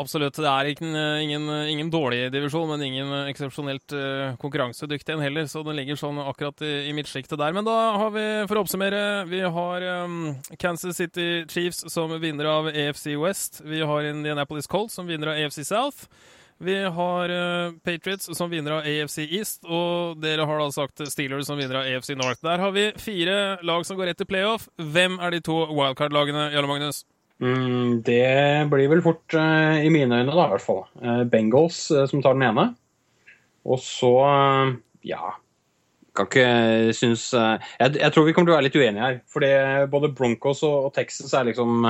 Absolutt. 0.00 0.38
Det 0.40 0.48
er 0.48 0.70
ingen, 0.70 0.94
ingen, 1.20 1.48
ingen 1.68 1.90
dårlig 1.92 2.30
divisjon, 2.32 2.70
men 2.70 2.84
ingen 2.86 3.12
eksepsjonelt 3.28 3.92
uh, 3.92 4.36
konkurransedyktig 4.40 5.12
en 5.12 5.24
heller. 5.24 5.48
Så 5.50 5.60
den 5.66 5.76
ligger 5.76 5.98
sånn 6.00 6.20
akkurat 6.24 6.64
i, 6.64 6.88
i 6.88 6.94
midtsjiktet 6.96 7.36
der. 7.40 7.52
Men 7.56 7.68
da 7.68 7.76
har 8.00 8.14
vi, 8.16 8.24
for 8.48 8.56
å 8.56 8.64
oppsummere, 8.64 9.02
vi 9.28 9.42
har 9.44 9.88
um, 10.06 10.32
Kansas 10.60 10.96
City 10.96 11.44
Chiefs 11.52 11.84
som 11.92 12.16
vinner 12.22 12.48
av 12.48 12.70
AFC 12.72 13.12
West. 13.20 13.60
Vi 13.64 13.84
har 13.84 14.08
Indianapolis 14.08 14.70
Colts 14.72 14.96
som 14.96 15.08
vinner 15.08 15.34
av 15.34 15.44
AFC 15.44 15.60
South. 15.68 16.08
Vi 16.58 16.84
har 16.84 17.28
uh, 17.28 17.72
Patriots 17.84 18.36
som 18.36 18.50
vinner 18.50 18.78
av 18.78 18.86
AFC 18.88 19.18
East, 19.18 19.60
og 19.68 20.16
dere 20.22 20.46
har 20.48 20.60
da 20.62 20.70
sagt 20.72 21.02
Steelers 21.10 21.50
som 21.50 21.58
vinner 21.60 21.82
av 21.82 21.88
AFC 21.90 22.14
North. 22.16 22.40
Der 22.44 22.62
har 22.62 22.72
vi 22.72 22.86
fire 22.96 23.58
lag 23.66 23.84
som 23.84 23.98
går 23.98 24.08
rett 24.10 24.20
til 24.22 24.28
playoff. 24.30 24.64
Hvem 24.80 25.18
er 25.20 25.36
de 25.36 25.42
to 25.44 25.58
wildcard-lagene, 25.68 26.48
Jarle 26.54 26.70
Magnus? 26.70 27.02
Mm, 27.44 28.00
det 28.06 28.68
blir 28.72 28.88
vel 28.88 29.04
fort, 29.04 29.26
uh, 29.36 29.76
i 29.84 29.90
mine 29.92 30.22
øyne, 30.22 30.32
da, 30.32 30.46
i 30.46 30.54
hvert 30.54 30.64
fall. 30.64 30.86
Uh, 31.02 31.26
Bengals 31.28 31.82
som 31.92 32.24
tar 32.24 32.38
den 32.38 32.46
ene. 32.48 32.70
Og 33.66 33.82
så, 33.82 34.14
ja 35.04 35.34
kan 36.16 36.30
ikke 36.30 36.92
synes 36.96 37.26
jeg, 37.34 37.58
jeg, 38.00 38.08
tror 38.08 38.24
vi 38.24 38.32
kommer 38.32 38.48
til 38.48 38.54
å 38.54 38.56
være 38.56 38.64
litt 38.70 38.78
uenige 38.80 39.02
her. 39.04 39.18
Fordi 39.28 39.50
både 39.92 40.08
Broncos 40.16 40.62
og, 40.64 40.86
og 40.86 40.94
Texas 40.96 41.34
er 41.36 41.50
liksom 41.50 41.84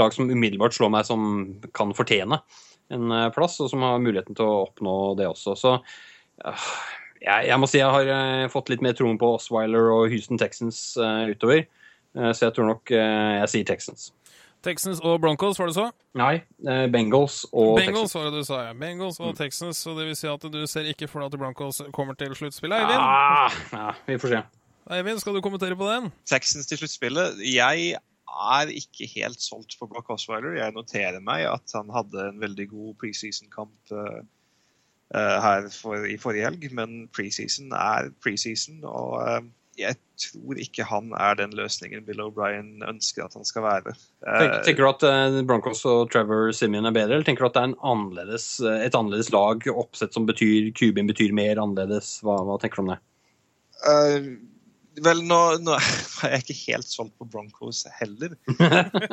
lag 0.00 0.16
som 0.16 0.26
umiddelbart 0.26 0.74
slår 0.74 0.90
meg 0.90 1.06
som 1.06 1.22
kan 1.76 1.94
fortjene 1.94 2.40
en 2.94 3.10
eh, 3.14 3.28
plass, 3.34 3.58
og 3.62 3.70
som 3.72 3.84
har 3.86 4.00
muligheten 4.02 4.36
til 4.38 4.46
å 4.46 4.62
oppnå 4.66 4.94
det 5.18 5.28
også. 5.30 5.56
Så 5.58 5.74
jeg, 7.20 7.48
jeg 7.50 7.58
må 7.60 7.68
si 7.70 7.80
jeg 7.80 7.92
har 7.92 8.14
eh, 8.14 8.46
fått 8.52 8.72
litt 8.72 8.84
mer 8.84 8.96
troen 8.98 9.20
på 9.20 9.34
Osweiler 9.36 9.92
og 9.94 10.08
Houston 10.12 10.40
Texans 10.40 10.80
uh, 11.00 11.28
utover. 11.30 11.66
Så 12.10 12.48
jeg 12.48 12.54
tror 12.56 12.66
nok 12.66 12.90
jeg 12.90 13.50
sier 13.52 13.66
Texans. 13.68 14.08
Texans 14.66 14.98
og 15.06 15.20
Broncos, 15.22 15.60
var 15.60 15.68
det 15.70 15.76
så? 15.76 15.84
Nei, 16.18 16.40
Bengals 16.90 17.44
og 17.52 17.76
Bengals 17.78 18.10
Texans. 18.10 18.14
var 18.16 18.24
det 18.26 18.40
du 18.40 18.48
sa, 18.48 18.58
ja. 18.64 18.72
Bengals 18.74 19.20
og 19.22 19.28
mm. 19.30 19.36
Texans, 19.38 19.82
så 19.84 19.94
det 19.94 20.08
vil 20.08 20.18
si 20.18 20.26
at 20.26 20.48
du 20.50 20.58
ser 20.66 20.90
ikke 20.90 21.06
for 21.06 21.22
deg 21.22 21.30
at 21.30 21.38
Broncos 21.38 21.78
kommer 21.94 22.18
til 22.18 22.34
sluttspillet. 22.34 22.82
Eivind? 22.82 22.98
Ah, 22.98 23.60
ja, 23.70 23.86
vi 24.10 24.18
får 24.18 24.34
se. 24.34 24.42
Eivind, 24.98 25.22
skal 25.22 25.38
du 25.38 25.44
kommentere 25.46 25.78
på 25.78 25.86
den? 25.86 26.10
Texans 26.26 26.66
til 26.66 26.82
sluttspillet? 26.82 27.38
Jeg 27.46 27.94
er 28.30 28.72
ikke 28.72 29.08
helt 29.14 29.42
solgt 29.42 29.76
på 29.80 29.88
Brock 29.90 30.10
Osweiler. 30.14 30.58
Jeg 30.58 30.76
noterer 30.76 31.20
meg 31.24 31.46
at 31.50 31.76
han 31.76 31.90
hadde 31.94 32.28
en 32.30 32.42
veldig 32.42 32.68
god 32.72 32.92
preseason-kamp 33.02 33.94
uh, 33.94 34.20
eh, 35.14 35.38
her 35.44 35.70
for, 35.74 36.06
i 36.06 36.18
forrige 36.20 36.48
helg, 36.48 36.68
men 36.76 37.08
preseason 37.14 37.74
er 37.76 38.12
preseason. 38.24 38.82
Og 38.88 39.16
uh, 39.20 39.40
jeg 39.80 39.96
tror 40.20 40.60
ikke 40.60 40.84
han 40.84 41.12
er 41.16 41.38
den 41.38 41.54
løsningen 41.56 42.04
Bill 42.04 42.20
O'Brien 42.24 42.84
ønsker 42.86 43.24
at 43.24 43.36
han 43.38 43.46
skal 43.48 43.64
være. 43.64 43.94
Eh, 44.26 44.56
tenker 44.66 44.84
du 44.84 44.90
at 44.90 45.44
Broncos 45.48 45.82
og 45.88 46.10
Trevor 46.12 46.50
Simeon 46.56 46.90
er 46.90 46.96
bedre, 46.96 47.16
eller 47.16 47.26
tenker 47.26 47.46
du 47.46 47.50
at 47.50 47.56
det 47.56 47.62
er 47.62 47.70
en 47.72 47.78
annerledes, 47.94 48.48
et 48.60 48.96
annerledes 48.96 49.32
lag, 49.34 49.64
oppsett 49.72 50.16
som 50.16 50.28
betyr 50.28 50.72
Kubin 50.76 51.08
betyr 51.10 51.32
mer 51.36 51.62
annerledes? 51.62 52.18
Hva, 52.26 52.40
hva 52.44 52.60
tenker 52.60 52.82
du 52.82 52.86
om 52.88 52.92
det? 52.94 53.00
Eh, 53.88 54.32
vel, 55.04 55.22
nå, 55.26 55.38
nå 55.64 55.76
er 56.26 56.36
jeg 56.36 56.44
ikke 56.44 56.58
helt 56.60 56.88
solgt 56.88 57.16
på 57.20 57.28
Broncos 57.30 57.84
heller. 58.00 58.36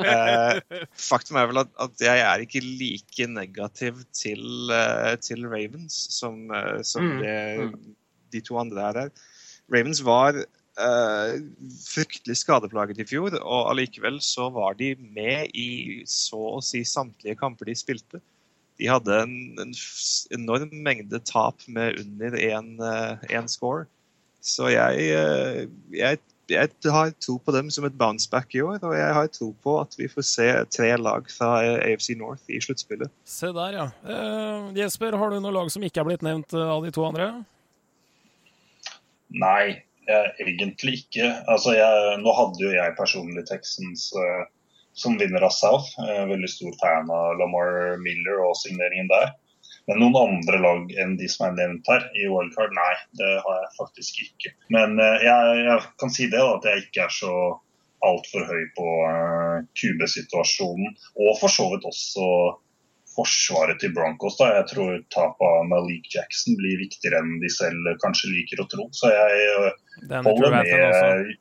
Eh, 0.08 0.60
faktum 1.02 1.38
er 1.40 1.48
vel 1.50 1.60
at, 1.64 1.70
at 1.84 2.02
jeg 2.04 2.22
er 2.24 2.44
ikke 2.44 2.62
like 2.64 3.26
negativ 3.32 4.00
til, 4.16 4.44
uh, 4.72 5.16
til 5.20 5.44
Ravens 5.50 5.96
som, 6.14 6.46
uh, 6.54 6.80
som 6.86 7.08
Mm, 7.08 7.20
det, 7.22 7.96
de 8.36 8.42
to 8.44 8.58
andre 8.60 8.84
er 8.84 9.02
her. 9.02 9.12
Ravens 9.74 10.02
var 10.06 10.38
uh, 10.38 11.34
fryktelig 11.86 12.38
skadeplaget 12.42 13.02
i 13.02 13.08
fjor, 13.08 13.36
og 13.42 13.72
allikevel 13.72 14.20
så 14.24 14.50
var 14.54 14.78
de 14.80 14.94
med 15.02 15.54
i 15.58 16.04
så 16.10 16.40
å 16.58 16.64
si 16.64 16.84
samtlige 16.88 17.38
kamper 17.40 17.70
de 17.70 17.78
spilte. 17.80 18.22
De 18.78 18.90
hadde 18.92 19.22
en, 19.24 19.38
en 19.64 19.74
enorm 20.38 20.74
mengde 20.86 21.22
tap 21.26 21.64
med 21.68 21.98
under 22.04 22.38
én 22.38 23.50
score. 23.50 23.88
Så 24.48 24.70
jeg, 24.72 25.08
eh, 25.12 25.66
jeg, 25.92 26.20
jeg 26.48 26.92
har 26.94 27.12
tro 27.24 27.36
på 27.44 27.54
dem 27.56 27.72
som 27.74 27.88
et 27.88 27.96
bounceback 28.00 28.56
i 28.56 28.62
år, 28.64 28.80
og 28.80 28.94
jeg 28.96 29.16
har 29.18 29.32
tro 29.34 29.50
på 29.64 29.74
at 29.82 29.98
vi 30.00 30.08
får 30.12 30.28
se 30.30 30.48
tre 30.72 30.94
lag 31.02 31.28
fra 31.32 31.58
eh, 31.66 31.82
AFC 31.92 32.16
North 32.20 32.48
i 32.48 32.62
sluttspillet. 32.64 33.12
Se 33.28 33.52
der, 33.56 33.76
ja. 33.82 33.88
Uh, 34.08 34.72
Jesper, 34.78 35.18
har 35.20 35.34
du 35.34 35.42
noe 35.44 35.56
lag 35.56 35.72
som 35.74 35.84
ikke 35.84 36.04
er 36.04 36.08
blitt 36.12 36.24
nevnt 36.26 36.56
av 36.56 36.86
de 36.86 36.94
to 36.96 37.04
andre? 37.10 37.32
Nei, 39.36 39.84
jeg, 40.08 40.32
egentlig 40.46 41.02
ikke. 41.02 41.28
Altså, 41.52 41.76
jeg, 41.76 42.22
nå 42.24 42.36
hadde 42.38 42.64
jo 42.64 42.72
jeg 42.72 42.96
personlig 42.96 43.44
Texans 43.50 44.08
uh, 44.16 44.46
som 44.98 45.20
vinner 45.20 45.44
av 45.44 45.52
South. 45.54 45.92
Jeg 46.00 46.24
er 46.24 46.32
veldig 46.32 46.54
stor 46.54 46.80
fan 46.80 47.12
av 47.12 47.36
Lamar 47.42 48.00
Miller 48.00 48.46
og 48.48 48.56
signeringen 48.64 49.12
der. 49.12 49.36
Men 49.88 50.02
noen 50.04 50.18
andre 50.20 50.60
lag 50.60 50.92
enn 51.00 51.16
de 51.20 51.30
som 51.32 51.48
er 51.48 51.56
nevnt 51.56 51.88
her 51.88 52.10
i 52.20 52.28
wildcard, 52.28 52.74
nei, 52.76 52.94
det 53.20 53.32
har 53.46 53.62
jeg 53.62 53.72
faktisk 53.78 54.22
ikke. 54.26 54.54
Men 54.76 55.00
eh, 55.00 55.24
jeg, 55.24 55.64
jeg 55.64 55.88
kan 56.02 56.14
si 56.14 56.28
det, 56.28 56.42
da, 56.42 56.58
at 56.58 56.68
jeg 56.68 56.86
ikke 56.88 57.08
er 57.08 57.16
så 57.16 57.34
altfor 58.08 58.44
høy 58.46 58.64
på 58.78 58.88
QB-situasjonen. 59.80 60.98
Og 61.18 61.40
for 61.40 61.50
så 61.50 61.66
vidt 61.72 61.88
også 61.88 62.28
forsvaret 63.18 63.80
til 63.82 63.94
Broncos. 63.94 64.38
da. 64.38 64.52
Jeg 64.60 64.70
tror 64.74 64.94
tapet 65.14 65.46
av 65.50 65.66
Malik 65.72 66.10
Jackson 66.14 66.58
blir 66.60 66.80
viktigere 66.84 67.22
enn 67.24 67.40
de 67.42 67.52
selv 67.52 67.90
kanskje 68.04 68.34
liker 68.36 68.64
å 68.64 68.68
tro. 68.72 68.88
Så 68.96 69.12
jeg 69.14 69.48
eh, 69.48 70.18
holder 70.28 70.58
med 70.60 71.34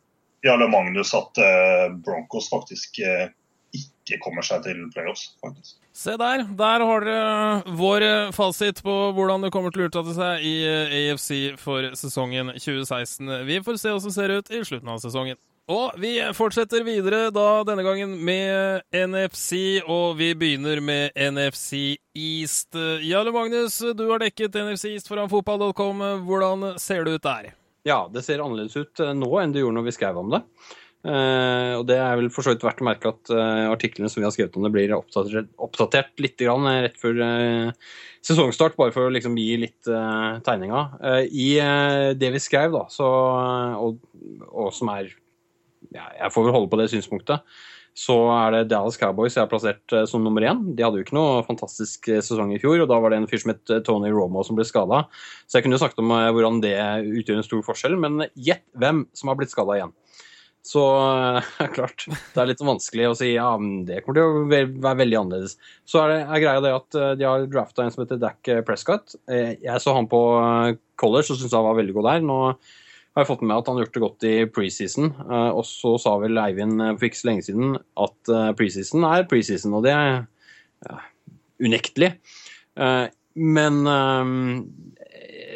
Jarle 0.46 0.70
Magnus 0.72 1.12
at 1.16 1.42
eh, 1.42 1.88
Broncos 2.06 2.48
faktisk 2.52 3.00
eh, 3.04 3.28
ikke 3.76 4.20
kommer 4.24 4.46
seg 4.46 4.64
til 4.66 4.86
playoffs. 4.94 5.28
faktisk. 5.44 5.76
Se 5.96 6.12
der. 6.20 6.42
Der 6.58 6.82
har 6.84 7.04
dere 7.06 7.74
vår 7.78 8.04
eh, 8.04 8.30
fasit 8.36 8.82
på 8.84 8.94
hvordan 9.16 9.46
det 9.46 9.50
kommer 9.54 9.72
til 9.72 9.86
å 9.86 9.88
uttale 9.88 10.12
seg 10.12 10.44
i 10.44 10.54
eh, 10.68 10.96
AFC 10.98 11.56
for 11.56 11.88
sesongen 11.96 12.52
2016. 12.52 13.30
Vi 13.48 13.56
får 13.64 13.78
se 13.80 13.94
hvordan 13.94 14.10
det 14.10 14.16
ser 14.18 14.34
ut 14.36 14.52
i 14.52 14.60
slutten 14.68 14.92
av 14.92 15.00
sesongen. 15.00 15.40
Og 15.72 15.96
vi 15.98 16.12
fortsetter 16.36 16.84
videre 16.86 17.30
da 17.34 17.48
denne 17.66 17.82
gangen 17.82 18.12
med 18.28 18.84
NFC, 18.94 19.80
og 19.82 20.20
vi 20.20 20.34
begynner 20.38 20.84
med 20.84 21.16
NFC 21.16 21.96
East. 22.14 22.76
Jarle 23.02 23.32
Magnus, 23.34 23.80
du 23.80 24.04
har 24.12 24.20
dekket 24.22 24.60
NFC 24.68 24.92
East 24.92 25.08
foran 25.08 25.32
fotball.com. 25.32 26.04
Hvordan 26.28 26.74
ser 26.78 27.08
det 27.08 27.16
ut 27.16 27.24
der? 27.24 27.54
Ja, 27.88 28.02
det 28.12 28.22
ser 28.26 28.44
annerledes 28.44 28.76
ut 28.76 29.00
eh, 29.00 29.14
nå 29.14 29.32
enn 29.40 29.52
det 29.54 29.64
gjorde 29.64 29.80
når 29.80 29.88
vi 29.88 29.96
skrev 29.96 30.16
om 30.18 30.36
det. 30.36 30.44
Eh, 31.06 31.72
og 31.76 31.84
det 31.86 31.98
er 32.00 32.16
vel 32.18 32.30
for 32.34 32.48
verdt 32.48 32.82
å 32.82 32.86
merke 32.88 33.12
at 33.12 33.30
uh, 33.30 33.68
artiklene 33.70 34.08
som 34.10 34.18
vi 34.18 34.26
har 34.26 34.32
skrevet 34.34 34.56
om 34.58 34.64
det, 34.66 34.72
blir 34.74 34.94
oppdatert, 34.96 35.52
oppdatert 35.62 36.22
litt 36.22 36.40
grann, 36.40 36.66
eh, 36.66 36.80
rett 36.88 36.98
før 36.98 37.20
uh, 37.20 37.92
sesongstart, 38.26 38.74
bare 38.78 38.94
for 38.94 39.06
å 39.06 39.12
liksom 39.14 39.36
gi 39.38 39.52
litt 39.62 39.86
tegninga. 39.86 40.80
I 41.30 41.50
det 42.18 42.30
vi 42.34 42.40
skrev, 42.42 42.72
da, 42.74 42.88
så, 42.90 43.06
og, 43.78 44.00
og 44.50 44.72
som 44.74 44.90
er 44.96 45.12
ja, 45.94 46.08
Jeg 46.24 46.32
får 46.34 46.46
vel 46.48 46.54
holde 46.56 46.70
på 46.72 46.80
det 46.80 46.88
synspunktet. 46.90 47.44
Så 47.96 48.16
er 48.34 48.50
det 48.50 48.64
Dallas 48.72 48.98
Cowboys 48.98 49.36
jeg 49.36 49.44
har 49.44 49.52
plassert 49.52 49.94
som 50.10 50.26
nummer 50.26 50.42
én. 50.42 50.64
De 50.74 50.82
hadde 50.82 50.98
jo 50.98 51.06
ikke 51.06 51.14
noe 51.16 51.44
fantastisk 51.46 52.10
sesong 52.10 52.50
i 52.56 52.58
fjor, 52.60 52.82
og 52.82 52.90
da 52.90 52.98
var 52.98 53.14
det 53.14 53.20
en 53.22 53.28
fyr 53.30 53.44
som 53.44 53.54
het 53.54 53.76
Tony 53.86 54.10
Romo 54.10 54.42
som 54.44 54.58
ble 54.58 54.66
skada. 54.66 55.04
Så 55.46 55.60
jeg 55.60 55.68
kunne 55.68 55.78
snakket 55.78 56.02
om 56.02 56.10
hvordan 56.10 56.58
det 56.66 56.74
utgjør 57.22 57.38
en 57.38 57.46
stor 57.46 57.62
forskjell, 57.70 57.94
men 58.02 58.26
gjett 58.34 58.66
hvem 58.74 59.06
som 59.14 59.30
har 59.30 59.38
blitt 59.38 59.54
skada 59.54 59.78
igjen. 59.78 59.94
Så 60.66 60.82
eh, 60.82 61.68
klart, 61.76 62.06
det 62.08 62.40
er 62.42 62.48
litt 62.50 62.62
vanskelig 62.64 63.10
å 63.10 63.16
si 63.18 63.30
ja, 63.36 63.48
men 63.60 63.84
det 63.86 64.00
kommer 64.02 64.18
til 64.18 64.26
å 64.26 64.46
være 64.82 64.98
veldig 65.02 65.20
annerledes. 65.20 65.54
Så 65.86 66.02
er, 66.02 66.12
det, 66.12 66.18
er 66.24 66.42
greia 66.42 66.64
det 66.64 66.72
at 66.74 66.98
eh, 66.98 67.12
de 67.20 67.28
har 67.28 67.46
drafta 67.50 67.84
en 67.84 67.94
som 67.94 68.02
heter 68.02 68.18
Dac 68.22 68.50
Prescott. 68.66 69.14
Eh, 69.30 69.54
Jeg 69.62 69.82
så 69.82 69.94
han 69.96 70.10
på 70.10 70.20
college 70.98 71.30
og 71.30 71.38
syntes 71.38 71.54
han 71.54 71.68
var 71.68 71.78
veldig 71.78 71.94
god 71.96 72.10
der. 72.10 72.26
Nå 72.26 72.40
har 72.50 73.24
jeg 73.24 73.30
fått 73.30 73.44
med 73.44 73.52
meg 73.52 73.60
at 73.62 73.70
han 73.70 73.78
har 73.78 73.86
gjort 73.86 73.94
det 73.94 74.04
godt 74.04 74.26
i 74.28 74.34
preseason. 74.52 75.12
Og 75.56 75.62
så 75.64 75.94
sa 76.02 76.18
vel 76.20 76.36
Eivind 76.36 76.82
for 76.98 77.06
ikke 77.08 77.16
så 77.16 77.28
lenge 77.30 77.46
siden 77.46 77.78
at 78.04 78.32
preseason 78.58 79.06
er 79.08 79.24
preseason, 79.30 79.72
og 79.78 79.86
det 79.86 79.94
er 79.96 80.10
ja, 80.84 80.98
unektelig. 81.64 82.10
Men 83.56 83.78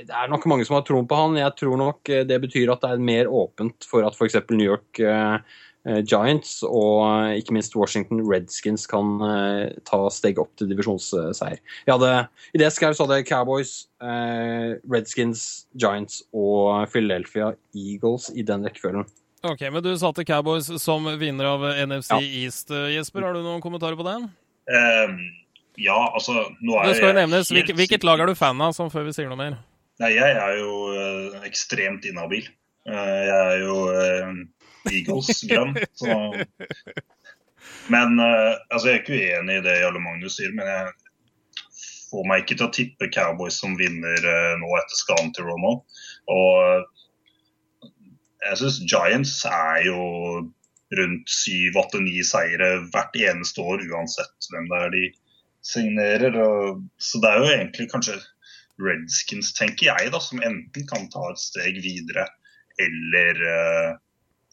det 0.07 0.15
er 0.17 0.29
nok 0.33 0.47
mange 0.51 0.65
som 0.67 0.77
har 0.79 0.85
troen 0.89 1.07
på 1.11 1.17
han. 1.19 1.37
Jeg 1.41 1.57
tror 1.61 1.77
nok 1.81 2.09
eh, 2.13 2.23
det 2.29 2.39
betyr 2.43 2.71
at 2.73 2.83
det 2.85 2.91
er 2.95 3.03
mer 3.11 3.29
åpent 3.31 3.87
for 3.89 4.07
at 4.07 4.17
f.eks. 4.17 4.37
New 4.51 4.65
York 4.67 5.01
eh, 5.03 5.37
eh, 5.87 6.01
Giants 6.05 6.59
og 6.67 7.35
ikke 7.39 7.55
minst 7.57 7.77
Washington 7.79 8.21
Redskins 8.29 8.87
kan 8.91 9.17
ta 9.89 10.01
steg 10.13 10.39
opp 10.43 10.53
til 10.61 10.69
divisjonsseier. 10.73 11.61
Hadde, 11.89 12.13
I 12.55 12.63
det 12.63 12.73
skrev, 12.77 12.95
så 12.97 13.07
hadde 13.07 13.21
jeg 13.23 13.31
Cowboys, 13.31 13.73
Redskins, 14.91 15.67
Giants 15.81 16.23
og 16.37 16.87
Philadelphia 16.93 17.53
Eagles 17.77 18.31
i 18.37 18.45
den 18.47 18.65
rekkefølgen. 18.69 19.07
Ok, 19.41 19.63
men 19.73 19.81
du 19.81 19.95
satte 19.97 20.25
Cowboys 20.29 20.69
som 20.83 21.07
vinner 21.21 21.49
av 21.55 21.63
NFC 21.87 22.13
Ja. 22.13 22.21
East. 22.45 22.69
Jesper, 22.93 23.25
har 23.25 23.33
du 23.33 23.41
noen 23.41 23.63
kommentarer 23.65 23.97
på 23.97 24.05
den? 24.05 24.29
Um, 24.71 25.15
ja, 25.81 25.97
altså 26.13 26.35
nå 26.61 26.77
er 26.77 26.91
Det 26.91 26.97
skal 26.99 27.07
jo 27.09 27.13
jeg 27.15 27.19
nevnes. 27.23 27.49
helt 27.49 27.57
Hvilket, 27.57 27.77
hvilket 27.79 28.05
lag 28.05 28.21
er 28.21 28.29
du 28.29 28.37
fan 28.37 28.61
av, 28.61 28.75
sånn 28.77 28.93
før 28.93 29.07
vi 29.09 29.15
sier 29.17 29.31
noe 29.33 29.41
mer? 29.41 29.57
Nei, 30.01 30.15
jeg 30.17 30.33
er 30.33 30.57
jo 30.59 30.73
eh, 30.97 31.41
ekstremt 31.49 32.07
inhabil. 32.09 32.47
Eh, 32.89 33.21
jeg 33.29 33.41
er 33.53 33.59
jo 33.61 33.75
uh, 33.93 34.31
Eagles-grønn. 34.89 35.75
så 36.01 36.17
Men 37.93 38.19
eh, 38.19 38.55
altså, 38.71 38.89
jeg 38.89 38.95
er 38.95 39.03
ikke 39.03 39.19
uenig 39.19 39.59
i 39.61 39.65
det 39.65 39.79
Jarle 39.81 40.03
Magnus 40.03 40.39
sier, 40.39 40.53
men 40.57 40.69
jeg 40.69 40.93
får 42.11 42.27
meg 42.27 42.45
ikke 42.45 42.57
til 42.59 42.67
å 42.67 42.75
tippe 42.75 43.11
Cowboys 43.15 43.61
som 43.63 43.77
vinner 43.79 44.27
eh, 44.33 44.55
nå 44.61 44.71
etter 44.79 44.99
skaden 44.99 45.33
til 45.37 45.49
Romo. 45.51 45.75
Og 46.31 46.55
eh, 46.65 47.91
jeg 48.49 48.61
syns 48.63 48.81
Giants 48.87 49.37
er 49.51 49.85
jo 49.89 50.01
rundt 50.99 51.31
syv, 51.31 51.77
åtte, 51.79 52.01
ni 52.03 52.19
seire 52.27 52.71
hvert 52.91 53.15
eneste 53.19 53.63
år, 53.63 53.85
uansett 53.93 54.51
hvem 54.51 54.67
det 54.71 54.81
er 54.85 54.95
de 54.97 55.05
signerer. 55.67 56.39
Og, 56.43 56.85
så 56.99 57.21
det 57.23 57.31
er 57.31 57.43
jo 57.43 57.53
egentlig 57.55 57.91
kanskje 57.93 58.19
Redskins, 58.81 59.53
tenker 59.57 59.91
jeg, 59.91 60.13
da, 60.15 60.21
som 60.23 60.43
enten 60.45 60.87
kan 60.89 61.09
ta 61.13 61.31
et 61.31 61.43
steg 61.43 61.81
videre 61.85 62.27
eller, 62.81 63.43
eh, 63.55 63.91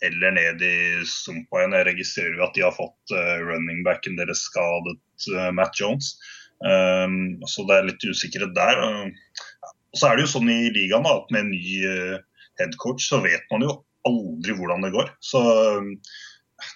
eller 0.07 0.35
ned 0.35 0.61
i 0.61 0.77
sumpa 1.07 1.61
igjen. 1.61 1.77
Jeg 1.79 1.87
registrerer 1.91 2.43
at 2.45 2.55
de 2.57 2.65
har 2.65 2.75
fått 2.75 3.15
eh, 3.15 3.37
running 3.45 3.83
backen 3.87 4.17
deres 4.19 4.45
skadet, 4.49 4.99
eh, 5.33 5.51
Matt 5.55 5.79
Jones. 5.79 6.15
Um, 6.57 7.37
så 7.45 7.67
det 7.69 7.75
er 7.75 7.85
litt 7.85 8.05
usikkerhet 8.09 8.55
der. 8.57 8.79
Og 8.81 9.99
så 9.99 10.09
er 10.09 10.17
det 10.17 10.25
jo 10.25 10.31
sånn 10.31 10.49
i 10.49 10.71
ligaen 10.73 11.05
da, 11.05 11.19
at 11.19 11.29
med 11.29 11.45
en 11.45 11.51
ny 11.53 12.23
headcoach 12.57 13.03
så 13.05 13.19
vet 13.21 13.45
man 13.53 13.61
jo 13.67 13.75
aldri 14.09 14.55
hvordan 14.57 14.87
det 14.87 14.95
går. 14.95 15.11
Så 15.21 15.43
um, 15.77 15.91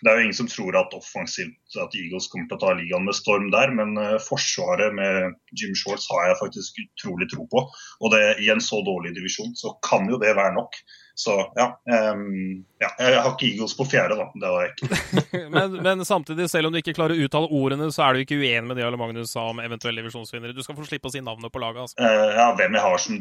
det 0.01 0.11
er 0.11 0.17
jo 0.17 0.25
ingen 0.27 0.37
som 0.37 0.49
tror 0.49 0.77
at 0.77 0.93
offensivt 0.97 1.77
at 1.81 1.95
Eagles 1.97 2.29
kommer 2.31 2.49
til 2.49 2.57
å 2.59 2.61
ta 2.61 2.73
ligaen 2.77 3.05
med 3.07 3.17
storm 3.17 3.49
der, 3.53 3.73
men 3.73 3.95
uh, 3.97 4.17
forsvaret 4.21 4.93
med 4.97 5.37
Jim 5.57 5.73
Shorts 5.77 6.09
har 6.11 6.29
jeg 6.29 6.41
faktisk 6.41 6.81
utrolig 6.85 7.29
tro 7.31 7.47
på. 7.49 7.63
Og 8.01 8.13
det, 8.13 8.23
i 8.45 8.51
en 8.53 8.61
så 8.63 8.83
dårlig 8.85 9.15
divisjon 9.17 9.55
så 9.57 9.73
kan 9.85 10.09
jo 10.11 10.21
det 10.21 10.35
være 10.37 10.53
nok. 10.57 10.77
Så 11.21 11.33
ja, 11.57 11.67
um, 12.13 12.61
ja 12.81 12.89
jeg 12.97 13.17
har 13.19 13.33
ikke 13.33 13.49
Eagles 13.49 13.73
på 13.77 13.85
fjerde, 13.89 14.15
da. 14.17 14.29
Det 14.41 14.51
har 14.53 14.63
jeg 14.65 14.71
ikke. 14.75 15.41
Men, 15.51 15.73
men 15.83 16.05
samtidig, 16.07 16.47
selv 16.49 16.69
om 16.69 16.73
du 16.73 16.79
ikke 16.79 16.93
klarer 16.95 17.17
å 17.17 17.25
uttale 17.25 17.49
ordene, 17.51 17.89
så 17.91 18.05
er 18.05 18.15
du 18.15 18.21
ikke 18.23 18.37
uenig 18.39 18.69
med 18.69 18.77
det 18.77 18.85
Jarle 18.85 18.99
Magnus 18.99 19.33
sa 19.35 19.49
om 19.51 19.59
eventuelle 19.63 19.99
divisjonsvinnere. 19.99 20.55
Du 20.55 20.63
skal 20.63 20.77
få 20.77 20.85
slippe 20.87 21.09
å 21.09 21.13
si 21.13 21.19
navnet 21.23 21.51
på 21.51 21.59
laget. 21.61 21.83
altså. 21.83 21.97
Uh, 21.99 22.31
ja, 22.37 22.47
hvem 22.55 22.77
jeg 22.77 22.85
har 22.85 23.03
som 23.03 23.19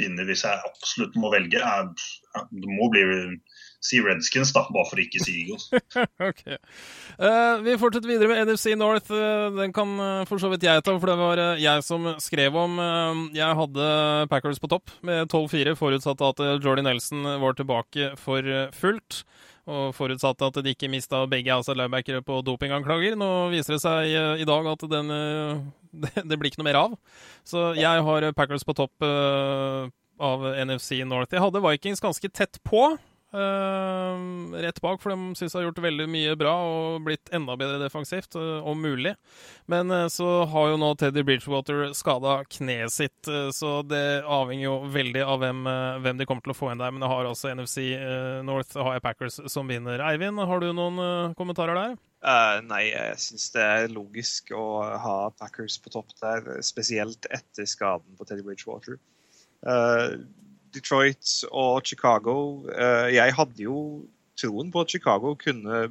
vinner 0.00 0.26
hvis 0.28 0.42
jeg 0.48 0.64
absolutt 0.66 1.18
må 1.20 1.30
velge, 1.34 1.62
er, 1.62 1.88
det 2.50 2.74
må 2.74 2.90
bli 2.92 3.04
si 3.84 4.00
Redskins, 4.02 4.50
da, 4.54 4.64
bare 4.74 4.86
for 4.90 4.98
å 4.98 5.04
ikke 5.04 5.22
si 5.22 5.34
Eagles. 5.42 5.68
ok. 6.28 6.42
Uh, 7.18 7.58
vi 7.62 7.76
fortsetter 7.78 8.10
videre 8.10 8.30
med 8.30 8.48
NFC 8.48 8.74
North. 8.78 9.10
Uh, 9.12 9.54
den 9.54 9.74
kan 9.74 9.94
uh, 10.00 10.22
for 10.28 10.42
så 10.42 10.50
vidt 10.52 10.66
jeg 10.66 10.82
ta, 10.84 10.94
for 10.98 11.10
det 11.10 11.18
var 11.20 11.42
jeg 11.62 11.84
som 11.86 12.08
skrev 12.22 12.56
om 12.58 12.78
Jeg 13.34 13.56
hadde 13.58 13.88
Packers 14.30 14.60
på 14.62 14.70
topp 14.70 14.90
med 15.06 15.28
12-4, 15.30 15.76
forutsatt 15.78 16.24
at 16.26 16.42
Jordy 16.64 16.82
Nelson 16.86 17.26
var 17.42 17.54
tilbake 17.58 18.12
for 18.20 18.44
fullt. 18.74 19.22
Og 19.68 19.92
forutsatt 19.92 20.40
at 20.46 20.58
de 20.64 20.72
ikke 20.72 20.88
mista 20.88 21.20
begge 21.28 21.52
outside 21.52 21.76
linebackere 21.76 22.22
på 22.24 22.40
dopinganklager. 22.40 23.18
Nå 23.20 23.50
viser 23.52 23.76
det 23.76 23.82
seg 23.82 24.40
i 24.40 24.46
dag 24.48 24.70
at 24.70 24.86
den, 24.88 25.12
det, 26.30 26.38
blir 26.38 26.48
ikke 26.48 26.62
noe 26.62 26.70
mer 26.70 26.80
av. 26.80 26.96
Så 27.46 27.74
jeg 27.76 28.06
har 28.08 28.30
Packers 28.38 28.64
på 28.64 28.76
topp 28.78 29.04
av 29.04 30.48
NFC 30.56 31.02
North. 31.04 31.36
Jeg 31.36 31.44
hadde 31.44 31.62
Vikings 31.62 32.02
ganske 32.02 32.32
tett 32.32 32.58
på. 32.66 32.96
Uh, 33.28 34.56
rett 34.56 34.80
bak, 34.80 35.02
for 35.02 35.12
de 35.12 35.36
syns 35.36 35.52
de 35.52 35.58
har 35.58 35.66
gjort 35.66 35.82
veldig 35.84 36.06
mye 36.08 36.32
bra 36.40 36.54
og 36.64 37.02
blitt 37.04 37.28
enda 37.36 37.58
bedre 37.60 37.76
defensivt, 37.82 38.32
uh, 38.40 38.64
om 38.64 38.80
mulig. 38.80 39.12
Men 39.68 39.92
uh, 39.92 40.06
så 40.08 40.46
har 40.48 40.70
jo 40.70 40.78
nå 40.80 40.88
Teddy 40.96 41.24
Bridgewater 41.28 41.90
skada 41.96 42.38
kneet 42.48 42.94
sitt, 42.94 43.28
så 43.52 43.82
det 43.84 44.22
avhenger 44.24 44.64
jo 44.64 44.76
veldig 44.94 45.22
av 45.26 45.42
hvem, 45.42 45.60
hvem, 46.04 46.18
de 46.20 46.26
kommer 46.28 46.44
til 46.44 46.54
å 46.54 46.56
få 46.56 46.70
inn 46.72 46.80
der. 46.80 46.94
Men 46.94 47.04
jeg 47.04 47.12
har 47.12 47.28
også 47.28 47.52
NFC 47.52 47.78
North, 48.48 48.76
har 48.78 48.96
jeg 48.96 49.04
Packers 49.04 49.38
som 49.52 49.68
vinner. 49.68 50.00
Eivind, 50.08 50.40
har 50.40 50.62
du 50.62 50.70
noen 50.72 51.34
kommentarer 51.38 51.76
der? 51.76 51.96
nei, 52.66 52.80
jeg 52.88 53.20
syns 53.22 53.50
det 53.54 53.62
er 53.62 53.92
logisk 53.92 54.50
å 54.56 54.64
ha 55.04 55.18
Packers 55.38 55.76
på 55.82 55.92
topp 55.94 56.16
der, 56.22 56.48
spesielt 56.66 57.28
etter 57.34 57.68
skaden 57.68 58.16
på 58.18 58.26
Teddy 58.26 58.46
Bridgewater. 58.46 58.98
Detroit 60.74 61.32
og 61.50 61.86
Chicago 61.86 62.66
eh, 62.72 63.14
Jeg 63.14 63.34
hadde 63.36 63.64
jo 63.64 63.78
troen 64.38 64.72
på 64.72 64.84
at 64.84 64.92
Chicago 64.94 65.34
kunne 65.38 65.86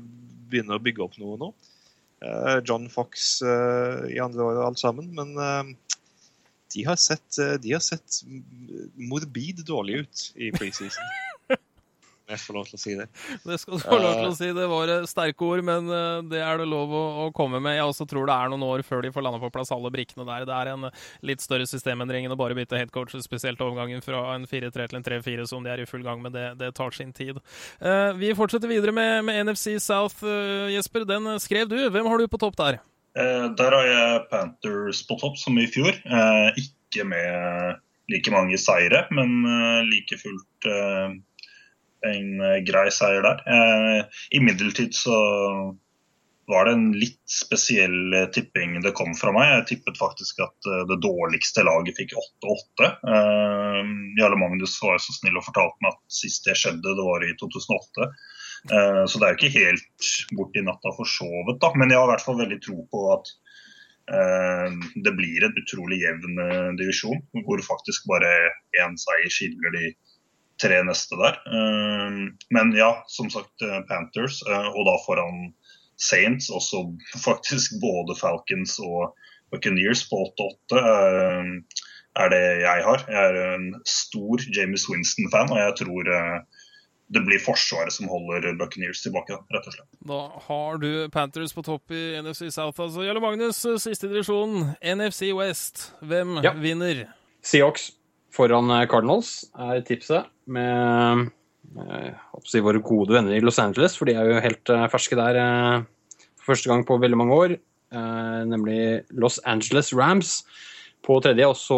begynne 0.47 0.77
å 0.77 0.83
bygge 0.83 1.03
opp 1.03 1.17
noe 1.19 1.39
nå. 1.41 1.51
Eh, 2.23 2.57
John 2.67 2.87
Fox 2.91 3.41
eh, 3.43 4.07
i 4.15 4.21
andre 4.23 4.47
år 4.47 4.61
og 4.61 4.65
alt 4.69 4.83
sammen. 4.83 5.11
Men 5.17 5.75
de 6.73 6.83
har 6.87 6.99
sett, 6.99 7.39
de 7.63 7.73
har 7.73 7.83
sett 7.83 8.21
morbid 8.99 9.63
dårlig 9.67 10.03
ut 10.03 10.27
i 10.35 10.51
preseason. 10.55 11.15
jeg 12.27 12.39
får 12.43 12.55
lov 12.57 12.65
til 12.67 12.75
å 12.75 12.81
si 12.81 12.93
det. 12.99 13.05
Det 13.47 13.55
skal 13.61 13.77
du 13.77 13.83
få 13.85 13.97
lov 14.01 14.17
til 14.17 14.27
å 14.27 14.35
si. 14.35 14.47
Det 14.55 14.65
var 14.67 14.91
sterke 15.07 15.47
ord, 15.47 15.61
men 15.63 15.87
eh, 15.95 16.17
det 16.27 16.41
er 16.43 16.59
det 16.59 16.65
lov 16.67 16.91
å, 16.91 17.03
å, 17.23 17.27
komme 17.35 17.61
med. 17.63 17.77
Jeg 17.77 17.87
også 17.87 18.07
tror 18.09 18.27
det 18.27 18.35
er 18.35 18.51
noen 18.51 18.65
år 18.67 18.83
før 18.87 19.05
de 19.05 19.11
får 19.15 19.23
landa 19.23 19.39
på 19.39 19.51
plass 19.53 19.71
alle 19.71 19.91
brikkene 19.93 20.25
der. 20.27 20.47
Det 20.49 20.57
er 20.57 20.71
en 20.73 20.89
litt 21.29 21.43
større 21.43 21.67
systemendring 21.69 22.27
enn 22.27 22.35
å 22.35 22.39
bare 22.39 22.57
bytte 22.57 22.79
headcoach, 22.79 23.15
spesielt 23.23 23.61
overgangen 23.63 24.03
fra 24.03 24.25
en 24.33 24.47
4-3 24.49 24.89
til 24.91 24.99
en 24.99 25.07
3-4, 25.07 25.45
som 25.47 25.63
de 25.63 25.71
er 25.71 25.83
i 25.83 25.87
full 25.87 26.03
gang 26.03 26.19
med. 26.23 26.35
Det, 26.35 26.49
det 26.59 26.73
tar 26.75 26.91
sin 26.95 27.13
tid. 27.15 27.39
Uh, 27.79 28.11
vi 28.19 28.33
fortsetter 28.35 28.71
videre 28.71 28.91
med, 28.95 29.23
med 29.27 29.47
NFC 29.47 29.77
South. 29.83 30.19
Uh, 30.25 30.67
Jesper, 30.73 31.07
den 31.07 31.31
skrev 31.43 31.71
du. 31.71 31.79
Hvem 31.93 32.11
har 32.11 32.19
du 32.19 32.27
på 32.27 32.41
topp 32.43 32.59
der? 32.59 32.81
Uh, 33.17 33.47
der 33.55 33.77
har 33.77 33.87
jeg 33.87 34.25
Panthers 34.33 35.05
på 35.07 35.15
topp, 35.23 35.39
som 35.39 35.55
i 35.55 35.69
fjor. 35.71 35.95
ikke 36.59 37.07
med 37.07 37.79
like 38.11 38.31
mange 38.31 38.59
seire, 38.59 39.05
men 39.15 39.41
like 39.87 40.19
fullt 40.19 40.67
en 42.05 42.41
eh, 42.41 42.61
grei 42.67 42.87
seier 42.93 43.25
der. 43.25 43.43
Eh, 43.47 44.23
Imidlertid 44.37 44.95
så 44.95 45.17
var 46.47 46.65
det 46.65 46.75
en 46.77 46.91
litt 46.95 47.23
spesiell 47.31 48.13
eh, 48.15 48.29
tipping 48.35 48.77
det 48.83 48.93
kom 48.97 49.15
fra 49.17 49.33
meg. 49.35 49.49
Jeg 49.51 49.67
tippet 49.71 49.99
faktisk 49.99 50.43
at 50.45 50.69
det 50.89 50.99
dårligste 51.03 51.65
laget 51.67 51.99
fikk 51.99 52.15
8-8. 52.45 52.91
Jarle 54.19 54.39
Magnus 54.39 54.77
var 54.83 55.01
så 55.01 55.15
snill 55.17 55.39
og 55.39 55.47
fortalte 55.47 55.83
meg 55.83 55.95
at 55.95 56.19
sist 56.19 56.47
det 56.47 56.57
skjedde, 56.59 56.95
det 56.95 57.07
var 57.09 57.25
i 57.25 57.33
2008. 57.41 58.11
Så 59.07 59.19
det 59.19 59.27
er 59.27 59.33
jo 59.33 59.37
ikke 59.37 59.53
helt 59.53 60.07
borti 60.35 60.63
natta 60.65 60.91
forsovet, 60.97 61.59
da. 61.61 61.69
Men 61.77 61.91
jeg 61.93 61.99
har 61.99 62.07
i 62.07 62.11
hvert 62.15 62.25
fall 62.25 62.39
veldig 62.39 62.57
tro 62.63 62.79
på 62.89 63.03
at 63.13 63.29
det 65.03 65.13
blir 65.13 65.43
en 65.43 65.59
utrolig 65.61 65.99
jevn 65.99 66.39
divisjon, 66.79 67.19
hvor 67.45 67.61
faktisk 67.67 68.07
bare 68.09 68.31
én 68.79 68.95
seier 68.97 69.33
skiller 69.35 69.75
de 69.75 69.91
tre 70.61 70.81
neste 70.85 71.17
der. 71.19 71.39
Eh, 71.45 72.19
men 72.53 72.75
ja, 72.77 72.91
som 73.11 73.29
sagt 73.33 73.65
eh, 73.65 73.79
Panthers, 73.89 74.41
eh, 74.47 74.69
og 74.73 74.87
da 74.89 74.97
foran 75.05 75.51
Saints, 75.97 76.49
også 76.53 76.83
faktisk 77.27 77.79
både 77.83 78.17
Falcons 78.19 78.77
og 78.83 79.15
Buccaneers 79.53 80.03
på 80.09 80.25
8-8 80.73 80.81
er 82.17 82.31
det 82.33 82.45
jeg 82.63 82.83
har. 82.83 83.03
Jeg 83.07 83.31
er 83.31 83.51
en 83.53 83.67
stor 83.87 84.41
James 84.51 84.87
Winston-fan, 84.89 85.53
og 85.53 85.59
jeg 85.61 85.75
tror 85.79 86.09
det 87.13 87.21
blir 87.23 87.39
Forsvaret 87.39 87.93
som 87.93 88.09
holder 88.11 88.57
Buccaneers 88.59 89.05
tilbake. 89.05 89.37
rett 89.53 89.69
og 89.69 89.75
slett. 89.77 89.87
Da 90.09 90.19
har 90.49 90.81
du 90.81 90.89
Panthers 91.13 91.55
på 91.55 91.63
topp 91.63 91.93
i 91.95 92.17
NFC 92.19 92.49
South. 92.49 92.81
altså. 92.81 93.05
Jarle 93.05 93.23
Magnus, 93.23 93.61
siste 93.79 94.09
divisjon, 94.09 94.73
NFC 94.81 95.29
West. 95.37 95.93
Hvem 96.01 96.41
ja. 96.43 96.51
vinner? 96.57 97.05
Seahawks 97.45 97.93
foran 98.37 98.69
Cardinals 98.89 99.41
er 99.57 99.81
tipset 99.87 100.29
med 100.51 101.27
eh, 101.77 102.13
si, 102.45 102.61
våre 102.63 102.81
gode 102.83 103.15
venner 103.15 103.35
i 103.35 103.43
Los 103.43 103.59
Angeles, 103.61 103.97
for 103.97 104.09
de 104.09 104.15
er 104.17 104.29
jo 104.29 104.43
helt 104.43 104.73
eh, 104.73 104.87
ferske 104.91 105.17
der 105.19 105.39
eh, 105.41 105.85
for 106.39 106.53
første 106.53 106.71
gang 106.71 106.85
på 106.87 106.99
veldig 107.01 107.19
mange 107.19 107.41
år. 107.43 107.57
Nemlig 107.87 109.05
Los 109.15 109.37
Angeles 109.47 109.93
Rams 109.95 110.41
på 111.07 111.15
tredje, 111.23 111.45
og 111.47 111.55
så 111.55 111.77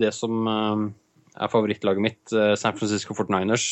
det 0.00 0.10
som 0.16 0.48
er 0.48 1.50
favorittlaget 1.52 2.02
mitt, 2.02 2.32
San 2.58 2.74
Francisco 2.74 3.14
49ers, 3.14 3.68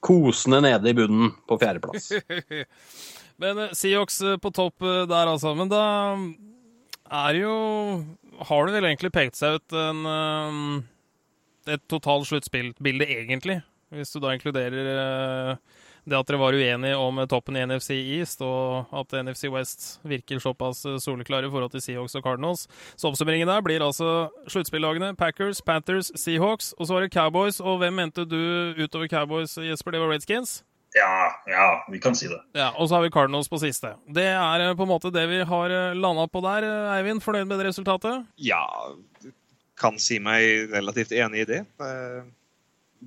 kosende 0.00 0.62
nede 0.64 0.88
i 0.88 0.96
bunnen 0.96 1.34
på 1.44 1.58
fjerdeplass. 1.60 2.14
Men 3.44 3.60
Seahawks 3.76 4.22
på 4.40 4.54
topp 4.56 4.88
der, 5.10 5.28
altså. 5.34 5.52
Men 5.58 5.68
da 5.68 5.84
er 7.12 7.42
jo 7.42 7.54
Har 8.48 8.64
det 8.64 8.78
vel 8.78 8.88
egentlig 8.88 9.12
pekt 9.12 9.36
seg 9.36 9.60
ut 9.60 9.76
en 9.76 10.00
et 11.68 11.82
totalt 11.90 12.28
sluttspillbilde, 12.28 13.08
egentlig. 13.08 13.62
Hvis 13.94 14.12
du 14.14 14.20
da 14.22 14.32
inkluderer 14.34 14.88
uh, 14.98 15.82
det 16.04 16.18
at 16.18 16.28
dere 16.28 16.40
var 16.40 16.56
uenige 16.56 16.96
om 17.00 17.20
toppen 17.30 17.56
i 17.56 17.62
NFC 17.64 17.96
East, 17.96 18.42
og 18.44 18.90
at 18.92 19.14
NFC 19.24 19.48
West 19.52 19.86
virker 20.04 20.42
såpass 20.42 20.82
soleklare 21.00 21.48
i 21.48 21.52
forhold 21.52 21.72
til 21.72 21.84
Seahawks 21.84 22.18
og 22.18 22.26
Cardinals. 22.26 22.66
Så 22.96 23.08
oppsummeringen 23.08 23.48
der 23.48 23.64
blir 23.64 23.84
altså 23.84 24.28
sluttspillagene 24.50 25.14
Packers, 25.16 25.62
Panthers, 25.62 26.12
Seahawks, 26.20 26.74
og 26.78 26.86
så 26.86 26.98
var 26.98 27.06
det 27.06 27.14
Cowboys. 27.14 27.60
Og 27.60 27.78
hvem 27.80 27.96
mente 28.02 28.26
du 28.28 28.74
utover 28.76 29.08
Cowboys, 29.08 29.56
Jesper? 29.56 29.96
Det 29.96 30.04
var 30.04 30.12
Redskins? 30.12 30.62
Ja, 30.94 31.30
ja, 31.50 31.84
vi 31.90 31.98
kan 31.98 32.14
si 32.14 32.28
det. 32.30 32.38
Ja, 32.54 32.70
Og 32.78 32.88
så 32.88 32.94
har 32.94 33.02
vi 33.02 33.10
Cardinals 33.10 33.48
på 33.50 33.58
siste. 33.58 33.96
Det 34.06 34.28
er 34.30 34.68
eh, 34.68 34.76
på 34.78 34.84
en 34.84 34.92
måte 34.92 35.10
det 35.10 35.24
vi 35.26 35.40
har 35.42 35.72
eh, 35.72 35.96
landa 35.98 36.28
på 36.30 36.42
der. 36.44 36.68
Eivind, 36.94 37.22
fornøyd 37.24 37.48
med 37.50 37.58
det 37.58 37.72
resultatet? 37.72 38.28
Ja, 38.38 38.62
kan 39.78 39.98
si 39.98 40.20
meg 40.22 40.70
relativt 40.72 41.12
enig 41.16 41.44
i 41.44 41.48
det. 41.50 41.62
Eh, 41.82 42.20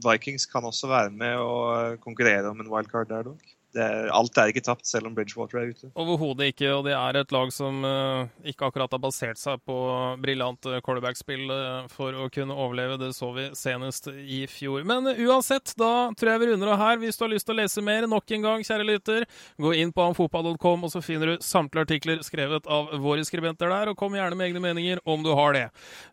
Vikings 0.03 0.45
kan 0.49 0.65
også 0.67 0.89
være 0.91 1.13
med 1.13 1.39
og 1.41 2.01
konkurrere 2.03 2.49
om 2.49 2.59
en 2.61 2.69
wildcard 2.71 3.09
der, 3.09 3.29
dog 3.31 3.56
det, 3.77 3.87
alt 4.13 4.39
er 4.41 4.51
ikke 4.51 4.63
tapt, 4.65 4.87
selv 4.89 5.09
om 5.09 5.15
Bridgewater 5.17 5.61
er 5.61 5.71
ute. 5.71 5.89
Overhodet 5.99 6.51
ikke, 6.51 6.71
og 6.73 6.85
det 6.87 6.95
er 6.97 7.19
et 7.19 7.33
lag 7.35 7.51
som 7.53 7.83
uh, 7.85 8.25
ikke 8.47 8.69
akkurat 8.69 8.93
har 8.93 9.01
basert 9.03 9.39
seg 9.39 9.61
på 9.67 9.77
briljant 10.23 10.69
uh, 10.69 10.79
quarterback-spill 10.83 11.45
uh, 11.51 11.85
for 11.93 12.17
å 12.17 12.27
kunne 12.33 12.55
overleve. 12.55 12.97
Det 13.01 13.11
så 13.15 13.29
vi 13.35 13.47
senest 13.57 14.09
i 14.11 14.43
fjor. 14.51 14.85
Men 14.87 15.11
uansett, 15.13 15.75
da 15.79 16.09
tror 16.17 16.33
jeg 16.33 16.43
vi 16.43 16.49
runder 16.51 16.73
av 16.73 16.81
her. 16.81 17.01
Hvis 17.01 17.19
du 17.19 17.25
har 17.27 17.33
lyst 17.35 17.49
til 17.49 17.57
å 17.57 17.59
lese 17.61 17.85
mer, 17.85 18.09
nok 18.09 18.35
en 18.37 18.49
gang, 18.49 18.65
kjære 18.67 18.89
lytter, 18.89 19.27
gå 19.61 19.75
inn 19.77 19.93
på 19.93 20.07
amfotball.com, 20.09 20.87
og 20.87 20.93
så 20.93 21.03
finner 21.05 21.33
du 21.33 21.45
samtlige 21.45 21.87
artikler 21.87 22.25
skrevet 22.25 22.67
av 22.71 22.91
våre 23.03 23.25
skribenter 23.27 23.71
der, 23.73 23.93
og 23.93 23.99
kom 23.99 24.17
gjerne 24.17 24.37
med 24.37 24.49
egne 24.49 24.63
meninger 24.63 25.03
om 25.05 25.25
du 25.25 25.33
har 25.37 25.57
det. 25.57 25.65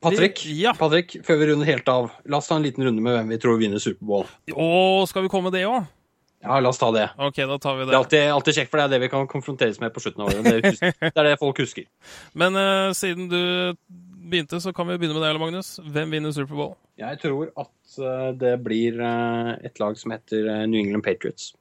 Patrick, 0.05 0.45
ja. 0.53 0.77
Patrick, 0.79 1.19
før 1.25 1.41
vi 1.41 1.53
runder 1.53 1.73
helt 1.73 1.91
av, 1.91 2.12
la 2.29 2.41
oss 2.41 2.51
ta 2.51 2.59
en 2.59 2.67
liten 2.67 2.85
runde 2.85 3.05
med 3.05 3.17
hvem 3.17 3.35
vi 3.35 3.43
tror 3.43 3.61
vinner 3.61 3.83
Superbowl. 3.83 4.29
Å, 4.53 4.73
skal 5.09 5.25
vi 5.25 5.33
komme 5.33 5.49
med 5.49 5.59
det 5.59 5.69
òg? 5.71 5.85
Ja, 6.45 6.61
la 6.61 6.69
oss 6.69 6.79
ta 6.79 6.91
det. 6.93 7.09
Ok, 7.17 7.39
da 7.49 7.57
tar 7.59 7.79
vi 7.79 7.85
Det 7.85 7.91
Det 7.91 7.95
er 7.95 8.03
alltid, 8.03 8.23
alltid 8.37 8.55
kjekt, 8.59 8.71
for 8.71 8.81
det 8.81 8.85
er 8.85 8.95
det 8.95 9.01
vi 9.07 9.11
kan 9.13 9.29
konfronteres 9.29 9.81
med 9.81 9.95
på 9.95 10.03
slutten 10.05 10.25
av 10.25 10.29
året. 10.29 10.45
Det, 10.45 10.93
det 11.01 11.13
er 11.17 11.29
det 11.31 11.39
folk 11.41 11.61
husker. 11.63 11.87
Men 12.41 12.59
uh, 12.61 12.93
siden 12.93 13.31
du 13.33 13.41
begynte, 14.29 14.61
så 14.61 14.73
kan 14.77 14.89
vi 14.89 14.99
begynne 15.01 15.17
med 15.17 15.25
deg, 15.25 15.41
Magnus. 15.41 15.79
Hvem 15.81 16.13
vinner 16.13 16.35
Superbowl? 16.37 16.75
Jeg 17.01 17.21
tror 17.25 17.49
at 17.57 17.97
uh, 17.97 18.31
det 18.37 18.59
blir 18.65 19.01
uh, 19.01 19.57
et 19.65 19.81
lag 19.81 19.97
som 19.97 20.13
heter 20.13 20.67
New 20.69 20.81
England 20.81 21.07
Patriots. 21.07 21.55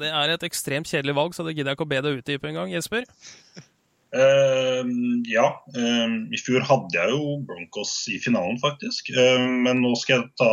Det 0.00 0.12
er 0.12 0.32
et 0.32 0.46
ekstremt 0.46 0.88
kjedelig 0.88 1.16
valg, 1.16 1.34
så 1.34 1.44
det 1.46 1.56
gidder 1.56 1.72
jeg 1.72 1.80
ikke 1.80 1.88
å 1.88 1.92
be 1.94 2.04
deg 2.04 2.20
utdype 2.20 2.48
engang. 2.52 2.70
Jesper? 2.72 3.08
Uh, 4.12 4.84
ja. 5.36 5.48
Uh, 5.72 6.28
I 6.28 6.44
fjor 6.44 6.64
hadde 6.68 6.92
jeg 7.00 7.16
jo 7.16 7.40
Broncos 7.48 7.96
i 8.12 8.20
finalen, 8.20 8.60
faktisk. 8.60 9.08
Uh, 9.16 9.48
men 9.64 9.80
nå 9.80 9.96
skal 9.98 10.20
jeg 10.20 10.30
ta 10.40 10.52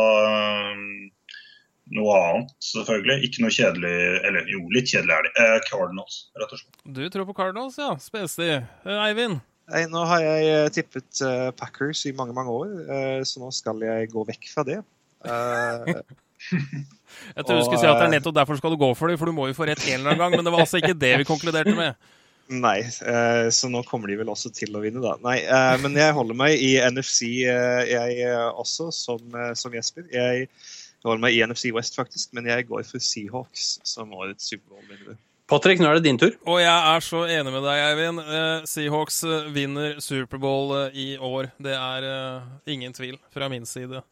noe 1.96 2.16
annet, 2.18 2.52
selvfølgelig. 2.64 3.18
Ikke 3.28 3.44
noe 3.44 3.54
kjedelig 3.54 3.92
Eller 4.28 4.50
jo, 4.52 4.62
litt 4.74 4.90
kjedelig 4.90 5.14
er 5.16 5.26
det. 5.26 5.32
Eh, 5.44 5.56
Cardinals, 5.68 6.18
rett 6.38 6.52
og 6.52 6.62
slett. 6.62 6.82
Du 6.98 7.02
tror 7.12 7.28
på 7.28 7.36
Cardinals, 7.38 7.78
ja. 7.80 7.94
Spenstig. 8.02 8.50
Eh, 8.58 9.00
Eivind? 9.06 9.40
Nei, 9.68 9.84
nå 9.92 10.04
har 10.08 10.22
jeg 10.24 10.52
eh, 10.52 10.70
tippet 10.72 11.20
uh, 11.20 11.50
Packers 11.56 12.06
i 12.08 12.14
mange, 12.16 12.32
mange 12.36 12.54
år, 12.54 12.70
uh, 12.88 13.18
så 13.28 13.42
nå 13.42 13.50
skal 13.52 13.82
jeg 13.84 14.08
gå 14.14 14.22
vekk 14.30 14.48
fra 14.54 14.64
det. 14.64 14.78
Uh, 15.26 15.98
Jeg 17.34 17.44
tror 17.46 17.58
du 17.58 17.64
skulle 17.64 17.80
si 17.80 17.88
at 17.88 17.98
det 17.98 18.06
er 18.06 18.14
nettopp 18.18 18.36
derfor 18.36 18.58
skal 18.60 18.74
du 18.74 18.78
gå 18.80 18.88
for 18.96 19.10
det, 19.10 19.18
for 19.20 19.30
du 19.30 19.34
må 19.36 19.48
jo 19.50 19.56
få 19.56 19.66
rett 19.68 19.82
en 19.88 20.00
eller 20.00 20.12
annen 20.12 20.22
gang. 20.22 20.36
Men 20.36 20.46
det 20.46 20.54
var 20.54 20.64
altså 20.64 20.80
ikke 20.80 20.96
det 20.96 21.12
vi 21.22 21.28
konkluderte 21.28 21.74
med. 21.76 21.98
Nei, 22.48 22.78
eh, 22.80 23.46
så 23.52 23.68
nå 23.68 23.82
kommer 23.84 24.08
de 24.08 24.16
vel 24.16 24.30
også 24.32 24.50
til 24.56 24.76
å 24.76 24.80
vinne, 24.80 25.02
da. 25.04 25.18
Nei, 25.20 25.36
eh, 25.44 25.74
men 25.82 25.96
jeg 25.98 26.14
holder 26.16 26.38
meg 26.38 26.62
i 26.64 26.70
NFC, 26.80 27.42
eh, 27.44 27.82
jeg 27.90 28.22
eh, 28.24 28.46
også, 28.48 28.88
som, 28.94 29.20
eh, 29.36 29.52
som 29.58 29.74
Jesper. 29.76 30.06
Jeg 30.14 30.46
holder 31.06 31.22
meg 31.22 31.36
i 31.36 31.42
NFC 31.46 31.70
West, 31.74 31.94
faktisk, 31.98 32.32
men 32.34 32.48
jeg 32.50 32.66
går 32.68 32.84
for 32.88 33.02
Seahawks 33.02 33.78
som 33.86 34.12
årets 34.16 34.50
Superbowl-vinner. 34.50 35.18
Patrick, 35.48 35.80
nå 35.80 35.88
er 35.88 35.96
det 35.96 36.04
din 36.04 36.18
tur. 36.20 36.34
Og 36.44 36.58
jeg 36.60 36.68
er 36.68 37.04
så 37.06 37.22
enig 37.24 37.52
med 37.54 37.64
deg, 37.64 37.80
Eivind. 37.86 38.20
Eh, 38.20 38.66
Seahawks 38.68 39.22
eh, 39.24 39.46
vinner 39.54 39.96
Superbowl 40.04 40.74
eh, 40.82 40.98
i 41.00 41.08
år. 41.16 41.48
Det 41.56 41.72
er 41.72 42.04
eh, 42.10 42.50
ingen 42.74 42.92
tvil 42.92 43.16
fra 43.32 43.48
min 43.48 43.64
side. 43.64 44.02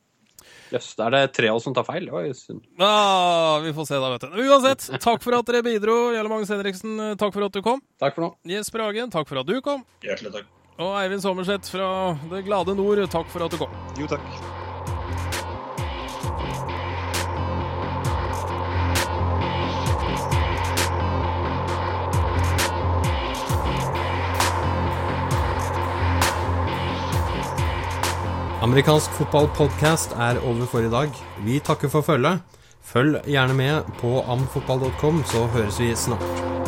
Jøss, 0.72 0.95
da 0.99 1.11
er 1.11 1.14
det 1.14 1.22
tre 1.37 1.51
av 1.53 1.61
oss 1.61 1.66
som 1.68 1.76
tar 1.76 1.84
feil. 1.87 2.09
Det 2.09 2.14
var 2.14 2.24
jo 2.24 2.32
synd. 2.39 2.64
Ah, 2.80 3.61
vi 3.62 3.74
får 3.76 3.91
se 3.91 4.01
da, 4.01 4.14
vet 4.16 4.24
du. 4.24 4.41
Uansett, 4.49 4.89
takk 5.05 5.22
for 5.26 5.37
at 5.37 5.53
dere 5.53 5.62
bidro. 5.66 6.01
Jarle 6.16 6.32
Magnus 6.32 6.57
Henriksen, 6.57 6.97
takk 7.20 7.37
for 7.37 7.51
at 7.51 7.55
du 7.55 7.61
kom. 7.66 7.84
Takk 8.01 8.16
for 8.16 8.30
nå. 8.30 8.34
Jesper 8.57 8.87
Hagen, 8.89 9.12
takk 9.12 9.28
for 9.28 9.45
at 9.45 9.51
du 9.51 9.59
kom. 9.61 9.84
Hjertelig 10.07 10.39
takk. 10.41 10.53
Og 10.80 10.97
Eivind 11.03 11.24
Sommerseth 11.24 11.68
fra 11.72 11.89
det 12.32 12.47
glade 12.49 12.76
nord, 12.76 13.05
takk 13.12 13.28
for 13.32 13.45
at 13.45 13.53
du 13.53 13.61
kom. 13.61 13.82
Jo, 14.01 14.09
takk. 14.09 14.55
Amerikansk 28.66 29.12
fotballpodkast 29.14 30.16
er 30.18 30.40
over 30.42 30.66
for 30.66 30.82
i 30.82 30.90
dag. 30.90 31.12
Vi 31.46 31.60
takker 31.62 31.88
for 31.92 32.02
følget. 32.02 32.42
Følg 32.82 33.20
gjerne 33.30 33.54
med 33.54 33.92
på 34.00 34.18
amfotball.com, 34.26 35.22
så 35.30 35.46
høres 35.54 35.78
vi 35.80 35.94
snart. 35.94 36.65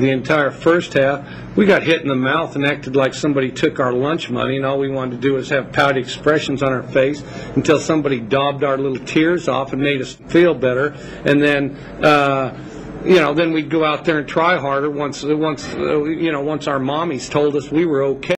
The 0.00 0.10
entire 0.10 0.50
first 0.50 0.94
half, 0.94 1.28
we 1.56 1.66
got 1.66 1.82
hit 1.82 2.00
in 2.00 2.08
the 2.08 2.14
mouth 2.14 2.56
and 2.56 2.64
acted 2.64 2.96
like 2.96 3.12
somebody 3.12 3.50
took 3.50 3.78
our 3.78 3.92
lunch 3.92 4.30
money, 4.30 4.56
and 4.56 4.64
all 4.64 4.78
we 4.78 4.88
wanted 4.88 5.16
to 5.16 5.28
do 5.28 5.34
was 5.34 5.50
have 5.50 5.72
pouty 5.72 6.00
expressions 6.00 6.62
on 6.62 6.72
our 6.72 6.82
face 6.82 7.22
until 7.54 7.78
somebody 7.78 8.18
daubed 8.18 8.64
our 8.64 8.78
little 8.78 9.04
tears 9.04 9.46
off 9.46 9.74
and 9.74 9.82
made 9.82 10.00
us 10.00 10.14
feel 10.14 10.54
better. 10.54 10.96
And 11.24 11.42
then, 11.42 11.76
uh, 12.02 12.58
you 13.04 13.16
know, 13.16 13.34
then 13.34 13.52
we'd 13.52 13.68
go 13.68 13.84
out 13.84 14.06
there 14.06 14.18
and 14.18 14.28
try 14.28 14.58
harder 14.58 14.90
once, 14.90 15.22
once, 15.22 15.66
uh, 15.74 16.04
you 16.04 16.32
know, 16.32 16.40
once 16.40 16.66
our 16.66 16.78
mommies 16.78 17.30
told 17.30 17.54
us 17.56 17.70
we 17.70 17.84
were 17.84 18.02
okay. 18.02 18.28